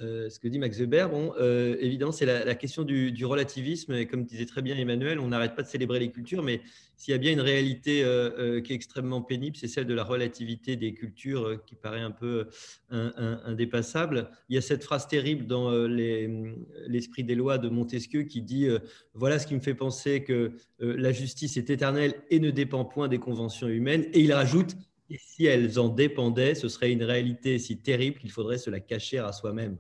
Euh, 0.03 0.31
ce 0.31 0.41
que 0.41 0.49
dit 0.49 0.59
Max 0.59 0.79
Weber, 0.79 1.11
bon, 1.11 1.35
euh, 1.39 1.77
évidemment, 1.79 2.13
c'est 2.13 2.25
la, 2.25 2.55
question 2.55 2.85
du, 2.85 3.25
relativisme. 3.25 4.07
Comme 4.07 4.25
disait 4.25 4.47
très 4.47 4.63
bien 4.63 4.77
Emmanuel, 4.77 5.19
on 5.19 5.29
n'arrête 5.29 5.55
pas 5.55 5.63
de 5.63 5.69
célébrer 5.69 5.99
les 5.99 6.11
cultures, 6.11 6.43
mais 6.43 6.63
s'il 6.97 7.13
y 7.13 7.15
a 7.15 7.19
bien 7.19 7.33
une 7.33 7.41
réalité 7.41 8.03
euh, 8.03 8.61
qui 8.61 8.73
est 8.73 8.77
extrêmement 8.77 9.21
pénible, 9.21 9.57
c'est 9.57 9.69
celle 9.69 9.87
de 9.87 9.95
la 9.95 10.05
relativité 10.05 10.77
des 10.77 10.95
cultures 10.95 11.63
qui 11.67 11.75
paraît 11.75 12.01
un 12.01 12.11
peu 12.11 12.49
indépassable. 12.91 14.31
Il 14.49 14.55
y 14.55 14.59
a 14.59 14.63
cette 14.63 14.85
phrase 14.85 15.07
terrible 15.07 15.47
dans 15.47 15.71
l'esprit 15.87 17.25
des 17.25 17.35
lois 17.35 17.59
de 17.59 17.69
Montesquieu 17.69 18.23
qui 18.23 18.43
dit 18.43 18.69
Voilà 19.15 19.39
ce 19.39 19.47
qui 19.47 19.55
me 19.55 19.61
fait 19.61 19.75
penser 19.75 20.25
que 20.25 20.53
la 20.79 21.13
justice 21.13 21.57
est 21.57 21.71
éternelle 21.71 22.15
et 22.31 22.41
ne 22.41 22.51
dépend 22.51 22.85
point 22.85 23.09
des 23.09 23.19
conventions 23.19 23.69
humaines. 23.69 24.07
Et 24.13 24.21
il 24.21 24.33
rajoute 24.33 24.77
si 25.19 25.47
elles 25.47 25.79
en 25.79 25.89
dépendaient, 25.89 26.55
ce 26.55 26.69
serait 26.69 26.93
une 26.93 27.03
réalité 27.03 27.59
si 27.59 27.79
terrible 27.79 28.19
qu'il 28.19 28.31
faudrait 28.31 28.59
se 28.59 28.71
la 28.71 28.81
cacher 28.81 29.19
à 29.19 29.33
soi-même 29.33 29.77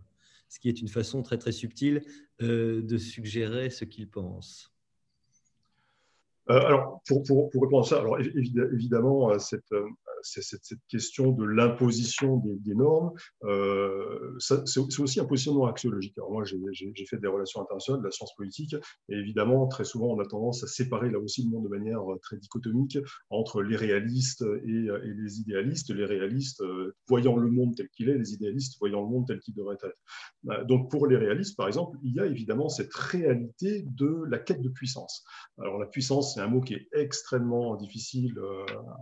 ce 0.50 0.58
qui 0.58 0.68
est 0.68 0.80
une 0.82 0.88
façon 0.88 1.22
très 1.22 1.38
très 1.38 1.52
subtile 1.52 2.02
euh, 2.42 2.82
de 2.82 2.98
suggérer 2.98 3.70
ce 3.70 3.86
qu'il 3.86 4.10
pense. 4.10 4.69
Euh, 6.50 6.60
alors, 6.66 7.00
pour, 7.06 7.22
pour, 7.22 7.62
répondre 7.62 7.84
à 7.84 7.88
ça, 7.88 7.98
alors 8.00 8.18
évidemment, 8.20 9.38
cette, 9.38 9.72
c'est 10.22 10.42
cette, 10.42 10.78
question 10.88 11.32
de 11.32 11.44
l'imposition 11.44 12.42
des, 12.44 12.74
normes. 12.74 13.12
Euh, 13.44 14.36
c'est 14.38 15.00
aussi 15.00 15.20
un 15.20 15.24
positionnement 15.24 15.66
axiologique. 15.66 16.16
Alors 16.18 16.32
moi, 16.32 16.44
j'ai 16.44 17.06
fait 17.08 17.18
des 17.18 17.28
relations 17.28 17.60
internationales, 17.60 18.00
de 18.00 18.06
la 18.06 18.10
science 18.10 18.34
politique, 18.36 18.74
et 19.08 19.14
évidemment, 19.14 19.66
très 19.66 19.84
souvent, 19.84 20.06
on 20.06 20.20
a 20.20 20.26
tendance 20.26 20.62
à 20.64 20.66
séparer 20.66 21.10
là 21.10 21.18
aussi 21.18 21.44
le 21.44 21.50
monde 21.50 21.64
de 21.64 21.68
manière 21.68 22.10
euh, 22.10 22.18
très 22.22 22.36
dichotomique 22.36 22.98
entre 23.30 23.62
les 23.62 23.76
réalistes 23.76 24.42
et, 24.42 24.88
euh, 24.88 25.00
les 25.04 25.40
idéalistes. 25.40 25.90
Les 25.90 26.04
réalistes 26.04 26.62
voyant 27.08 27.36
le 27.36 27.50
monde 27.50 27.74
tel 27.76 27.88
qu'il 27.90 28.08
est, 28.08 28.18
les 28.18 28.32
idéalistes 28.32 28.76
voyant 28.78 29.02
le 29.02 29.08
monde 29.08 29.26
tel 29.26 29.40
qu'il 29.40 29.54
devrait 29.54 29.76
être. 29.82 30.66
Donc 30.66 30.90
pour 30.90 31.06
les 31.06 31.16
réalistes, 31.16 31.56
par 31.56 31.66
exemple, 31.66 31.98
il 32.02 32.14
y 32.14 32.20
a 32.20 32.26
évidemment 32.26 32.68
cette 32.68 32.92
réalité 32.94 33.84
de 33.96 34.24
la 34.28 34.38
quête 34.38 34.62
de 34.62 34.68
puissance. 34.68 35.24
Alors 35.58 35.78
la 35.78 35.86
puissance, 35.86 36.38
c'est 36.40 36.46
un 36.46 36.48
mot 36.48 36.62
qui 36.62 36.72
est 36.72 36.88
extrêmement 36.94 37.76
difficile 37.76 38.34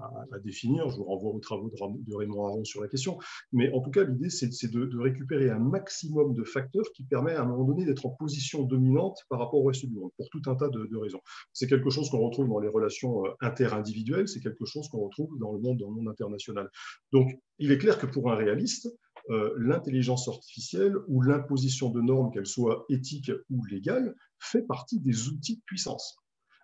à, 0.03 0.35
à 0.35 0.39
définir. 0.41 0.91
Je 0.91 0.97
vous 0.97 1.05
renvoie 1.05 1.31
aux 1.31 1.39
travaux 1.39 1.71
de, 1.71 2.17
Raymond 2.17 2.47
Aron 2.47 2.65
sur 2.65 2.83
la 2.83 2.89
question. 2.89 3.19
Mais 3.53 3.71
en 3.73 3.81
tout 3.81 3.91
cas, 3.91 4.03
l'idée, 4.03 4.29
c'est 4.29 4.49
de, 4.69 4.99
récupérer 4.99 5.49
un 5.49 5.61
maximum 5.61 6.35
de 6.35 6.43
facteurs 6.43 6.91
qui 6.95 7.05
permet 7.05 7.35
à 7.35 7.43
un 7.43 7.45
moment 7.45 7.63
donné 7.63 7.85
d'être 7.85 8.07
en 8.07 8.11
position 8.11 8.65
dominante 8.65 9.21
par 9.29 9.39
rapport 9.39 9.61
au 9.61 9.65
reste 9.65 9.87
du 9.87 9.95
monde, 9.95 10.11
pour 10.17 10.29
tout 10.31 10.43
un 10.47 10.57
tas 10.57 10.69
de, 10.69 10.97
raisons. 10.97 11.21
C'est 11.53 11.69
quelque 11.69 11.91
chose 11.91 12.11
qu'on 12.11 12.19
retrouve 12.19 12.49
dans 12.49 12.59
les 12.59 12.69
relations 12.69 13.25
euh, 13.25 13.31
interindividuelles, 13.41 14.27
c'est 14.27 14.41
quelque 14.41 14.65
chose 14.65 14.89
qu'on 14.89 15.05
retrouve 15.05 15.39
dans 15.39 15.53
le 15.53 15.61
monde, 15.61 15.79
dans 15.79 15.91
le 15.91 15.95
monde 15.95 16.09
international. 16.09 16.69
Donc, 17.13 17.31
il 17.61 17.71
est 17.71 17.79
clair 17.79 17.99
que 17.99 18.07
pour 18.07 18.33
un 18.33 18.35
réaliste, 18.35 18.89
euh, 19.31 19.55
l'intelligence 19.59 20.27
artificielle 20.27 20.97
ou 21.07 21.23
l'imposition 21.23 21.91
de 21.91 22.01
normes, 22.01 22.33
qu'elles 22.33 22.47
soient 22.47 22.85
éthiques 22.89 23.31
ou 23.51 23.65
légales, 23.67 24.17
fait 24.41 24.63
partie 24.63 24.99
des 24.99 25.29
outils 25.29 25.57
de 25.57 25.63
puissance. 25.67 26.19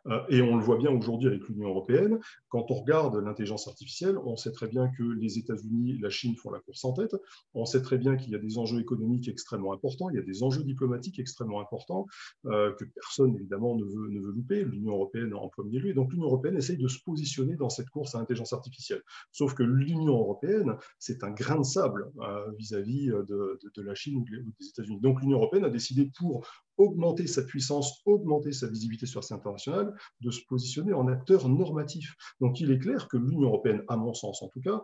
Euh, 0.09 0.21
et 0.29 0.43
on 0.43 0.57
le 0.57 0.63
voit 0.63 0.77
bien 0.77 0.91
aujourd'hui 0.91 1.29
avec 1.29 1.47
l'Union 1.49 1.69
européenne. 1.69 2.19
Quand 2.49 2.71
on 2.71 2.75
regarde 2.75 3.17
l'intelligence 3.17 3.69
artificielle, 3.69 4.19
on 4.19 4.37
sait 4.37 4.53
très 4.53 4.69
bien 4.69 4.89
que 4.89 5.03
les 5.03 5.39
États-Unis 5.39 5.99
la 5.99 6.11
Chine 6.11 6.37
font 6.37 6.51
la 6.51 6.61
course 6.61 6.85
en 6.85 6.93
tête. 6.93 7.15
On 7.55 7.65
sait 7.65 7.83
très 7.83 7.99
bien 7.99 8.17
qu'il 8.17 8.33
y 8.33 8.35
a 8.35 8.39
des 8.39 8.59
enjeux 8.59 8.81
économiques 8.81 9.29
extrêmement 9.29 9.73
importants, 9.73 10.11
il 10.11 10.17
y 10.17 10.19
a 10.19 10.23
des 10.23 10.43
enjeux 10.43 10.65
diplomatiques 10.65 11.19
extrêmement 11.19 11.61
importants 11.61 12.07
euh, 12.47 12.73
que 12.75 12.85
personne, 12.85 13.35
évidemment, 13.35 13.77
ne 13.77 13.85
veut, 13.85 14.09
ne 14.11 14.21
veut 14.21 14.33
louper, 14.33 14.65
l'Union 14.65 14.93
européenne 14.93 15.35
en 15.35 15.49
premier 15.49 15.79
lieu. 15.79 15.91
Et 15.91 15.95
donc 15.95 16.13
l'Union 16.13 16.27
européenne 16.27 16.57
essaye 16.57 16.79
de 16.79 16.89
se 16.89 16.99
positionner 17.05 17.57
dans 17.57 17.71
cette 17.71 17.91
course 17.91 18.15
à 18.15 18.19
l'intelligence 18.19 18.53
artificielle. 18.53 19.03
Sauf 19.33 19.55
que 19.55 19.63
l'Union 19.63 20.19
européenne, 20.19 20.77
c'est 20.99 21.25
un 21.25 21.31
grain 21.31 21.59
de 21.59 21.65
sable 21.65 22.11
euh, 22.21 22.51
vis-à-vis 22.59 23.07
de, 23.07 23.83
la 23.83 23.95
Chine 23.95 24.17
ou 24.17 24.25
des 24.25 24.69
États-Unis. 24.69 25.01
Donc 25.01 25.21
l'Union 25.21 25.39
européenne 25.39 25.65
a 25.65 25.71
décidé 25.71 26.11
pour 26.19 26.47
augmenter 26.77 27.27
sa 27.27 27.43
puissance, 27.43 28.01
augmenter 28.05 28.53
sa 28.53 28.67
visibilité 28.67 29.07
sur 29.07 29.21
la 29.21 29.27
scène 29.27 29.39
internationale, 29.39 29.95
de 30.21 30.31
se 30.31 30.41
positionner 30.49 30.93
en 30.93 31.09
acteur 31.09 31.49
normatif. 31.49 32.15
Donc 32.41 32.61
il 32.61 32.71
est 32.71 32.79
clair 32.79 33.09
que 33.09 33.17
l'Union 33.17 33.49
européenne, 33.49 33.83
à 33.89 33.97
mon 33.97 34.15
sens 34.15 34.43
en 34.43 34.49
tout 34.49 34.61
cas, 34.61 34.83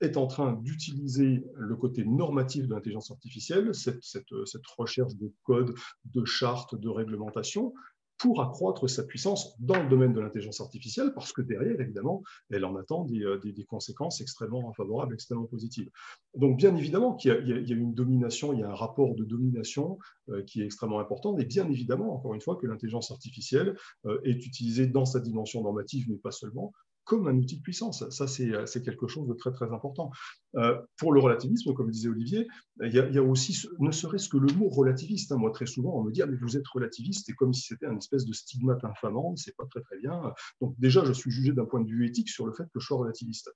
est 0.00 0.16
en 0.16 0.26
train 0.26 0.52
d'utiliser 0.52 1.44
le 1.56 1.76
côté 1.76 2.04
normatif 2.04 2.68
de 2.68 2.74
l'intelligence 2.74 3.10
artificielle, 3.10 3.74
cette, 3.74 4.02
cette, 4.02 4.32
cette, 4.44 4.66
recherche 4.76 5.16
de 5.16 5.32
codes, 5.42 5.74
de 6.04 6.24
chartes, 6.24 6.76
de 6.76 6.88
réglementations, 6.88 7.74
pour 8.18 8.42
accroître 8.42 8.88
sa 8.90 9.04
puissance 9.04 9.54
dans 9.60 9.80
le 9.80 9.88
domaine 9.88 10.12
de 10.12 10.20
l'intelligence 10.20 10.60
artificielle, 10.60 11.12
parce 11.14 11.32
que 11.32 11.40
derrière, 11.40 11.80
évidemment, 11.80 12.22
elle 12.50 12.64
en 12.64 12.76
attend 12.76 13.04
des, 13.04 13.22
euh, 13.22 13.40
conséquences 13.68 14.20
extrêmement 14.20 14.72
favorables, 14.72 15.14
extrêmement 15.14 15.46
positives. 15.46 15.88
Donc, 16.34 16.56
bien 16.56 16.74
évidemment 16.76 17.14
qu'il 17.14 17.32
y, 17.32 17.68
y, 17.68 17.72
a 17.72 17.76
une 17.76 17.94
domination, 17.94 18.52
il 18.52 18.60
y 18.60 18.62
a 18.62 18.70
un 18.70 18.74
rapport 18.74 19.14
de 19.14 19.24
domination 19.24 19.98
euh, 20.30 20.42
qui 20.42 20.62
est 20.62 20.64
extrêmement 20.64 21.00
important, 21.00 21.38
et 21.38 21.44
bien 21.44 21.68
évidemment, 21.68 22.14
encore 22.14 22.34
une 22.34 22.40
fois, 22.40 22.56
que 22.56 22.66
l'intelligence 22.66 23.10
artificielle 23.10 23.76
euh, 24.06 24.18
est 24.24 24.46
utilisée 24.46 24.86
dans 24.86 25.04
sa 25.04 25.20
dimension 25.20 25.62
normative, 25.62 26.06
mais 26.08 26.16
pas 26.16 26.32
seulement, 26.32 26.72
comme 27.08 27.26
un 27.26 27.34
outil 27.36 27.56
de 27.56 27.62
puissance. 27.62 28.06
Ça, 28.10 28.26
euh, 28.40 28.66
c'est 28.66 28.82
quelque 28.82 29.08
chose 29.08 29.26
de 29.26 29.32
très, 29.32 29.50
très 29.50 29.72
important. 29.72 30.10
Euh, 30.56 30.78
pour 30.98 31.10
le 31.14 31.20
relativisme, 31.20 31.72
comme 31.72 31.90
disait 31.90 32.10
Olivier, 32.10 32.46
il 32.82 32.92
y 32.92 33.18
a, 33.18 33.22
aussi, 33.22 33.58
ne 33.78 33.90
serait-ce 33.90 34.28
que 34.28 34.36
le 34.36 34.52
mot 34.52 34.68
relativiste. 34.68 35.32
Hein. 35.32 35.38
Moi, 35.38 35.50
très 35.50 35.64
souvent, 35.64 35.98
on 35.98 36.04
me 36.04 36.12
dit, 36.12 36.20
ah, 36.20 36.26
mais 36.26 36.36
vous 36.36 36.58
êtes 36.58 36.68
relativiste, 36.68 37.24
c'est 37.24 37.32
comme 37.32 37.54
si 37.54 37.62
c'était 37.62 37.86
un 37.86 37.96
espèce 37.96 38.26
de 38.26 38.32
stigmate 38.34 38.84
infamant, 38.84 39.34
c'est 39.36 39.56
pas 39.56 39.64
très, 39.70 39.80
très 39.80 39.98
bien. 39.98 40.20
Donc, 40.60 40.74
déjà, 40.78 41.02
je 41.02 41.14
suis 41.14 41.30
jugé 41.30 41.52
d'un 41.52 41.64
point 41.64 41.80
de 41.80 41.88
vue 41.88 42.06
éthique 42.06 42.28
sur 42.28 42.46
le 42.46 42.52
fait 42.52 42.64
que 42.64 42.78
je 42.78 42.84
sois 42.84 42.98
relativiste. 42.98 43.50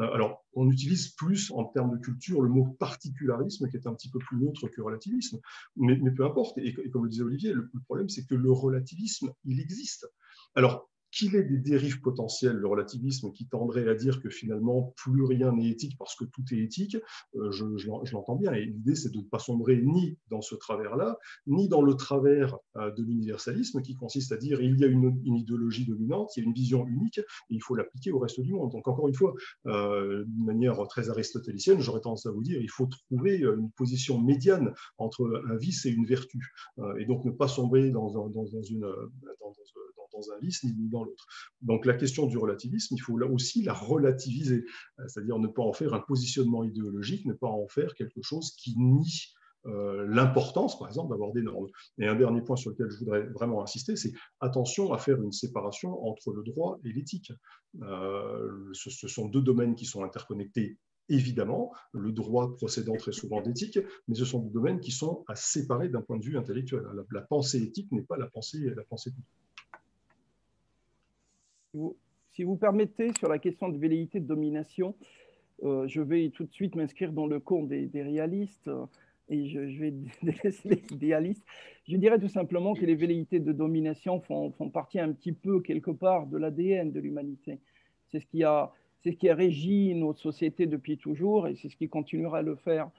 Euh, 0.00 0.12
alors, 0.12 0.44
on 0.54 0.68
utilise 0.68 1.10
plus, 1.10 1.52
en 1.52 1.64
termes 1.64 1.96
de 1.96 2.02
culture, 2.02 2.42
le 2.42 2.48
mot 2.48 2.76
particularisme, 2.80 3.68
qui 3.70 3.76
est 3.76 3.86
un 3.86 3.94
petit 3.94 4.10
peu 4.10 4.18
plus 4.18 4.36
neutre 4.36 4.66
que 4.66 4.80
relativisme, 4.80 5.38
mais, 5.76 5.96
peu 6.10 6.24
importe. 6.24 6.58
Et, 6.58 6.70
et, 6.70 6.90
comme 6.90 7.04
le 7.04 7.10
disait 7.10 7.22
Olivier, 7.22 7.52
le, 7.52 7.70
le 7.72 7.80
problème, 7.82 8.08
c'est 8.08 8.26
que 8.26 8.34
le 8.34 8.50
relativisme, 8.50 9.32
il 9.44 9.60
existe. 9.60 10.08
Alors, 10.56 10.90
qu'il 11.16 11.34
ait 11.34 11.42
des 11.42 11.56
dérives 11.56 12.00
potentielles, 12.02 12.56
le 12.56 12.68
relativisme 12.68 13.32
qui 13.32 13.46
tendrait 13.46 13.88
à 13.88 13.94
dire 13.94 14.20
que 14.20 14.28
finalement 14.28 14.92
plus 14.96 15.24
rien 15.24 15.52
n'est 15.52 15.70
éthique 15.70 15.96
parce 15.98 16.14
que 16.14 16.24
tout 16.24 16.42
est 16.52 16.58
éthique, 16.58 16.96
euh, 17.36 17.50
je, 17.50 17.64
l'entends 18.12 18.36
bien. 18.36 18.52
Et 18.52 18.66
l'idée, 18.66 18.94
c'est 18.94 19.10
de 19.10 19.18
ne 19.18 19.22
pas 19.22 19.38
sombrer 19.38 19.80
ni 19.82 20.18
dans 20.30 20.42
ce 20.42 20.54
travers-là, 20.54 21.18
ni 21.46 21.68
dans 21.68 21.80
le 21.80 21.94
travers 21.94 22.58
euh, 22.76 22.90
de 22.92 23.02
l'universalisme 23.02 23.80
qui 23.80 23.94
consiste 23.94 24.32
à 24.32 24.36
dire 24.36 24.60
il 24.60 24.78
y 24.78 24.84
a 24.84 24.88
une, 24.88 25.18
idéologie 25.24 25.86
dominante, 25.86 26.36
il 26.36 26.40
y 26.40 26.42
a 26.44 26.46
une 26.46 26.54
vision 26.54 26.86
unique, 26.86 27.18
et 27.18 27.22
il 27.54 27.62
faut 27.62 27.74
l'appliquer 27.74 28.12
au 28.12 28.18
reste 28.18 28.40
du 28.40 28.52
monde. 28.52 28.72
Donc 28.72 28.86
encore 28.86 29.08
une 29.08 29.14
fois, 29.14 29.32
euh, 29.66 30.24
d'une 30.26 30.44
manière 30.44 30.86
très 30.88 31.08
aristotélicienne, 31.08 31.80
j'aurais 31.80 32.00
tendance 32.00 32.26
à 32.26 32.30
vous 32.30 32.42
dire 32.42 32.60
il 32.60 32.70
faut 32.70 32.86
trouver 33.08 33.38
une 33.38 33.70
position 33.70 34.20
médiane 34.20 34.74
entre 34.98 35.42
un 35.48 35.56
vice 35.56 35.86
et 35.86 35.90
une 35.90 36.04
vertu, 36.04 36.52
et 36.98 37.06
donc 37.06 37.24
ne 37.24 37.30
pas 37.30 37.48
sombrer 37.48 37.90
dans, 37.90 38.08
une 38.62 38.86
dans 40.16 40.32
un 40.32 40.38
vice 40.40 40.64
ni 40.64 40.88
dans 40.88 41.04
l'autre. 41.04 41.26
Donc 41.62 41.86
la 41.86 41.94
question 41.94 42.26
du 42.26 42.38
relativisme, 42.38 42.94
il 42.94 43.00
faut 43.00 43.18
là 43.18 43.26
aussi 43.26 43.62
la 43.62 43.72
relativiser, 43.72 44.64
euh, 44.98 45.04
c'est-à-dire 45.08 45.38
ne 45.38 45.48
pas 45.48 45.62
en 45.62 45.72
faire 45.72 45.94
un 45.94 46.00
positionnement 46.00 46.64
idéologique, 46.64 47.26
ne 47.26 47.34
pas 47.34 47.48
en 47.48 47.68
faire 47.68 47.94
quelque 47.94 48.22
chose 48.22 48.52
qui 48.56 48.76
nie 48.78 49.34
euh, 49.66 50.06
l'importance, 50.08 50.78
par 50.78 50.88
exemple, 50.88 51.10
d'avoir 51.10 51.32
des 51.32 51.42
normes. 51.42 51.66
Et 51.98 52.06
un 52.06 52.14
dernier 52.14 52.40
point 52.40 52.56
sur 52.56 52.70
lequel 52.70 52.88
je 52.88 52.98
voudrais 52.98 53.22
vraiment 53.26 53.62
insister, 53.62 53.96
c'est 53.96 54.12
attention 54.40 54.92
à 54.92 54.98
faire 54.98 55.20
une 55.20 55.32
séparation 55.32 56.06
entre 56.06 56.32
le 56.32 56.44
droit 56.44 56.78
et 56.84 56.92
l'éthique. 56.92 57.32
Euh, 57.82 58.70
ce, 58.72 59.08
sont 59.08 59.26
deux 59.26 59.42
domaines 59.42 59.74
qui 59.74 59.84
sont 59.84 60.04
interconnectés 60.04 60.78
évidemment, 61.08 61.72
le 61.92 62.10
droit 62.10 62.56
procédant 62.56 62.96
très 62.96 63.12
souvent 63.12 63.40
d'éthique, 63.40 63.78
mais 64.08 64.16
ce 64.16 64.24
sont 64.24 64.40
des 64.40 64.50
domaines 64.50 64.80
qui 64.80 64.90
sont 64.90 65.24
à 65.28 65.36
séparer 65.36 65.88
d'un 65.88 66.02
point 66.02 66.18
de 66.18 66.24
vue 66.24 66.36
intellectuel. 66.36 66.82
La, 67.12 67.20
pensée 67.22 67.62
éthique 67.62 67.92
n'est 67.92 68.02
pas 68.02 68.16
la 68.16 68.26
pensée, 68.26 68.58
la 68.74 68.82
pensée 68.82 69.12
si 72.32 72.44
vous 72.44 72.56
permettez, 72.56 73.12
sur 73.18 73.28
la 73.28 73.38
question 73.38 73.68
de 73.68 73.78
velléité 73.78 74.20
de 74.20 74.26
domination, 74.26 74.94
euh, 75.64 75.86
je 75.86 76.02
vais 76.02 76.30
tout 76.30 76.44
de 76.44 76.52
suite 76.52 76.74
m'inscrire 76.74 77.12
dans 77.12 77.26
le 77.26 77.40
camp 77.40 77.62
des, 77.62 77.90
réalistes 77.94 78.68
euh, 78.68 78.84
et 79.28 79.48
je, 79.48 79.60
vais 79.60 79.94
délaisser 80.22 80.68
les 80.68 80.82
idéalistes. 80.90 81.44
Je 81.88 81.96
dirais 81.96 82.18
tout 82.18 82.28
simplement 82.28 82.74
que 82.74 82.84
les 82.84 82.94
velléités 82.94 83.40
de 83.40 83.52
domination 83.52 84.20
font, 84.20 84.52
font 84.52 84.68
partie 84.68 85.00
un 85.00 85.12
petit 85.12 85.32
peu, 85.32 85.60
quelque 85.60 85.90
part, 85.90 86.26
de 86.26 86.36
l'ADN 86.36 86.92
de 86.92 87.00
l'humanité. 87.00 87.58
C'est 88.08 88.20
ce 88.20 88.26
qui 88.26 88.44
a 88.44 88.72
c'est 89.02 89.12
ce 89.12 89.16
qui 89.18 89.28
a 89.28 89.36
régi 89.36 89.94
notre 89.94 90.18
société 90.18 90.66
depuis 90.66 90.98
toujours 90.98 91.46
et 91.46 91.54
c'est 91.54 91.68
ce 91.68 91.76
qui 91.76 91.88
continuera 91.88 92.38
à 92.38 92.42
le 92.42 92.56
faire. 92.56 92.90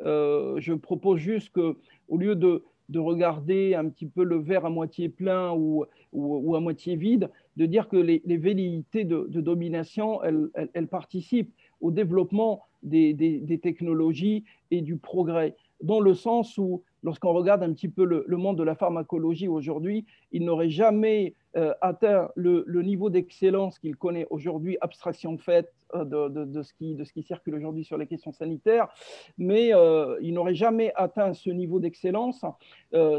Euh, 0.00 0.58
je 0.58 0.72
propose 0.72 1.20
juste 1.20 1.50
que, 1.50 1.76
au 2.08 2.16
lieu 2.16 2.34
de, 2.34 2.64
de 2.88 2.98
regarder 2.98 3.76
un 3.76 3.88
petit 3.88 4.06
peu 4.06 4.24
le 4.24 4.38
verre 4.38 4.66
à 4.66 4.70
moitié 4.70 5.08
plein 5.08 5.52
ou, 5.52 5.84
ou, 6.12 6.56
à 6.56 6.60
moitié 6.60 6.96
vide, 6.96 7.30
de 7.56 7.66
dire 7.66 7.88
que 7.88 7.96
les, 7.96 8.20
velléités 8.36 9.04
de, 9.04 9.40
domination, 9.40 10.20
elles, 10.22 10.88
participent 10.88 11.52
au 11.80 11.90
développement 11.90 12.62
des, 12.82 13.60
technologies 13.62 14.44
et 14.70 14.80
du 14.80 14.96
progrès, 14.96 15.54
dans 15.82 16.00
le 16.00 16.14
sens 16.14 16.56
où, 16.58 16.82
lorsqu'on 17.02 17.32
regarde 17.32 17.62
un 17.62 17.72
petit 17.72 17.88
peu 17.88 18.04
le, 18.04 18.36
monde 18.36 18.56
de 18.56 18.62
la 18.62 18.74
pharmacologie 18.74 19.48
aujourd'hui, 19.48 20.06
il 20.30 20.44
n'aurait 20.44 20.70
jamais 20.70 21.34
euh, 21.56 21.74
atteint 21.80 22.30
le, 22.36 22.64
niveau 22.82 23.10
d'excellence 23.10 23.78
qu'il 23.78 23.96
connaît 23.96 24.26
aujourd'hui, 24.30 24.78
abstraction 24.80 25.36
faite 25.36 25.72
euh, 25.94 26.04
de, 26.04 26.44
de, 26.44 26.62
ce 26.62 26.72
qui, 26.72 26.94
de 26.94 27.04
ce 27.04 27.12
qui 27.12 27.22
circule 27.22 27.56
aujourd'hui 27.56 27.84
sur 27.84 27.98
les 27.98 28.06
questions 28.06 28.32
sanitaires, 28.32 28.88
mais 29.36 29.74
euh, 29.74 30.16
il 30.22 30.32
n'aurait 30.34 30.54
jamais 30.54 30.92
atteint 30.94 31.34
ce 31.34 31.50
niveau 31.50 31.80
d'excellence 31.80 32.44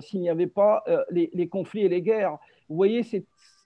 s'il 0.02 0.22
n'y 0.22 0.30
avait 0.30 0.48
pas 0.48 0.84
les, 1.10 1.30
les, 1.34 1.48
conflits 1.48 1.82
et 1.82 1.90
les 1.90 2.02
guerres. 2.02 2.38
Vous 2.70 2.76
voyez, 2.76 3.04
c'est 3.04 3.26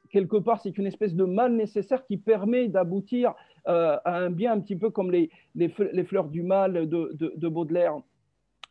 quelque 0.10 0.38
part, 0.38 0.62
c'est 0.62 0.78
une 0.78 0.88
espèce 0.88 1.16
de 1.16 1.24
mal 1.24 1.54
nécessaire 1.54 2.06
qui 2.06 2.18
permet 2.18 2.68
d'aboutir 2.68 3.34
à 3.66 4.18
un 4.18 4.30
bien 4.30 4.54
un 4.54 4.62
petit 4.62 4.78
peu 4.78 4.90
comme 4.90 5.12
les, 5.12 5.30
les, 5.56 5.70
fleurs 6.06 6.30
du 6.30 6.42
mal 6.42 6.88
de, 6.88 7.12
de 7.20 7.48
Baudelaire. 7.48 7.98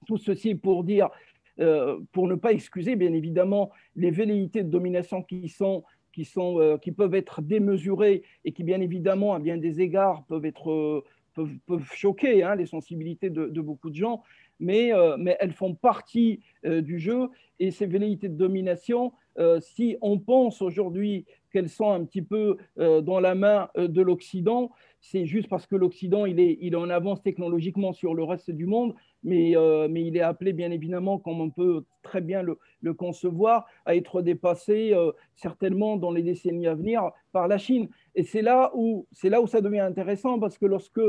Tout 0.07 0.17
ceci 0.17 0.55
pour 0.55 0.85
dire 0.85 1.11
euh, 1.59 2.01
pour 2.13 2.29
ne 2.29 2.35
pas 2.35 2.53
excuser, 2.53 2.97
bien 2.97 3.15
évidemment, 3.15 3.71
les 3.95 4.11
velléités 4.11 4.63
de 4.63 4.69
domination 4.69 5.23
qui, 5.23 5.49
sont, 5.49 5.85
qui, 6.13 6.27
sont, 6.27 6.61
euh, 6.61 6.77
qui 6.77 6.93
peuvent 6.93 7.15
être 7.15 7.41
démesurées 7.41 8.25
et 8.45 8.53
qui, 8.53 8.63
bien 8.63 8.81
évidemment, 8.83 9.33
à 9.33 9.39
bien 9.39 9.57
des 9.57 9.81
égards, 9.81 10.25
peuvent, 10.27 10.45
être, 10.45 10.71
euh, 10.71 11.05
peuvent, 11.33 11.57
peuvent 11.67 11.91
choquer 11.95 12.43
hein, 12.43 12.57
les 12.57 12.67
sensibilités 12.67 13.31
de, 13.31 13.61
beaucoup 13.63 13.89
de 13.89 13.95
gens, 13.95 14.23
mais, 14.61 14.91
mais 15.19 15.37
elles 15.41 15.53
font 15.53 15.75
partie 15.75 16.41
du 16.65 16.99
jeu. 16.99 17.29
Et 17.59 17.71
ces 17.71 17.87
velléités 17.87 18.29
de 18.29 18.37
domination, 18.37 19.13
si 19.61 19.97
on 20.01 20.19
pense 20.19 20.63
aujourd'hui 20.63 21.27
qu'elles 21.53 21.69
sont 21.69 21.91
un 21.91 22.05
petit 22.05 22.23
peu 22.23 22.57
dans 22.77 23.21
la 23.21 23.35
main 23.35 23.69
de 23.77 24.03
l'Occident, 24.03 24.71
c'est 25.11 25.27
juste 25.27 25.49
parce 25.49 25.67
que 25.67 25.77
l'Occident 25.77 26.27
il 26.27 26.41
est, 26.41 26.59
il 26.61 26.75
est 26.75 26.77
en 26.77 26.91
avance 26.91 27.23
technologiquement 27.23 27.93
sur 27.93 28.15
le 28.15 28.25
reste 28.25 28.51
du 28.51 28.67
monde, 28.67 28.95
mais, 29.23 29.57
euh, 29.57 29.89
mais 29.91 30.05
il 30.05 30.17
est 30.17 30.23
appelé 30.23 30.53
bien 30.53 30.71
évidemment, 30.71 31.19
comme 31.19 31.41
on 31.41 31.51
peut 31.51 31.85
très 32.03 32.21
bien 32.21 32.43
le, 32.43 32.59
le 32.81 32.95
concevoir, 32.95 33.67
à 33.85 33.95
être 33.95 34.23
dépassé 34.23 34.93
euh, 34.93 35.13
certainement 35.35 35.97
dans 35.97 36.11
les 36.11 36.23
décennies 36.23 36.67
à 36.67 36.75
venir 36.75 37.11
par 37.33 37.49
la 37.49 37.59
Chine. 37.59 37.89
Et 38.15 38.25
c'est 38.25 38.43
là, 38.43 38.71
où, 38.75 39.07
là 39.23 39.41
où 39.41 39.47
ça 39.47 39.61
devient 39.61 39.81
intéressant 39.81 40.39
parce 40.39 40.59
que 40.59 40.67
lorsque 40.67 41.01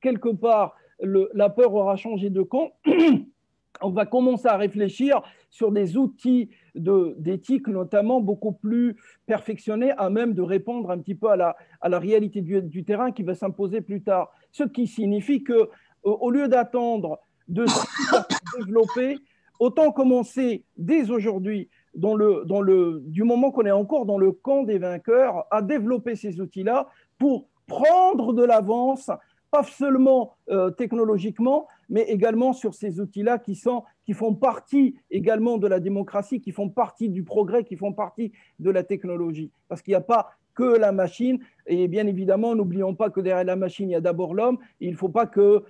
quelque 0.00 0.30
part 0.30 0.74
la 1.00 1.50
peur 1.50 1.74
aura 1.74 1.96
changé 1.96 2.30
de 2.30 2.42
camp, 2.42 2.72
on 3.80 3.90
va 3.90 4.06
commencer 4.06 4.48
à 4.48 4.56
réfléchir 4.56 5.22
sur 5.50 5.72
des 5.72 5.96
outils 5.96 6.50
d'éthique 6.74 7.68
notamment 7.68 8.20
beaucoup 8.20 8.52
plus 8.52 8.96
perfectionnés 9.26 9.92
à 9.96 10.10
même 10.10 10.34
de 10.34 10.42
répondre 10.42 10.90
un 10.90 10.98
petit 10.98 11.14
peu 11.14 11.28
à 11.30 11.36
la, 11.36 11.98
réalité 11.98 12.42
du, 12.42 12.84
terrain 12.84 13.12
qui 13.12 13.22
va 13.22 13.34
s'imposer 13.34 13.80
plus 13.80 14.02
tard. 14.02 14.32
Ce 14.52 14.64
qui 14.64 14.86
signifie 14.86 15.42
que 15.42 15.70
au 16.02 16.30
lieu 16.30 16.48
d'attendre 16.48 17.18
de 17.48 17.66
se 17.66 18.58
développer, 18.58 19.18
autant 19.58 19.92
commencer 19.92 20.64
dès 20.76 21.10
aujourd'hui, 21.10 21.68
du 21.94 23.22
moment 23.24 23.50
qu'on 23.50 23.64
est 23.64 23.70
encore 23.70 24.06
dans 24.06 24.18
le 24.18 24.32
camp 24.32 24.64
des 24.64 24.78
vainqueurs, 24.78 25.46
à 25.50 25.62
développer 25.62 26.14
ces 26.14 26.40
outils-là 26.40 26.88
pour 27.18 27.48
prendre 27.66 28.32
de 28.32 28.44
l'avance 28.44 29.10
pas 29.50 29.62
seulement 29.62 30.36
euh, 30.50 30.70
technologiquement, 30.70 31.68
mais 31.88 32.02
également 32.02 32.52
sur 32.52 32.74
ces 32.74 33.00
outils-là 33.00 33.38
qui, 33.38 33.60
qui 34.04 34.12
font 34.12 34.34
partie 34.34 34.96
également 35.10 35.58
de 35.58 35.66
la 35.66 35.80
démocratie, 35.80 36.40
qui 36.40 36.52
font 36.52 36.68
partie 36.68 37.08
du 37.08 37.22
progrès, 37.22 37.64
qui 37.64 37.76
font 37.76 37.92
partie 37.92 38.32
de 38.58 38.70
la 38.70 38.82
technologie. 38.82 39.50
Parce 39.68 39.82
qu'il 39.82 39.92
n'y 39.92 39.96
a 39.96 40.00
pas 40.00 40.30
que 40.54 40.78
la 40.78 40.90
machine, 40.90 41.38
et 41.66 41.86
bien 41.86 42.06
évidemment, 42.06 42.54
n'oublions 42.54 42.94
pas 42.94 43.10
que 43.10 43.20
derrière 43.20 43.44
la 43.44 43.56
machine, 43.56 43.88
il 43.90 43.92
y 43.92 43.96
a 43.96 44.00
d'abord 44.00 44.34
l'homme, 44.34 44.58
il 44.80 44.92
ne 44.92 44.96
faut 44.96 45.10
pas 45.10 45.26
que, 45.26 45.62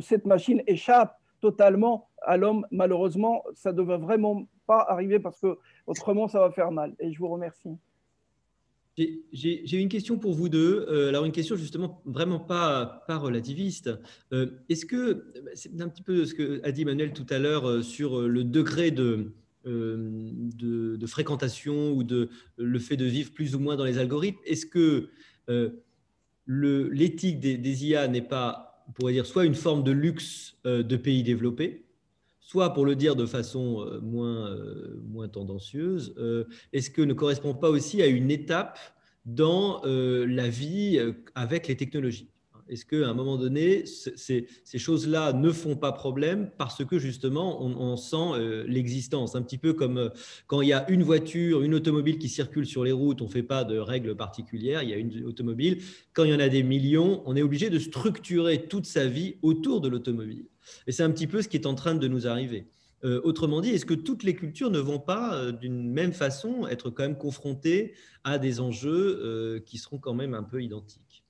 cette 0.00 0.26
machine 0.26 0.62
échappe 0.66 1.16
totalement 1.40 2.08
à 2.22 2.36
l'homme. 2.36 2.66
Malheureusement, 2.70 3.42
ça 3.54 3.72
ne 3.72 3.76
devrait 3.76 3.98
vraiment 3.98 4.44
pas 4.66 4.84
arriver 4.88 5.18
parce 5.18 5.40
que 5.40 5.58
autrement, 5.86 6.28
ça 6.28 6.40
va 6.40 6.50
faire 6.50 6.70
mal. 6.70 6.94
Et 6.98 7.12
je 7.12 7.18
vous 7.18 7.28
remercie. 7.28 7.78
J'ai 8.96 9.80
une 9.80 9.88
question 9.88 10.18
pour 10.18 10.34
vous 10.34 10.48
deux. 10.48 10.86
Euh, 10.88 11.08
alors, 11.08 11.24
une 11.24 11.32
question 11.32 11.56
justement 11.56 12.00
vraiment 12.04 12.38
pas, 12.38 13.02
relativiste. 13.08 13.90
Euh, 14.32 14.46
est-ce 14.68 14.86
que, 14.86 15.32
c'est 15.54 15.80
un 15.80 15.88
petit 15.88 16.02
peu 16.02 16.24
ce 16.24 16.34
que 16.34 16.60
a 16.62 16.70
dit 16.70 16.84
Manuel 16.84 17.12
tout 17.12 17.26
à 17.30 17.38
l'heure 17.38 17.68
euh, 17.68 17.82
sur 17.82 18.20
le 18.20 18.44
degré 18.44 18.92
de, 18.92 19.32
de, 19.64 21.06
fréquentation 21.06 21.92
ou 21.92 22.04
de 22.04 22.28
le 22.56 22.78
fait 22.78 22.96
de 22.96 23.04
vivre 23.04 23.32
plus 23.32 23.56
ou 23.56 23.58
moins 23.58 23.76
dans 23.76 23.84
les 23.84 23.98
algorithmes, 23.98 24.38
est-ce 24.44 24.66
que 24.66 25.08
l'éthique 26.46 27.40
des, 27.40 27.56
des, 27.56 27.86
IA 27.86 28.06
n'est 28.06 28.22
pas, 28.22 28.84
on 28.88 28.92
pourrait 28.92 29.12
dire, 29.12 29.26
soit 29.26 29.44
une 29.44 29.54
forme 29.54 29.82
de 29.82 29.90
luxe 29.90 30.56
de 30.64 30.96
pays 30.96 31.22
développés, 31.24 31.84
soit 32.44 32.74
pour 32.74 32.84
le 32.84 32.94
dire 32.94 33.16
de 33.16 33.24
façon 33.24 33.80
euh, 33.80 34.00
moins, 34.00 34.50
euh, 34.50 35.00
moins 35.08 35.28
tendancieuse, 35.28 36.14
euh, 36.18 36.44
est-ce 36.74 36.90
que 36.90 37.00
ne 37.00 37.14
correspond 37.14 37.54
pas 37.54 37.70
aussi 37.70 38.02
à 38.02 38.06
une 38.06 38.30
étape 38.30 38.78
dans 39.24 39.80
la 39.84 40.50
vie 40.50 41.00
avec 41.34 41.66
les 41.66 41.78
technologies? 41.78 42.33
Est-ce 42.68 42.86
qu'à 42.86 43.08
un 43.08 43.14
moment 43.14 43.36
donné, 43.36 43.84
ces, 43.86 44.46
choses-là 44.74 45.32
ne 45.32 45.50
font 45.50 45.76
pas 45.76 45.92
problème 45.92 46.50
parce 46.56 46.84
que 46.84 46.98
justement, 46.98 47.62
on, 47.62 47.96
sent 47.96 48.16
euh, 48.16 48.64
l'existence? 48.66 49.34
Un 49.34 49.42
petit 49.42 49.58
peu 49.58 49.74
comme 49.74 49.98
euh, 49.98 50.08
quand 50.46 50.62
il 50.62 50.68
y 50.68 50.72
a 50.72 50.90
une 50.90 51.02
voiture, 51.02 51.62
une 51.62 51.74
automobile 51.74 52.18
qui 52.18 52.28
circule 52.28 52.66
sur 52.66 52.84
les 52.84 52.92
routes, 52.92 53.20
on 53.20 53.26
ne 53.26 53.30
fait 53.30 53.42
pas 53.42 53.64
de 53.64 53.78
règles 53.78 54.16
particulières, 54.16 54.82
il 54.82 54.90
y 54.90 54.94
a 54.94 54.96
une 54.96 55.24
automobile. 55.24 55.82
Quand 56.14 56.24
il 56.24 56.30
y 56.30 56.34
en 56.34 56.40
a 56.40 56.48
des 56.48 56.62
millions, 56.62 57.22
on 57.26 57.36
est 57.36 57.42
obligé 57.42 57.68
de 57.68 57.78
structurer 57.78 58.66
toute 58.66 58.86
sa 58.86 59.06
vie 59.06 59.36
autour 59.42 59.80
de 59.80 59.88
l'automobile. 59.88 60.46
Et 60.86 60.92
c'est 60.92 61.02
un 61.02 61.10
petit 61.10 61.26
peu 61.26 61.42
ce 61.42 61.48
qui 61.48 61.56
est 61.56 61.66
en 61.66 61.74
train 61.74 61.94
de 61.94 62.08
nous 62.08 62.26
arriver. 62.26 62.68
Euh, 63.04 63.20
autrement 63.24 63.60
dit, 63.60 63.70
est-ce 63.70 63.84
que 63.84 63.92
toutes 63.92 64.22
les 64.22 64.34
cultures 64.34 64.70
ne 64.70 64.78
vont 64.78 65.00
pas, 65.00 65.52
d'une 65.52 65.90
même 65.90 66.14
façon, 66.14 66.66
être 66.66 66.88
quand 66.88 67.02
même 67.02 67.18
confrontées 67.18 67.92
à 68.24 68.38
des 68.38 68.60
enjeux 68.60 69.62
qui 69.66 69.76
seront 69.76 69.98
quand 69.98 70.14
même 70.14 70.32
un 70.32 70.42
peu 70.42 70.62
identiques? 70.62 71.23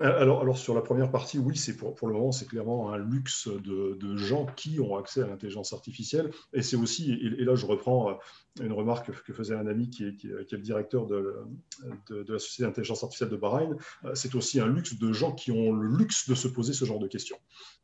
Alors, 0.00 0.40
alors, 0.40 0.56
sur 0.56 0.74
la 0.74 0.80
première 0.80 1.10
partie, 1.10 1.38
oui, 1.38 1.56
c'est 1.56 1.76
pour, 1.76 1.94
pour 1.94 2.08
le 2.08 2.14
moment, 2.14 2.32
c'est 2.32 2.46
clairement 2.46 2.90
un 2.92 2.96
luxe 2.96 3.48
de, 3.48 3.98
de, 4.00 4.16
gens 4.16 4.46
qui 4.56 4.80
ont 4.80 4.96
accès 4.96 5.22
à 5.22 5.26
l'intelligence 5.26 5.74
artificielle. 5.74 6.30
Et 6.54 6.62
c'est 6.62 6.76
aussi, 6.76 7.12
et, 7.12 7.44
là 7.44 7.54
je 7.54 7.66
reprends 7.66 8.10
euh, 8.10 8.14
une 8.60 8.72
remarque 8.72 9.10
que 9.22 9.32
faisait 9.32 9.54
un 9.54 9.66
ami 9.66 9.90
qui 9.90 10.04
est, 10.04 10.24
le 10.24 10.58
directeur 10.58 11.06
de, 11.06 11.36
de, 12.08 12.32
la 12.32 12.38
société 12.38 12.64
d'intelligence 12.64 13.02
artificielle 13.02 13.30
de 13.30 13.36
Bahreïn, 13.36 13.76
euh, 14.04 14.14
c'est 14.14 14.34
aussi 14.34 14.60
un 14.60 14.66
luxe 14.66 14.98
de 14.98 15.12
gens 15.12 15.32
qui 15.32 15.52
ont 15.52 15.72
le 15.72 15.96
luxe 15.96 16.28
de 16.28 16.34
se 16.34 16.48
poser 16.48 16.72
ce 16.72 16.84
genre 16.84 16.98
de 16.98 17.06
questions. 17.06 17.36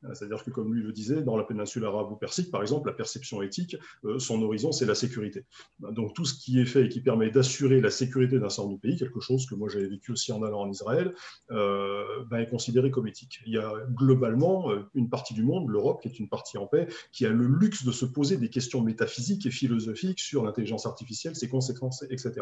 Euh, 0.04 0.14
c'est-à-dire 0.14 0.42
que, 0.44 0.50
comme 0.50 0.74
lui 0.74 0.82
le 0.82 0.92
disait, 0.92 1.22
dans 1.22 1.36
la 1.36 1.44
péninsule 1.44 1.84
arabe 1.84 2.10
ou 2.10 2.16
persique, 2.16 2.50
par 2.50 2.62
exemple, 2.62 2.88
la 2.88 2.94
perception 2.94 3.42
éthique, 3.42 3.76
euh, 4.04 4.18
son 4.18 4.42
horizon, 4.42 4.72
c'est 4.72 4.86
la 4.86 4.96
sécurité. 4.96 5.44
Donc 5.78 6.14
tout 6.14 6.24
ce 6.24 6.34
qui 6.34 6.60
est 6.60 6.66
fait 6.66 6.86
et 6.86 6.88
qui 6.88 7.00
permet 7.00 7.30
d'assurer 7.30 7.80
la 7.80 7.90
sécurité 7.90 8.38
d'un 8.38 8.48
certain 8.48 8.76
pays, 8.76 8.96
quelque 8.96 9.20
chose 9.20 9.46
que 9.46 9.54
moi 9.54 9.68
j'avais 9.68 9.88
vécu 9.88 10.12
aussi 10.12 10.32
en 10.32 10.42
allant 10.42 10.62
en 10.62 10.70
Israël, 10.70 11.14
ben, 11.48 12.38
est 12.38 12.48
considéré 12.48 12.90
comme 12.90 13.06
éthique. 13.06 13.40
Il 13.46 13.52
y 13.52 13.58
a 13.58 13.72
globalement 13.90 14.70
une 14.94 15.08
partie 15.08 15.34
du 15.34 15.42
monde, 15.42 15.68
l'Europe, 15.68 16.02
qui 16.02 16.08
est 16.08 16.18
une 16.18 16.28
partie 16.28 16.58
en 16.58 16.66
paix, 16.66 16.88
qui 17.12 17.26
a 17.26 17.30
le 17.30 17.46
luxe 17.46 17.84
de 17.84 17.92
se 17.92 18.04
poser 18.04 18.36
des 18.36 18.50
questions 18.50 18.82
métaphysiques 18.82 19.46
et 19.46 19.50
philosophiques 19.50 20.20
sur 20.20 20.44
la 20.44 20.52
artificielle, 20.86 21.36
ses 21.36 21.48
conséquences, 21.48 22.04
etc. 22.10 22.32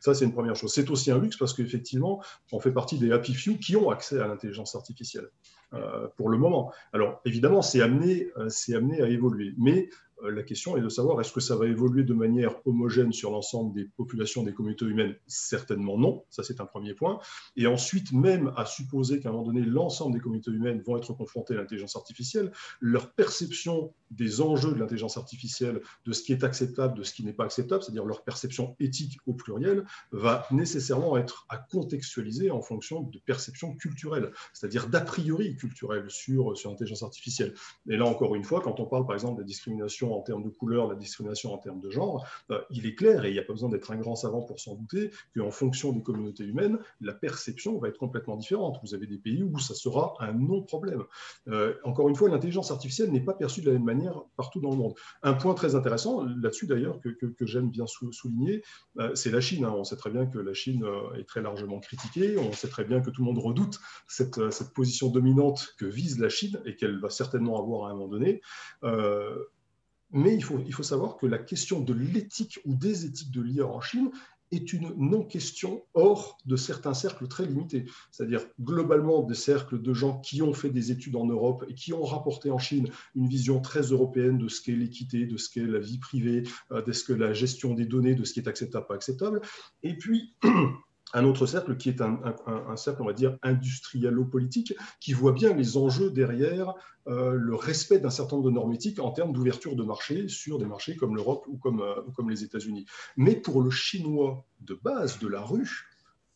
Ça, 0.00 0.14
c'est 0.14 0.24
une 0.24 0.32
première 0.32 0.56
chose. 0.56 0.72
C'est 0.72 0.88
aussi 0.90 1.10
un 1.10 1.18
luxe 1.18 1.36
parce 1.36 1.54
qu'effectivement, 1.54 2.22
on 2.52 2.60
fait 2.60 2.72
partie 2.72 2.98
des 2.98 3.12
happy 3.12 3.34
few 3.34 3.58
qui 3.58 3.76
ont 3.76 3.90
accès 3.90 4.18
à 4.20 4.26
l'intelligence 4.26 4.74
artificielle 4.74 5.28
euh, 5.72 6.08
pour 6.16 6.28
le 6.28 6.38
moment. 6.38 6.72
Alors, 6.92 7.20
évidemment, 7.24 7.62
c'est 7.62 7.82
amené, 7.82 8.28
euh, 8.36 8.48
amené 8.74 9.02
à 9.02 9.08
évoluer. 9.08 9.54
Mais 9.58 9.88
la 10.22 10.42
question 10.42 10.76
est 10.76 10.80
de 10.80 10.88
savoir 10.88 11.20
est-ce 11.20 11.32
que 11.32 11.40
ça 11.40 11.56
va 11.56 11.66
évoluer 11.66 12.04
de 12.04 12.14
manière 12.14 12.54
homogène 12.66 13.12
sur 13.12 13.30
l'ensemble 13.30 13.74
des 13.74 13.84
populations, 13.84 14.42
des 14.42 14.52
communautés 14.52 14.86
humaines? 14.86 15.16
Certainement 15.26 15.98
non, 15.98 16.24
ça 16.30 16.42
c'est 16.42 16.60
un 16.60 16.66
premier 16.66 16.94
point. 16.94 17.18
Et 17.56 17.66
ensuite, 17.66 18.12
même 18.12 18.52
à 18.56 18.64
supposer 18.64 19.20
qu'à 19.20 19.30
un 19.30 19.32
moment 19.32 19.44
donné, 19.44 19.62
l'ensemble 19.62 20.14
des 20.14 20.20
communautés 20.20 20.50
humaines 20.50 20.82
vont 20.86 20.96
être 20.96 21.12
confrontées 21.12 21.54
à 21.54 21.58
l'intelligence 21.58 21.96
artificielle, 21.96 22.52
leur 22.80 23.12
perception 23.12 23.92
des 24.10 24.40
enjeux 24.40 24.72
de 24.72 24.78
l'intelligence 24.78 25.16
artificielle, 25.16 25.80
de 26.06 26.12
ce 26.12 26.22
qui 26.22 26.32
est 26.32 26.44
acceptable, 26.44 26.96
de 26.98 27.02
ce 27.02 27.12
qui 27.12 27.24
n'est 27.24 27.32
pas 27.32 27.44
acceptable, 27.44 27.82
c'est-à-dire 27.82 28.04
leur 28.04 28.22
perception 28.22 28.76
éthique 28.78 29.18
au 29.26 29.34
pluriel, 29.34 29.84
va 30.12 30.46
nécessairement 30.50 31.16
être 31.16 31.46
à 31.48 31.56
contextualiser 31.56 32.50
en 32.50 32.60
fonction 32.60 33.02
de 33.02 33.18
perceptions 33.18 33.74
culturelles, 33.74 34.30
c'est-à-dire 34.52 34.88
d'a 34.88 35.00
priori 35.00 35.56
culturelles 35.56 36.10
sur, 36.10 36.56
sur 36.56 36.70
l'intelligence 36.70 37.02
artificielle. 37.02 37.54
Et 37.88 37.96
là, 37.96 38.06
encore 38.06 38.34
une 38.34 38.44
fois, 38.44 38.60
quand 38.60 38.78
on 38.80 38.86
parle 38.86 39.06
par 39.06 39.14
exemple 39.14 39.40
de 39.40 39.46
discrimination 39.46 40.13
en 40.14 40.22
termes 40.22 40.42
de 40.42 40.48
couleur, 40.48 40.88
la 40.88 40.94
discrimination 40.94 41.52
en 41.52 41.58
termes 41.58 41.80
de 41.80 41.90
genre, 41.90 42.26
euh, 42.50 42.60
il 42.70 42.86
est 42.86 42.94
clair, 42.94 43.24
et 43.24 43.30
il 43.30 43.32
n'y 43.32 43.38
a 43.38 43.42
pas 43.42 43.52
besoin 43.52 43.68
d'être 43.68 43.90
un 43.90 43.96
grand 43.96 44.16
savant 44.16 44.42
pour 44.42 44.60
s'en 44.60 44.74
douter, 44.74 45.10
qu'en 45.36 45.50
fonction 45.50 45.92
des 45.92 46.02
communautés 46.02 46.44
humaines, 46.44 46.78
la 47.00 47.12
perception 47.12 47.78
va 47.78 47.88
être 47.88 47.98
complètement 47.98 48.36
différente. 48.36 48.78
Vous 48.82 48.94
avez 48.94 49.06
des 49.06 49.18
pays 49.18 49.42
où 49.42 49.58
ça 49.58 49.74
sera 49.74 50.14
un 50.20 50.32
non-problème. 50.32 51.04
Euh, 51.48 51.74
encore 51.84 52.08
une 52.08 52.16
fois, 52.16 52.28
l'intelligence 52.28 52.70
artificielle 52.70 53.10
n'est 53.12 53.20
pas 53.20 53.34
perçue 53.34 53.60
de 53.60 53.66
la 53.66 53.72
même 53.74 53.84
manière 53.84 54.22
partout 54.36 54.60
dans 54.60 54.70
le 54.70 54.76
monde. 54.76 54.94
Un 55.22 55.34
point 55.34 55.54
très 55.54 55.74
intéressant, 55.74 56.24
là-dessus 56.24 56.66
d'ailleurs, 56.66 57.00
que, 57.00 57.46
j'aime 57.46 57.68
bien 57.68 57.84
souligner, 57.86 58.62
euh, 58.98 59.14
c'est 59.14 59.30
la 59.30 59.40
Chine. 59.40 59.64
Hein. 59.64 59.74
On 59.76 59.84
sait 59.84 59.96
très 59.96 60.10
bien 60.10 60.26
que 60.26 60.38
la 60.38 60.54
Chine 60.54 60.84
est 61.18 61.24
très 61.24 61.42
largement 61.42 61.78
critiquée, 61.78 62.38
on 62.38 62.52
sait 62.52 62.68
très 62.68 62.84
bien 62.84 63.00
que 63.00 63.10
tout 63.10 63.20
le 63.20 63.26
monde 63.26 63.38
redoute 63.38 63.80
cette, 64.08 64.50
cette 64.50 64.72
position 64.72 65.08
dominante 65.08 65.74
que 65.78 65.84
vise 65.84 66.18
la 66.18 66.28
Chine 66.28 66.60
et 66.64 66.76
qu'elle 66.76 66.98
va 67.00 67.10
certainement 67.10 67.60
avoir 67.60 67.86
à 67.86 67.90
un 67.90 67.94
moment 67.94 68.08
donné. 68.08 68.40
Mais 70.14 70.32
il 70.34 70.44
faut, 70.44 70.60
il 70.64 70.72
faut 70.72 70.84
savoir 70.84 71.16
que 71.16 71.26
la 71.26 71.38
question 71.38 71.80
de 71.80 71.92
l'éthique 71.92 72.60
ou 72.64 72.74
des 72.74 73.04
éthiques 73.04 73.32
de 73.32 73.42
l'IA 73.42 73.66
en 73.66 73.80
Chine 73.80 74.10
est 74.52 74.72
une 74.72 74.94
non-question 74.96 75.82
hors 75.94 76.38
de 76.46 76.54
certains 76.54 76.94
cercles 76.94 77.26
très 77.26 77.46
limités. 77.46 77.86
C'est-à-dire 78.12 78.46
globalement 78.60 79.22
des 79.22 79.34
cercles 79.34 79.82
de 79.82 79.92
gens 79.92 80.20
qui 80.20 80.40
ont 80.40 80.54
fait 80.54 80.70
des 80.70 80.92
études 80.92 81.16
en 81.16 81.26
Europe 81.26 81.64
et 81.68 81.74
qui 81.74 81.92
ont 81.92 82.04
rapporté 82.04 82.50
en 82.52 82.58
Chine 82.58 82.88
une 83.16 83.28
vision 83.28 83.60
très 83.60 83.82
européenne 83.82 84.38
de 84.38 84.48
ce 84.48 84.60
qu'est 84.62 84.76
l'équité, 84.76 85.26
de 85.26 85.36
ce 85.36 85.50
qu'est 85.50 85.66
la 85.66 85.80
vie 85.80 85.98
privée, 85.98 86.44
euh, 86.70 86.80
de 86.80 86.92
ce 86.92 87.02
que 87.02 87.12
la 87.12 87.32
gestion 87.32 87.74
des 87.74 87.86
données, 87.86 88.14
de 88.14 88.22
ce 88.24 88.32
qui 88.32 88.40
est 88.40 88.48
acceptable, 88.48 88.86
pas 88.86 88.94
acceptable. 88.94 89.40
Et 89.82 89.98
puis, 89.98 90.34
un 91.12 91.24
autre 91.24 91.46
cercle 91.46 91.76
qui 91.76 91.88
est 91.88 92.00
un, 92.00 92.76
cercle, 92.76 93.02
on 93.02 93.06
va 93.06 93.12
dire, 93.12 93.38
industrialo-politique, 93.42 94.74
qui 95.00 95.12
voit 95.12 95.32
bien 95.32 95.54
les 95.54 95.76
enjeux 95.76 96.10
derrière 96.10 96.74
euh, 97.06 97.34
le 97.34 97.54
respect 97.54 97.98
d'un 97.98 98.10
certain 98.10 98.36
nombre 98.36 98.48
de 98.48 98.54
normes 98.54 98.72
éthiques 98.72 98.98
en 98.98 99.10
termes 99.10 99.32
d'ouverture 99.32 99.76
de 99.76 99.84
marché 99.84 100.26
sur 100.28 100.58
des 100.58 100.64
marchés 100.64 100.96
comme 100.96 101.14
l'Europe 101.14 101.44
ou 101.48 101.58
comme, 101.58 101.82
euh, 101.82 102.00
comme 102.16 102.30
les 102.30 102.42
États-Unis. 102.42 102.86
Mais 103.16 103.36
pour 103.36 103.60
le 103.62 103.70
chinois 103.70 104.44
de 104.60 104.74
base, 104.74 105.18
de 105.18 105.28
la 105.28 105.42
rue, 105.42 105.86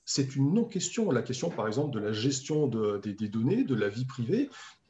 c'est 0.04 0.36
une 0.36 0.54
non-question. 0.54 1.10
La 1.10 1.22
question, 1.22 1.50
par 1.50 1.66
exemple, 1.66 1.94
de 1.94 2.00
la 2.00 2.12
gestion 2.12 2.66
des, 2.66 3.28
données, 3.28 3.64
de 3.64 3.74
la 3.74 3.88
vie 3.88 4.06
privée, 4.06 4.48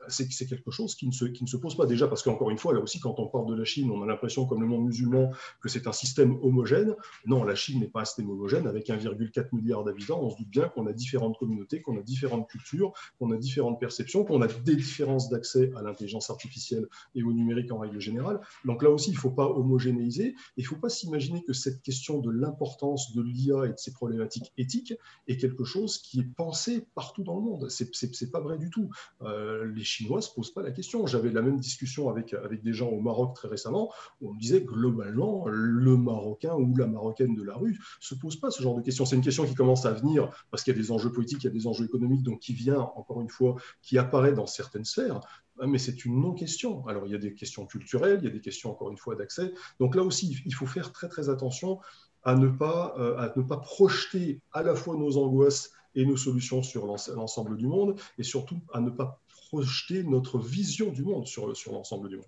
c'est 0.08 0.46
quelque 0.46 0.70
chose 0.70 0.94
qui 0.94 1.06
ne, 1.06 1.12
se, 1.12 1.24
qui 1.24 1.44
ne, 1.44 1.48
se, 1.48 1.56
pose 1.56 1.76
pas 1.76 1.86
déjà, 1.86 2.08
parce 2.08 2.22
qu'encore 2.22 2.50
une 2.50 2.58
fois, 2.58 2.74
là 2.74 2.80
aussi, 2.80 3.00
quand 3.00 3.14
on 3.18 3.26
parle 3.26 3.46
de 3.46 3.54
la 3.54 3.64
Chine, 3.64 3.90
on 3.90 4.02
a 4.02 4.06
l'impression, 4.06 4.46
comme 4.46 4.60
le 4.60 4.66
monde 4.66 4.86
musulman, 4.86 5.30
que 5.60 5.68
c'est 5.68 5.86
un 5.86 5.92
système 5.92 6.38
homogène. 6.42 6.94
Non, 7.26 7.44
la 7.44 7.54
Chine 7.54 7.80
n'est 7.80 7.88
pas 7.88 8.00
un 8.00 8.04
système 8.04 8.30
homogène. 8.30 8.66
Avec 8.66 8.88
1,4 8.88 9.48
milliard 9.52 9.84
d'habitants, 9.84 10.20
on 10.22 10.30
se 10.30 10.36
doute 10.36 10.50
bien 10.50 10.68
qu'on 10.68 10.86
a 10.86 10.92
différentes 10.92 11.38
communautés, 11.38 11.82
qu'on 11.82 11.98
a 11.98 12.02
différentes 12.02 12.48
cultures, 12.48 12.92
qu'on 13.18 13.30
a 13.32 13.36
différentes 13.36 13.80
perceptions, 13.80 14.24
qu'on 14.24 14.42
a 14.42 14.46
des 14.46 14.76
différences 14.76 15.28
d'accès 15.28 15.72
à 15.76 15.82
l'intelligence 15.82 16.30
artificielle 16.30 16.86
et 17.14 17.22
au 17.22 17.32
numérique 17.32 17.72
en 17.72 17.78
règle 17.78 18.00
générale. 18.00 18.40
Donc 18.64 18.82
là 18.82 18.90
aussi, 18.90 19.10
il 19.10 19.14
ne 19.14 19.18
faut 19.18 19.30
pas 19.30 19.46
homogénéiser. 19.46 20.34
Il 20.56 20.62
ne 20.62 20.68
faut 20.68 20.76
pas 20.76 20.88
s'imaginer 20.88 21.42
que 21.44 21.52
cette 21.52 21.82
question 21.82 22.18
de 22.18 22.30
l'importance 22.30 23.14
de 23.14 23.22
l'IA 23.22 23.66
et 23.66 23.72
de 23.72 23.78
ses 23.78 23.92
problématiques 23.92 24.52
éthiques 24.56 24.94
est 25.26 25.36
quelque 25.36 25.64
chose 25.64 25.98
qui 25.98 26.20
est 26.20 26.34
pensé 26.36 26.86
partout 26.94 27.22
dans 27.22 27.36
le 27.36 27.42
monde. 27.42 27.68
Ce 27.68 27.84
n'est 27.84 28.30
pas 28.30 28.40
vrai 28.40 28.58
du 28.58 28.70
tout. 28.70 28.90
Euh, 29.22 29.66
les 29.74 29.84
Chinois 29.84 29.97
ne 30.06 30.20
se 30.20 30.32
posent 30.34 30.52
pas 30.52 30.62
la 30.62 30.70
question. 30.70 31.06
J'avais 31.06 31.30
la 31.30 31.42
même 31.42 31.58
discussion 31.58 32.08
avec, 32.08 32.34
avec 32.34 32.62
des 32.62 32.72
gens 32.72 32.88
au 32.88 33.00
Maroc 33.00 33.34
très 33.34 33.48
récemment, 33.48 33.92
où 34.20 34.30
on 34.30 34.34
me 34.34 34.38
disait 34.40 34.60
globalement, 34.60 35.46
le 35.48 35.96
Marocain 35.96 36.54
ou 36.54 36.74
la 36.76 36.86
Marocaine 36.86 37.34
de 37.34 37.42
la 37.42 37.54
rue 37.54 37.78
se 38.00 38.14
pose 38.14 38.36
pas 38.36 38.50
ce 38.50 38.62
genre 38.62 38.76
de 38.76 38.82
questions. 38.82 39.04
C'est 39.04 39.16
une 39.16 39.22
question 39.22 39.46
qui 39.46 39.54
commence 39.54 39.86
à 39.86 39.92
venir 39.92 40.30
parce 40.50 40.62
qu'il 40.62 40.74
y 40.74 40.78
a 40.78 40.80
des 40.80 40.90
enjeux 40.90 41.12
politiques, 41.12 41.44
il 41.44 41.46
y 41.46 41.50
a 41.50 41.52
des 41.52 41.66
enjeux 41.66 41.84
économiques, 41.84 42.22
donc 42.22 42.40
qui 42.40 42.52
vient, 42.52 42.80
encore 42.96 43.20
une 43.20 43.30
fois, 43.30 43.56
qui 43.82 43.98
apparaît 43.98 44.32
dans 44.32 44.46
certaines 44.46 44.84
sphères 44.84 45.20
mais 45.66 45.78
c'est 45.78 46.04
une 46.04 46.20
non-question. 46.20 46.86
Alors, 46.86 47.06
il 47.06 47.12
y 47.12 47.14
a 47.14 47.18
des 47.18 47.34
questions 47.34 47.66
culturelles, 47.66 48.20
il 48.22 48.24
y 48.24 48.28
a 48.28 48.32
des 48.32 48.40
questions, 48.40 48.70
encore 48.70 48.90
une 48.90 48.96
fois, 48.96 49.16
d'accès. 49.16 49.52
Donc 49.80 49.96
là 49.96 50.02
aussi, 50.02 50.40
il 50.46 50.54
faut 50.54 50.66
faire 50.66 50.92
très, 50.92 51.08
très 51.08 51.30
attention 51.30 51.80
à 52.22 52.34
ne 52.34 52.48
pas, 52.48 52.94
euh, 52.98 53.16
à 53.16 53.32
ne 53.36 53.42
pas 53.42 53.58
projeter 53.58 54.40
à 54.52 54.62
la 54.62 54.74
fois 54.74 54.96
nos 54.96 55.16
angoisses 55.16 55.72
et 55.94 56.04
nos 56.04 56.16
solutions 56.16 56.62
sur 56.62 56.86
l'ensemble 56.86 57.56
du 57.56 57.66
monde, 57.66 57.98
et 58.18 58.22
surtout 58.22 58.60
à 58.72 58.80
ne 58.80 58.90
pas 58.90 59.20
projeter 59.48 60.02
notre 60.02 60.38
vision 60.38 60.90
du 60.90 61.02
monde 61.02 61.26
sur, 61.26 61.56
sur 61.56 61.72
l'ensemble 61.72 62.08
du 62.08 62.16
monde. 62.16 62.26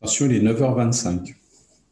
Attention, 0.00 0.26
il 0.26 0.36
est 0.36 0.40
9h25. 0.40 1.34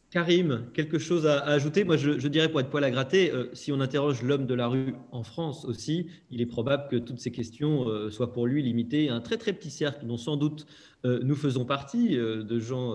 Karim, 0.09 0.69
quelque 0.73 0.97
chose 0.97 1.27
à, 1.27 1.41
ajouter? 1.41 1.83
Moi, 1.83 1.97
je, 1.97 2.27
dirais 2.29 2.49
pour 2.49 2.61
être 2.61 2.69
poil 2.69 2.83
à 2.85 2.89
gratter, 2.89 3.31
euh, 3.31 3.49
si 3.53 3.73
on 3.73 3.81
interroge 3.81 4.23
l'homme 4.23 4.45
de 4.45 4.53
la 4.53 4.67
rue 4.67 4.95
en 5.11 5.23
France 5.23 5.65
aussi, 5.65 6.07
il 6.31 6.41
est 6.41 6.45
probable 6.45 6.87
que 6.89 6.95
toutes 6.95 7.19
ces 7.19 7.31
questions 7.31 7.89
euh, 7.89 8.09
soient 8.09 8.31
pour 8.31 8.47
lui 8.47 8.63
limitées 8.63 9.09
à 9.09 9.15
un 9.15 9.19
très 9.19 9.37
très 9.37 9.51
petit 9.51 9.69
cercle 9.69 10.05
dont 10.05 10.15
sans 10.15 10.37
doute 10.37 10.65
euh, 11.03 11.19
nous 11.23 11.35
faisons 11.35 11.65
partie, 11.65 12.15
de 12.15 12.59
gens 12.59 12.93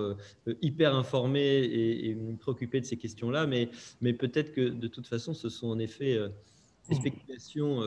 hyper 0.62 0.94
informés 0.94 1.58
et, 1.58 2.10
et, 2.10 2.16
préoccupés 2.40 2.80
de 2.80 2.86
ces 2.86 2.96
questions-là, 2.96 3.46
mais, 3.46 3.68
mais 4.00 4.14
peut-être 4.14 4.52
que 4.52 4.70
de 4.70 4.88
toute 4.88 5.06
façon, 5.06 5.34
ce 5.34 5.50
sont 5.50 5.68
en 5.68 5.78
effet 5.78 6.18
des 6.88 6.94
spéculations 6.94 7.80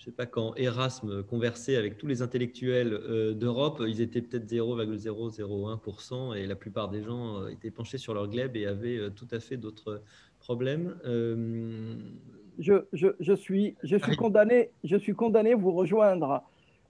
je 0.00 0.06
ne 0.06 0.12
sais 0.12 0.16
pas, 0.16 0.24
quand 0.24 0.54
Erasme 0.56 1.22
conversait 1.22 1.76
avec 1.76 1.98
tous 1.98 2.06
les 2.06 2.22
intellectuels 2.22 2.94
euh, 2.94 3.34
d'Europe, 3.34 3.82
ils 3.86 4.00
étaient 4.00 4.22
peut-être 4.22 4.50
0,001% 4.50 6.34
et 6.36 6.46
la 6.46 6.56
plupart 6.56 6.88
des 6.88 7.02
gens 7.02 7.42
euh, 7.42 7.48
étaient 7.48 7.70
penchés 7.70 7.98
sur 7.98 8.14
leur 8.14 8.26
glaive 8.26 8.56
et 8.56 8.66
avaient 8.66 8.96
euh, 8.96 9.10
tout 9.10 9.28
à 9.30 9.40
fait 9.40 9.58
d'autres 9.58 10.02
problèmes. 10.38 10.96
Je, 11.04 12.86
je, 12.94 13.08
je, 13.20 13.34
suis, 13.34 13.76
je, 13.82 13.98
suis 13.98 14.16
condamné, 14.16 14.70
je 14.84 14.96
suis 14.96 15.12
condamné 15.12 15.52
à 15.52 15.56
vous 15.56 15.72
rejoindre 15.72 16.44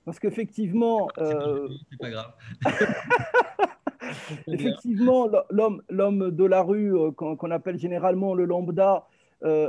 parce 0.05 0.21
qu'effectivement. 0.21 1.09
C'est 1.19 1.99
pas 1.99 2.11
grave. 2.11 2.33
effectivement, 4.47 5.29
l'homme, 5.51 5.83
l'homme 5.89 6.31
de 6.31 6.45
la 6.45 6.63
rue, 6.63 6.95
qu'on 7.17 7.51
appelle 7.51 7.77
généralement 7.77 8.35
le 8.35 8.45
lambda, 8.45 9.09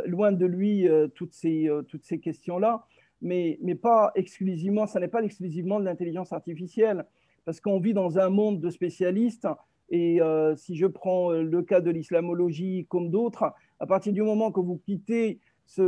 loin 0.05 0.31
de 0.31 0.45
lui 0.45 0.87
toutes 1.15 1.33
ces, 1.33 1.71
toutes 1.87 2.03
ces 2.03 2.19
questions-là 2.19 2.85
mais, 3.22 3.57
pas 3.82 4.11
exclusivement, 4.15 4.88
ça 4.88 4.99
n'est 4.99 5.07
pas 5.07 5.24
exclusivement 5.24 5.80
de 5.80 5.86
l'intelligence 5.86 6.34
artificielle, 6.34 7.05
parce 7.45 7.59
qu'on 7.59 7.80
vit 7.80 7.93
dans 7.93 8.19
un 8.19 8.30
monde 8.30 8.59
de 8.59 8.69
spécialistes. 8.69 9.47
Et 9.89 10.22
euh, 10.22 10.55
si 10.55 10.76
je 10.76 10.86
prends 10.88 11.34
euh, 11.34 11.43
le 11.43 11.63
cas 11.63 11.82
de 11.82 11.91
l'islamologie 11.91 12.86
comme 12.88 13.09
d'autres, 13.09 13.51
à 13.80 13.86
partir 13.86 14.13
du 14.13 14.22
moment 14.22 14.51
que 14.51 14.61
vous 14.61 14.78
quittez 14.78 15.39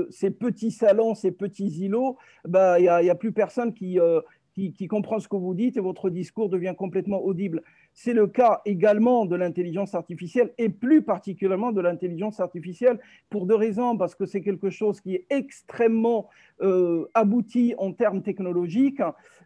ces 0.09 0.31
petits 0.31 0.71
salons, 0.71 1.13
ces 1.13 1.31
petits 1.31 1.67
îlots, 1.67 2.17
bah, 2.45 2.79
il 2.79 2.83
n'y 2.83 2.87
a, 2.87 2.97
a, 2.97 3.15
plus 3.15 3.33
personne 3.33 3.73
euh, 3.81 4.21
qui, 4.53 4.87
comprend 4.87 5.19
ce 5.19 5.27
que 5.27 5.35
vous 5.35 5.53
dites 5.53 5.77
et 5.77 5.81
votre 5.81 6.09
discours 6.09 6.49
devient 6.49 6.73
complètement 6.77 7.21
audible. 7.21 7.63
C'est 7.93 8.13
le 8.13 8.27
cas 8.27 8.61
également 8.65 9.25
de 9.25 9.35
l'intelligence 9.35 9.93
artificielle 9.93 10.51
et 10.57 10.69
plus 10.69 11.03
particulièrement 11.03 11.71
de 11.71 11.79
l'intelligence 11.79 12.39
artificielle 12.39 12.99
pour 13.29 13.45
deux 13.45 13.55
raisons, 13.55 13.97
parce 13.97 14.15
que 14.15 14.25
c'est 14.25 14.41
quelque 14.41 14.71
chose 14.71 14.99
qui 14.99 15.15
est 15.15 15.25
extrêmement 15.29 16.27
euh, 16.61 17.05
abouti 17.13 17.75
en 17.77 17.93
termes 17.93 18.23
technologiques. 18.23 19.01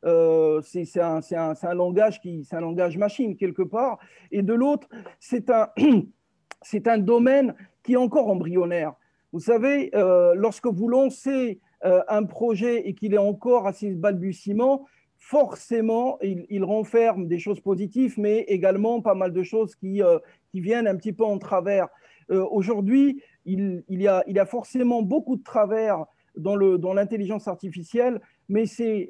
Euh, 0.06 0.62
c'est 0.62 1.00
un, 1.00 1.20
un, 1.30 1.74
langage 1.74 2.22
qui, 2.22 2.46
c'est 2.46 2.56
un 2.56 2.62
langage 2.62 2.98
machine 2.98 3.36
quelque 3.36 3.64
part, 3.64 4.00
et 4.32 4.42
de 4.42 4.54
l'autre, 4.54 4.88
c'est 5.20 5.50
un, 5.50 5.70
c'est 6.62 6.88
un 6.88 7.00
domaine 7.00 7.54
qui 7.84 7.94
est 7.94 7.98
encore 7.98 8.30
embryonnaire. 8.30 8.94
Vous 9.34 9.42
savez, 9.42 9.92
euh, 9.94 10.34
lorsque 10.36 10.68
vous 10.68 10.88
lancez 10.88 11.60
un 11.84 12.24
projet 12.24 12.88
et 12.88 12.96
qu'il 12.96 13.14
est 13.14 13.20
encore 13.20 13.68
à 13.68 13.72
ses 13.72 13.92
balbutiements, 13.92 14.88
forcément, 15.28 16.18
il, 16.22 16.64
renferme 16.64 17.28
des 17.28 17.38
choses 17.38 17.60
positives, 17.60 18.14
mais 18.18 18.46
également 18.48 19.02
pas 19.02 19.14
mal 19.14 19.34
de 19.34 19.44
choses 19.44 19.76
qui, 19.76 20.02
euh, 20.02 20.20
qui 20.52 20.62
viennent 20.62 20.88
un 20.88 20.96
petit 20.96 21.12
peu 21.12 21.26
en 21.26 21.38
travers. 21.38 21.90
Euh, 22.32 22.46
aujourd'hui, 22.50 23.22
il, 23.44 23.84
il, 23.90 24.02
y 24.02 24.08
a, 24.08 24.24
il 24.28 24.40
a 24.40 24.46
forcément 24.46 25.02
beaucoup 25.02 25.36
de 25.36 25.44
travers 25.44 26.06
dans 26.38 26.56
l'intelligence 26.94 27.46
dans 27.46 27.52
artificielle, 27.52 28.22
mais 28.48 28.66
c'est 28.66 29.10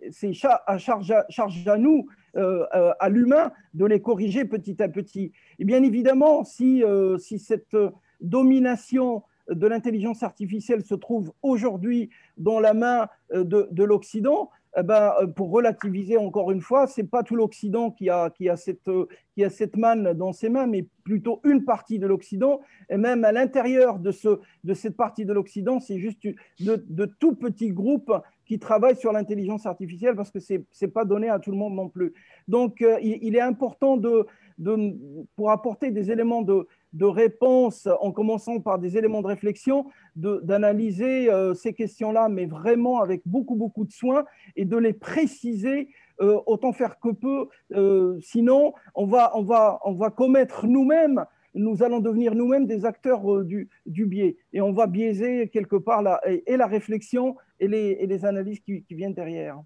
à 0.65 0.78
charge, 0.80 1.11
à 1.11 1.26
charge 1.30 1.68
à 1.68 1.78
nous, 1.78 2.07
euh, 2.36 2.65
à 2.99 3.09
l'humain, 3.09 3.51
de 3.76 3.86
les 3.86 4.01
corriger 4.01 4.45
petit 4.45 4.82
à 4.82 4.89
petit. 4.89 5.34
Et 5.59 5.65
bien 5.65 5.84
évidemment, 5.84 6.43
si, 6.43 6.84
si 7.20 7.38
cette 7.38 7.78
domination 8.22 9.22
de 9.49 9.68
l'intelligence 9.68 10.24
artificielle 10.24 10.84
se 10.84 10.95
trouve 10.95 11.32
aujourd'hui 11.43 12.09
dans 12.38 12.59
la 12.59 12.74
main 12.74 13.07
de, 13.34 13.68
de 13.70 13.84
l'Occident, 13.84 14.49
eh 14.80 14.84
ben, 14.84 15.13
euh, 15.19 15.28
pour 15.28 15.49
relativiser 15.51 16.17
encore 16.17 16.51
une 16.51 16.61
fois, 16.61 16.86
ce 16.86 17.01
n'est 17.01 17.07
pas 17.07 17.23
tout 17.23 17.36
l'Occident 17.36 17.89
qui 17.89 18.09
a, 18.09 18.30
qui, 18.30 18.47
a 18.47 18.55
cette, 18.55 18.89
qui 19.34 19.43
a 19.43 19.49
cette 19.49 19.75
manne 19.75 20.13
dans 20.13 20.34
ses 20.34 20.49
mains, 20.49 20.67
mais 20.67 20.86
plutôt 21.03 21.41
une 21.43 21.65
partie 21.65 21.97
de 21.97 22.05
l'Occident. 22.05 22.61
Et 22.89 22.97
même 22.97 23.25
à 23.25 23.32
l'intérieur 23.32 23.97
de, 23.97 24.11
ce, 24.11 24.39
de 24.63 24.73
cette 24.75 24.95
partie 24.95 25.25
de 25.25 25.34
l'Occident, 25.34 25.80
c'est 25.80 25.97
juste 25.97 26.21
de, 26.59 26.86
de, 26.88 27.05
tout 27.05 27.34
petits 27.36 27.71
groupes 27.71 28.13
qui 28.45 28.59
travaillent 28.59 28.95
sur 28.95 29.11
l'intelligence 29.11 29.65
artificielle 29.65 30.15
parce 30.15 30.30
que 30.30 30.39
ce 30.39 30.53
n'est 30.53 30.88
pas 30.88 31.05
donné 31.05 31.30
à 31.30 31.39
tout 31.39 31.51
le 31.51 31.57
monde 31.57 31.73
non 31.73 31.89
plus. 31.89 32.13
Donc, 32.47 32.82
euh, 32.84 32.99
il, 33.01 33.36
est 33.36 33.41
important 33.41 33.97
de, 33.97 34.28
de, 34.59 34.95
pour 35.36 35.49
apporter 35.49 35.89
des 35.89 36.11
éléments 36.11 36.43
de, 36.43 36.67
de 36.97 37.05
réponse 37.05 37.87
en 38.01 38.11
commençant 38.11 38.59
par 38.59 38.79
des 38.79 38.97
éléments 38.97 39.21
de 39.21 39.27
réflexion, 39.27 39.85
d'analyser 40.15 41.29
euh, 41.29 41.53
ces 41.53 41.73
questions-là, 41.73 42.27
mais 42.27 42.45
vraiment 42.45 43.01
avec 43.01 43.21
beaucoup, 43.25 43.55
beaucoup 43.55 43.85
de 43.85 43.91
soin 43.91 44.25
et 44.55 44.65
de 44.65 44.77
les 44.77 44.93
préciser 44.93 45.89
euh, 46.21 46.39
autant 46.47 46.73
faire 46.73 46.99
que 46.99 47.09
peu. 47.09 47.47
Euh, 47.73 48.17
sinon, 48.21 48.73
on 48.95 49.05
va, 49.05 49.31
on, 49.35 49.43
va, 49.43 49.79
on 49.85 49.93
va 49.93 50.09
commettre 50.09 50.65
nous-mêmes, 50.65 51.23
nous 51.53 51.83
allons 51.83 51.99
devenir 51.99 52.33
nous-mêmes 52.33 52.65
des 52.65 52.85
acteurs 52.85 53.43
du, 53.43 53.69
du, 53.85 54.05
biais 54.05 54.37
et 54.53 54.61
on 54.61 54.73
va 54.73 54.87
biaiser 54.87 55.49
quelque 55.49 55.75
part 55.75 56.01
la, 56.01 56.19
et, 56.25 56.57
la 56.57 56.67
réflexion 56.67 57.35
et 57.59 57.67
les, 57.67 57.97
et 57.99 58.07
les 58.07 58.25
analyses 58.25 58.59
qui, 58.59 58.83
qui 58.83 58.95
viennent 58.95 59.13
derrière. 59.13 59.59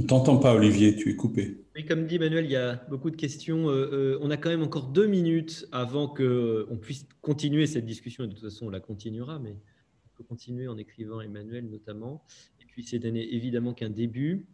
On 0.00 0.06
t'entend 0.06 0.38
pas, 0.38 0.54
Olivier, 0.54 0.96
tu 0.96 1.10
es 1.10 1.14
coupé. 1.14 1.58
Oui, 1.76 1.84
comme 1.84 2.06
dit 2.06 2.14
Emmanuel, 2.14 2.46
il 2.46 2.50
y 2.50 2.56
a 2.56 2.76
beaucoup 2.88 3.10
de 3.10 3.16
questions. 3.16 3.68
Euh, 3.68 3.90
euh, 3.92 4.18
on 4.22 4.30
a 4.30 4.38
quand 4.38 4.48
même 4.48 4.62
encore 4.62 4.86
deux 4.86 5.06
minutes 5.06 5.68
avant 5.72 6.08
qu'on 6.08 6.22
euh, 6.22 6.78
puisse 6.80 7.06
continuer 7.20 7.66
cette 7.66 7.84
discussion. 7.84 8.24
De 8.24 8.30
toute 8.30 8.40
façon, 8.40 8.66
on 8.66 8.70
la 8.70 8.80
continuera, 8.80 9.38
mais 9.38 9.50
on 9.50 10.16
peut 10.16 10.24
continuer 10.24 10.68
en 10.68 10.78
écrivant 10.78 11.20
Emmanuel 11.20 11.68
notamment. 11.68 12.24
Et 12.62 12.64
puis, 12.64 12.82
c'est 12.82 13.04
évidemment 13.04 13.74
qu'un 13.74 13.90
début. 13.90 14.46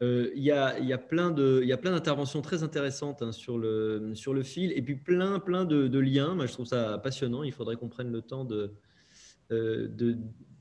il, 0.00 0.30
y 0.36 0.52
a, 0.52 0.78
il, 0.78 0.86
y 0.86 0.92
a, 0.92 0.98
plein 0.98 1.32
d'interventions 1.32 2.40
très 2.40 2.62
intéressantes 2.62 3.22
hein, 3.22 3.32
sur, 3.32 3.58
le, 3.58 4.14
fil 4.44 4.70
et 4.70 4.82
puis 4.82 4.94
plein, 4.94 5.40
de, 5.64 5.98
liens. 5.98 6.36
Moi, 6.36 6.46
je 6.46 6.52
trouve 6.52 6.66
ça 6.66 6.96
passionnant. 6.98 7.42
Il 7.42 7.52
faudrait 7.52 7.74
qu'on 7.74 7.88
prenne 7.88 8.12
le 8.12 8.22
temps 8.22 8.44
de 8.44 8.72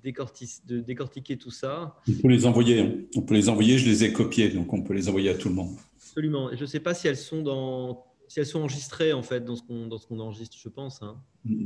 de 0.03 0.79
décortiquer 0.79 1.37
tout 1.37 1.51
ça. 1.51 1.97
On 2.07 2.21
peut 2.21 2.27
les 2.27 2.45
envoyer. 2.45 2.79
Hein. 2.79 2.93
On 3.15 3.21
peut 3.21 3.35
les 3.35 3.49
envoyer. 3.49 3.77
Je 3.77 3.89
les 3.89 4.03
ai 4.03 4.13
copiés, 4.13 4.49
donc 4.49 4.73
on 4.73 4.81
peut 4.81 4.93
les 4.93 5.09
envoyer 5.09 5.29
à 5.29 5.35
tout 5.35 5.49
le 5.49 5.55
monde. 5.55 5.75
Absolument. 5.97 6.49
je 6.53 6.61
ne 6.61 6.65
sais 6.65 6.79
pas 6.79 6.93
si 6.93 7.07
elles 7.07 7.17
sont 7.17 7.41
dans, 7.41 8.05
si 8.27 8.39
elles 8.39 8.45
sont 8.45 8.59
enregistrées 8.59 9.11
en 9.11 9.23
fait 9.23 9.43
dans 9.43 9.57
ce 9.57 9.61
qu'on 9.61 9.87
dans 9.87 9.97
ce 9.97 10.07
qu'on 10.07 10.19
enregistre, 10.19 10.57
je 10.57 10.69
pense. 10.69 11.01
Hein. 11.01 11.21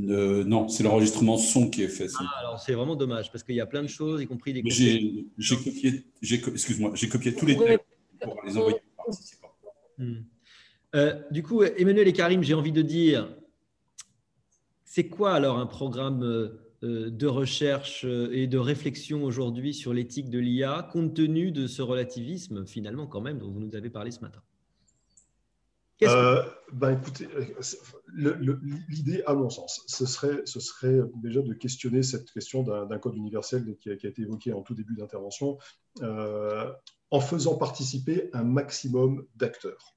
Euh, 0.09 0.43
non, 0.43 0.67
c'est 0.67 0.83
l'enregistrement 0.83 1.37
son 1.37 1.69
qui 1.69 1.83
est 1.83 1.87
fait. 1.87 2.07
Ah, 2.19 2.39
alors 2.39 2.59
c'est 2.59 2.73
vraiment 2.73 2.95
dommage 2.95 3.31
parce 3.31 3.43
qu'il 3.43 3.55
y 3.55 3.61
a 3.61 3.67
plein 3.67 3.83
de 3.83 3.87
choses, 3.87 4.21
y 4.21 4.25
compris 4.25 4.51
des. 4.51 4.63
J'ai 4.65 5.55
copié, 5.57 6.05
excuse-moi, 6.21 6.91
j'ai 6.95 7.07
copié 7.07 7.35
tous 7.35 7.45
les 7.45 7.55
textes 7.55 7.85
pour 8.21 8.41
les 8.45 8.57
envoyer. 8.57 8.77
Hmm. 9.97 10.23
Euh, 10.95 11.21
du 11.29 11.43
coup, 11.43 11.61
Emmanuel 11.61 12.07
et 12.07 12.13
Karim, 12.13 12.41
j'ai 12.41 12.53
envie 12.53 12.71
de 12.71 12.81
dire, 12.81 13.29
c'est 14.85 15.07
quoi 15.07 15.33
alors 15.33 15.59
un 15.59 15.67
programme 15.67 16.23
euh, 16.23 16.64
de 17.09 17.27
recherche 17.27 18.05
euh, 18.05 18.29
et 18.31 18.47
de 18.47 18.57
réflexion 18.57 19.23
aujourd'hui 19.23 19.73
sur 19.73 19.93
l'éthique 19.93 20.29
de 20.29 20.39
l'IA, 20.39 20.87
compte 20.91 21.13
tenu 21.13 21.51
de 21.51 21.67
ce 21.67 21.81
relativisme, 21.81 22.65
finalement, 22.65 23.07
quand 23.07 23.21
même, 23.21 23.39
dont 23.39 23.51
vous 23.51 23.59
nous 23.59 23.75
avez 23.75 23.89
parlé 23.89 24.11
ce 24.11 24.21
matin 24.21 24.41
euh, 26.03 26.43
ben, 26.73 26.91
écoutez, 26.91 27.27
l'idée, 28.89 29.23
à 29.25 29.33
mon 29.33 29.49
sens, 29.49 29.81
ce 29.87 30.05
serait, 30.05 30.41
ce 30.45 30.59
serait 30.59 30.99
déjà 31.23 31.41
de 31.41 31.53
questionner 31.53 32.03
cette 32.03 32.29
question 32.31 32.63
d'un 32.63 32.99
code 32.99 33.15
universel 33.15 33.77
qui 33.79 33.89
a, 33.89 33.93
été 33.93 34.21
évoqué 34.21 34.51
en 34.51 34.61
tout 34.61 34.75
début 34.75 34.95
d'intervention, 34.95 35.57
en 36.01 37.19
faisant 37.21 37.55
participer 37.55 38.29
un 38.33 38.43
maximum 38.43 39.25
d'acteurs. 39.37 39.95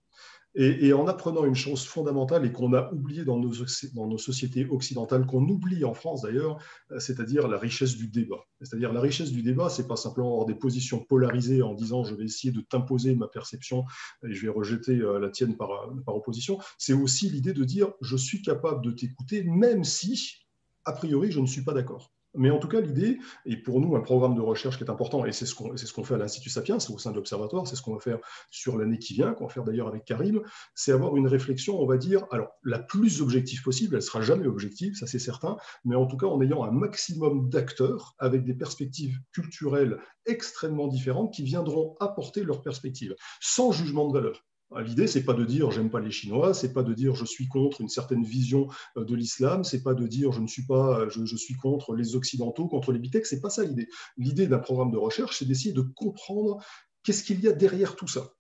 Et, 0.61 0.93
en 0.93 1.07
apprenant 1.07 1.45
une 1.45 1.55
chose 1.55 1.87
fondamentale 1.87 2.45
et 2.45 2.51
qu'on 2.51 2.73
a 2.73 2.93
oublié 2.93 3.25
dans 3.25 3.39
nos, 3.39 4.19
sociétés 4.19 4.67
occidentales, 4.69 5.25
qu'on 5.25 5.49
oublie 5.49 5.85
en 5.85 5.95
France 5.95 6.23
d'ailleurs, 6.23 6.59
euh, 6.91 6.99
c'est-à-dire 6.99 7.47
la 7.47 7.59
richesse 7.59 7.97
du 7.97 8.09
débat. 8.09 8.45
C'est-à-dire 8.61 8.93
la 8.93 9.01
richesse 9.01 9.31
du 9.31 9.43
débat, 9.43 9.69
c'est 9.69 9.87
pas 9.87 9.95
simplement 9.95 10.33
avoir 10.33 10.47
des 10.47 10.57
positions 10.57 10.99
polarisées 10.99 11.63
en 11.63 11.75
disant 11.75 12.03
je 12.03 12.17
vais 12.17 12.25
essayer 12.25 12.53
de 12.53 12.61
t'imposer 12.61 13.15
ma 13.15 13.29
perception 13.29 13.85
et 14.29 14.35
je 14.35 14.43
vais 14.43 14.53
rejeter 14.53 14.97
euh, 14.99 15.21
la 15.21 15.31
tienne 15.31 15.57
par, 15.57 15.93
par 16.05 16.17
opposition. 16.17 16.59
C'est 16.77 16.93
aussi 16.93 17.31
l'idée 17.31 17.53
de 17.53 17.63
dire 17.63 17.93
je 18.01 18.17
suis 18.17 18.43
capable 18.43 18.85
de 18.85 18.91
t'écouter 18.91 19.45
même 19.45 19.85
si, 19.85 20.45
a 20.85 20.93
priori, 20.93 21.31
je 21.31 21.39
ne 21.39 21.47
suis 21.47 21.63
pas 21.63 21.73
d'accord. 21.73 22.13
Mais 22.35 22.51
en 22.51 22.59
tout 22.59 22.69
cas, 22.69 22.81
l'idée, 22.81 23.19
et 23.47 23.57
pour 23.57 23.81
nous, 23.81 23.97
un 23.97 24.01
programme 24.01 24.35
de 24.35 24.41
recherche 24.41 24.77
qui 24.77 24.85
est 24.85 24.91
important, 24.91 25.25
et 25.25 25.33
c'est 25.33 25.47
ce 25.47 25.55
qu'on 25.55 25.77
ce 25.77 26.03
fait 26.03 26.15
à 26.15 26.19
l'Institut 26.19 26.51
Sapiens, 26.51 26.77
au 26.77 26.99
sein 26.99 27.11
de 27.11 27.17
l'Observatoire, 27.17 27.67
c'est 27.67 27.77
ce 27.77 27.83
qu'on 27.83 27.95
va 27.95 28.01
faire 28.01 28.19
sur 28.51 28.77
l'année 28.77 28.99
qui 28.99 29.15
vient, 29.15 29.33
qu'on 29.33 29.47
va 29.47 29.53
faire 29.53 29.65
d'ailleurs 29.65 29.89
avec 29.89 30.05
Karim, 30.05 30.43
c'est 30.75 30.93
avoir 30.93 31.17
une 31.17 31.27
réflexion, 31.27 31.81
on 31.81 31.87
va 31.87 31.97
dire, 31.97 32.27
alors 32.31 32.51
la 32.65 32.79
plus 32.79 33.23
objective 33.23 33.63
possible, 33.63 33.97
elle 33.97 34.03
sera 34.03 34.21
jamais 34.21 34.47
objective, 34.47 34.95
ça 34.95 35.07
c'est 35.07 35.19
certain, 35.19 35.57
mais 35.85 35.97
en 35.97 36.07
tout 36.07 36.17
cas 36.17 36.27
en 36.27 36.41
ayant 36.43 36.65
un 36.65 36.71
maximum 36.71 37.49
d'acteurs 37.49 38.15
avec 38.19 38.45
des 38.45 38.55
perspectives 38.55 39.19
culturelles 39.33 39.99
extrêmement 40.27 40.89
différentes 40.89 41.33
qui 41.33 41.43
viendront 41.43 41.97
apporter 42.01 42.45
leurs 42.45 42.63
perspectives, 42.63 43.15
sans 43.41 43.73
jugement 43.73 44.07
de 44.07 44.13
valeur. 44.13 44.48
Ah, 44.75 44.83
l'idée, 44.83 45.07
c'est 45.07 45.25
pas 45.25 45.33
de 45.33 45.47
dire 45.47 45.71
j'aime 45.71 45.89
pas 45.89 46.01
les 46.01 46.11
Chinois, 46.11 46.53
c'est 46.53 46.75
pas 46.75 46.83
de 46.83 46.93
dire 46.93 47.15
je 47.15 47.25
suis 47.25 47.49
contre 47.49 47.81
une 47.81 47.89
certaine 47.89 48.23
vision 48.23 48.69
euh, 48.99 49.05
de 49.05 49.15
l'islam, 49.15 49.65
c'est 49.65 49.83
pas 49.83 49.95
de 49.95 50.07
dire 50.07 50.31
je 50.33 50.41
ne 50.41 50.47
suis 50.47 50.67
pas, 50.67 51.01
euh, 51.01 51.09
je, 51.09 51.37
suis 51.37 51.55
contre 51.55 51.95
les 51.95 52.17
occidentaux, 52.17 52.69
contre 52.69 52.93
les 52.93 52.99
bitex, 52.99 53.31
c'est 53.31 53.41
pas 53.41 53.49
ça 53.49 53.65
l'idée. 53.65 53.89
L'idée 54.19 54.47
d'un 54.47 54.59
programme 54.59 54.91
de 54.91 54.99
recherche, 54.99 55.39
c'est 55.39 55.47
d'essayer 55.47 55.73
de 55.73 55.81
comprendre 55.81 56.59
qu'est-ce 57.03 57.25
qu'il 57.25 57.41
y 57.41 57.49
a 57.49 57.53
derrière 57.53 57.97
tout 57.97 58.09
ça 58.09 58.35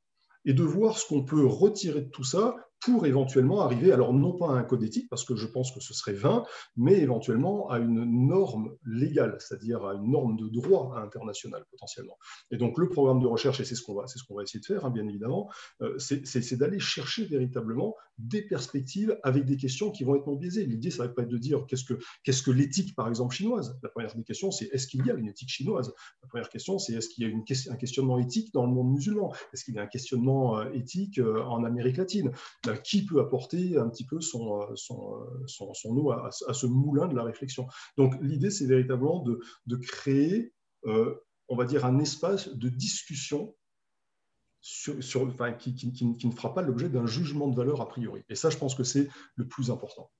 et 0.44 0.52
de 0.52 0.62
voir 0.62 0.98
ce 0.98 1.06
qu'on 1.06 1.24
peut 1.24 1.46
retirer 1.46 2.02
de 2.02 2.10
tout 2.10 2.24
ça 2.24 2.56
pour 2.80 3.06
éventuellement 3.06 3.60
arriver, 3.60 3.92
alors 3.92 4.12
non 4.12 4.32
pas 4.32 4.50
à 4.50 4.52
un 4.52 4.62
code 4.62 4.82
éthique, 4.82 5.08
parce 5.08 5.24
que 5.24 5.36
je 5.36 5.46
pense 5.46 5.72
que 5.72 5.80
ce 5.80 5.94
serait 5.94 6.12
vain, 6.12 6.44
mais 6.76 6.98
éventuellement 6.98 7.68
à 7.70 7.78
une 7.78 8.04
norme 8.28 8.76
légale, 8.84 9.36
c'est-à-dire 9.40 9.84
à 9.84 9.94
une 9.94 10.10
norme 10.10 10.36
de 10.36 10.48
droit 10.48 10.96
international 10.96 11.64
potentiellement. 11.70 12.18
Et 12.50 12.56
donc 12.56 12.78
le 12.78 12.88
programme 12.88 13.20
de 13.20 13.26
recherche, 13.26 13.60
et 13.60 13.64
c'est 13.64 13.74
ce 13.74 13.82
qu'on 13.82 13.94
va, 13.94 14.06
ce 14.06 14.22
qu'on 14.24 14.36
va 14.36 14.42
essayer 14.42 14.60
de 14.60 14.66
faire, 14.66 14.84
hein, 14.84 14.90
bien 14.90 15.06
évidemment, 15.06 15.50
euh, 15.82 15.98
c'est 15.98 16.56
d'aller 16.56 16.78
chercher 16.78 17.24
véritablement 17.24 17.96
des 18.18 18.42
perspectives 18.42 19.18
avec 19.22 19.44
des 19.44 19.56
questions 19.56 19.90
qui 19.90 20.04
vont 20.04 20.16
être 20.16 20.26
non 20.26 20.36
biaisées. 20.36 20.66
L'idée, 20.66 20.90
ça 20.90 21.04
va 21.04 21.08
pas 21.08 21.22
être 21.22 21.28
de 21.28 21.38
dire 21.38 21.66
qu'est-ce 21.66 21.84
que, 21.84 21.94
qu'est-ce 22.24 22.42
que 22.42 22.50
l'éthique, 22.50 22.94
par 22.94 23.08
exemple, 23.08 23.34
chinoise. 23.34 23.78
La 23.82 23.88
première 23.88 24.14
des 24.14 24.24
questions, 24.24 24.50
c'est 24.50 24.66
est-ce 24.72 24.86
qu'il 24.86 25.06
y 25.06 25.10
a 25.10 25.14
une 25.14 25.28
éthique 25.28 25.50
chinoise? 25.50 25.92
La 26.22 26.28
première 26.28 26.48
question, 26.48 26.78
c'est 26.78 26.94
est-ce 26.94 27.08
qu'il 27.08 27.24
y 27.24 27.26
a 27.26 27.30
une, 27.30 27.44
un 27.70 27.76
questionnement 27.76 28.18
éthique 28.18 28.52
dans 28.52 28.66
le 28.66 28.72
monde 28.72 28.90
musulman? 28.92 29.32
Est-ce 29.52 29.64
qu'il 29.64 29.74
y 29.74 29.78
a 29.78 29.82
un 29.82 29.86
questionnement 29.86 30.58
euh, 30.58 30.70
éthique 30.72 31.18
euh, 31.18 31.42
en 31.44 31.64
Amérique 31.64 31.96
latine? 31.96 32.32
Qui 32.76 33.04
peut 33.04 33.20
apporter 33.20 33.76
un 33.76 33.88
petit 33.88 34.06
peu 34.06 34.20
son, 34.20 34.74
son, 34.76 35.26
son, 35.46 35.96
eau 35.96 36.10
à, 36.10 36.30
ce 36.30 36.66
moulin 36.66 37.08
de 37.08 37.14
la 37.14 37.24
réflexion. 37.24 37.66
Donc 37.96 38.14
l'idée, 38.20 38.50
c'est 38.50 38.66
véritablement 38.66 39.22
de, 39.22 39.40
de 39.66 39.76
créer, 39.76 40.52
euh, 40.86 41.14
on 41.48 41.56
va 41.56 41.64
dire, 41.64 41.84
un 41.84 41.98
espace 41.98 42.48
de 42.48 42.68
discussion 42.68 43.54
sur, 44.60 45.02
sur, 45.02 45.22
enfin, 45.22 45.52
qui, 45.52 45.74
qui, 45.74 46.26
ne 46.26 46.32
fera 46.32 46.54
pas 46.54 46.62
l'objet 46.62 46.88
d'un 46.88 47.06
jugement 47.06 47.48
de 47.48 47.56
valeur 47.56 47.80
a 47.80 47.88
priori. 47.88 48.22
Et 48.28 48.34
ça, 48.34 48.50
je 48.50 48.58
pense 48.58 48.74
que 48.74 48.84
c'est 48.84 49.08
le 49.36 49.46
plus 49.46 49.70
important. 49.70 50.10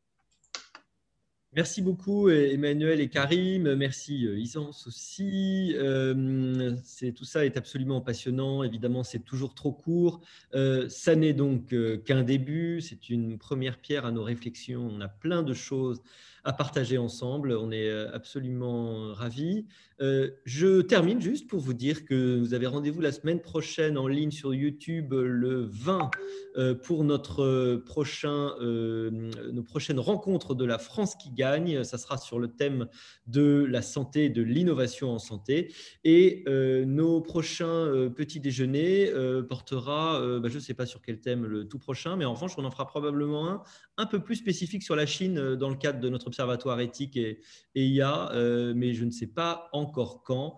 Merci 1.59 1.83
beaucoup 1.83 2.29
Emmanuel 2.29 3.01
et 3.01 3.09
Karim, 3.09 3.75
merci 3.75 4.29
euh, 4.29 4.39
Isance 4.39 4.87
aussi. 4.87 5.75
Euh, 5.75 6.77
tout 7.17 7.25
ça 7.25 7.45
est 7.45 7.57
absolument 7.57 8.01
passionnant, 8.01 8.63
évidemment 8.63 9.03
c'est 9.03 9.25
toujours 9.25 9.57
trop 9.57 9.73
court. 9.73 10.21
Euh, 10.55 10.89
ça 10.89 11.17
n'est 11.17 11.33
donc 11.33 11.75
qu'un 12.05 12.23
début, 12.23 12.81
c'est 12.81 13.11
une 13.11 13.39
première 13.39 13.79
pierre 13.79 14.07
à 14.07 14.13
nos 14.13 14.23
réflexions, 14.23 14.89
on 14.89 15.01
a 15.01 15.09
plein 15.09 15.43
de 15.43 15.53
choses 15.53 16.01
à 16.49 16.55
partager 16.55 16.97
ensemble. 16.97 17.53
On 17.53 17.71
est 17.71 17.91
euh, 17.91 18.11
absolument 18.15 19.13
ravis. 19.13 19.67
Euh, 20.01 20.31
je 20.47 20.81
termine 20.81 21.21
juste 21.21 21.47
pour 21.47 21.61
vous 21.61 21.75
dire 21.75 22.07
que 22.07 22.39
vous 22.39 22.55
avez 22.55 22.67
rendez-vous 22.67 23.03
la 23.03 23.13
semaine 23.13 23.43
prochaine 23.43 23.99
en 23.99 24.09
ligne 24.09 24.31
sur 24.31 24.55
YouTube 24.55 25.13
le 25.13 25.69
20 25.71 26.11
euh, 26.57 26.75
pour 26.75 27.05
notre 27.05 27.83
prochain, 27.85 28.55
nos 28.61 29.63
prochaines 29.63 29.99
rencontres 29.99 30.55
de 30.55 30.65
la 30.65 30.79
France 30.79 31.17
qui 31.17 31.33
gagne. 31.33 31.85
Ça 31.85 31.99
sera 31.99 32.17
sur 32.17 32.39
le 32.39 32.49
thème 32.49 32.87
de 33.27 33.67
la 33.69 33.83
santé 33.83 34.31
de 34.31 34.41
l'innovation 34.41 35.11
en 35.11 35.19
santé. 35.19 35.75
Et 36.05 36.45
nos 36.87 37.21
prochains 37.21 38.09
petits 38.17 38.41
déjeuners 38.41 39.13
portera, 39.49 40.39
bah, 40.39 40.49
je 40.49 40.55
ne 40.55 40.61
sais 40.61 40.75
pas 40.75 40.87
sur 40.87 41.03
quel 41.03 41.21
thème 41.21 41.45
le 41.45 41.69
tout 41.69 41.79
prochain, 41.79 42.17
mais 42.17 42.25
en 42.25 42.33
revanche, 42.33 42.53
on 42.57 42.65
en 42.65 42.71
fera 42.71 42.87
probablement 42.87 43.49
un 43.51 43.63
un 43.99 44.07
peu 44.07 44.21
plus 44.21 44.37
spécifique 44.37 44.85
sur 44.85 44.97
la 44.97 45.07
Chine 45.07 45.57
dans 45.57 45.69
le 45.69 45.75
cadre 45.75 45.99
de 45.99 46.09
notre 46.09 46.29
observatoire 46.39 46.81
éthique 46.81 47.17
et, 47.17 47.41
IA, 47.75 48.31
euh, 48.33 48.73
mais 48.75 48.95
je 48.95 49.05
ne 49.05 49.11
sais 49.11 49.27
pas 49.27 49.69
encore 49.73 50.23
quand. 50.23 50.57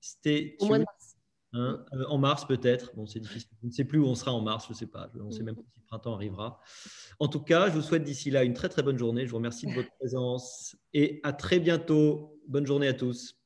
C'était 0.00 0.56
hein, 1.52 1.84
euh, 1.92 2.04
en 2.08 2.18
mars 2.18 2.46
peut-être. 2.46 2.94
Bon, 2.96 3.06
c'est 3.06 3.20
difficile. 3.20 3.50
Je 3.62 3.66
ne 3.66 3.72
sais 3.72 3.84
plus 3.84 3.98
où 3.98 4.06
on 4.06 4.14
sera 4.14 4.32
en 4.32 4.40
mars. 4.40 4.66
Je 4.66 4.72
ne 4.72 4.76
sais 4.76 4.86
pas. 4.86 5.10
On 5.20 5.24
ne 5.24 5.30
sait 5.30 5.42
même 5.42 5.54
pas 5.54 5.62
si 5.62 5.80
le 5.80 5.86
printemps 5.86 6.14
arrivera. 6.14 6.60
En 7.20 7.28
tout 7.28 7.42
cas, 7.42 7.68
je 7.68 7.74
vous 7.74 7.82
souhaite 7.82 8.04
d'ici 8.04 8.30
là 8.30 8.44
une 8.44 8.54
très 8.54 8.68
très 8.68 8.82
bonne 8.82 8.98
journée. 8.98 9.26
Je 9.26 9.30
vous 9.30 9.36
remercie 9.36 9.66
de 9.66 9.72
votre 9.72 9.90
présence 9.98 10.76
et 10.92 11.20
à 11.22 11.32
très 11.32 11.60
bientôt. 11.60 12.40
Bonne 12.48 12.66
journée 12.66 12.88
à 12.88 12.94
tous. 12.94 13.36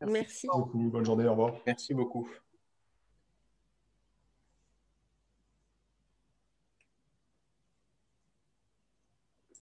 Merci. 0.00 0.12
Merci 0.12 0.46
beaucoup. 0.52 0.90
Bonne 0.90 1.04
journée. 1.04 1.26
Au 1.26 1.30
revoir. 1.30 1.54
Merci 1.66 1.94
beaucoup. 1.94 2.28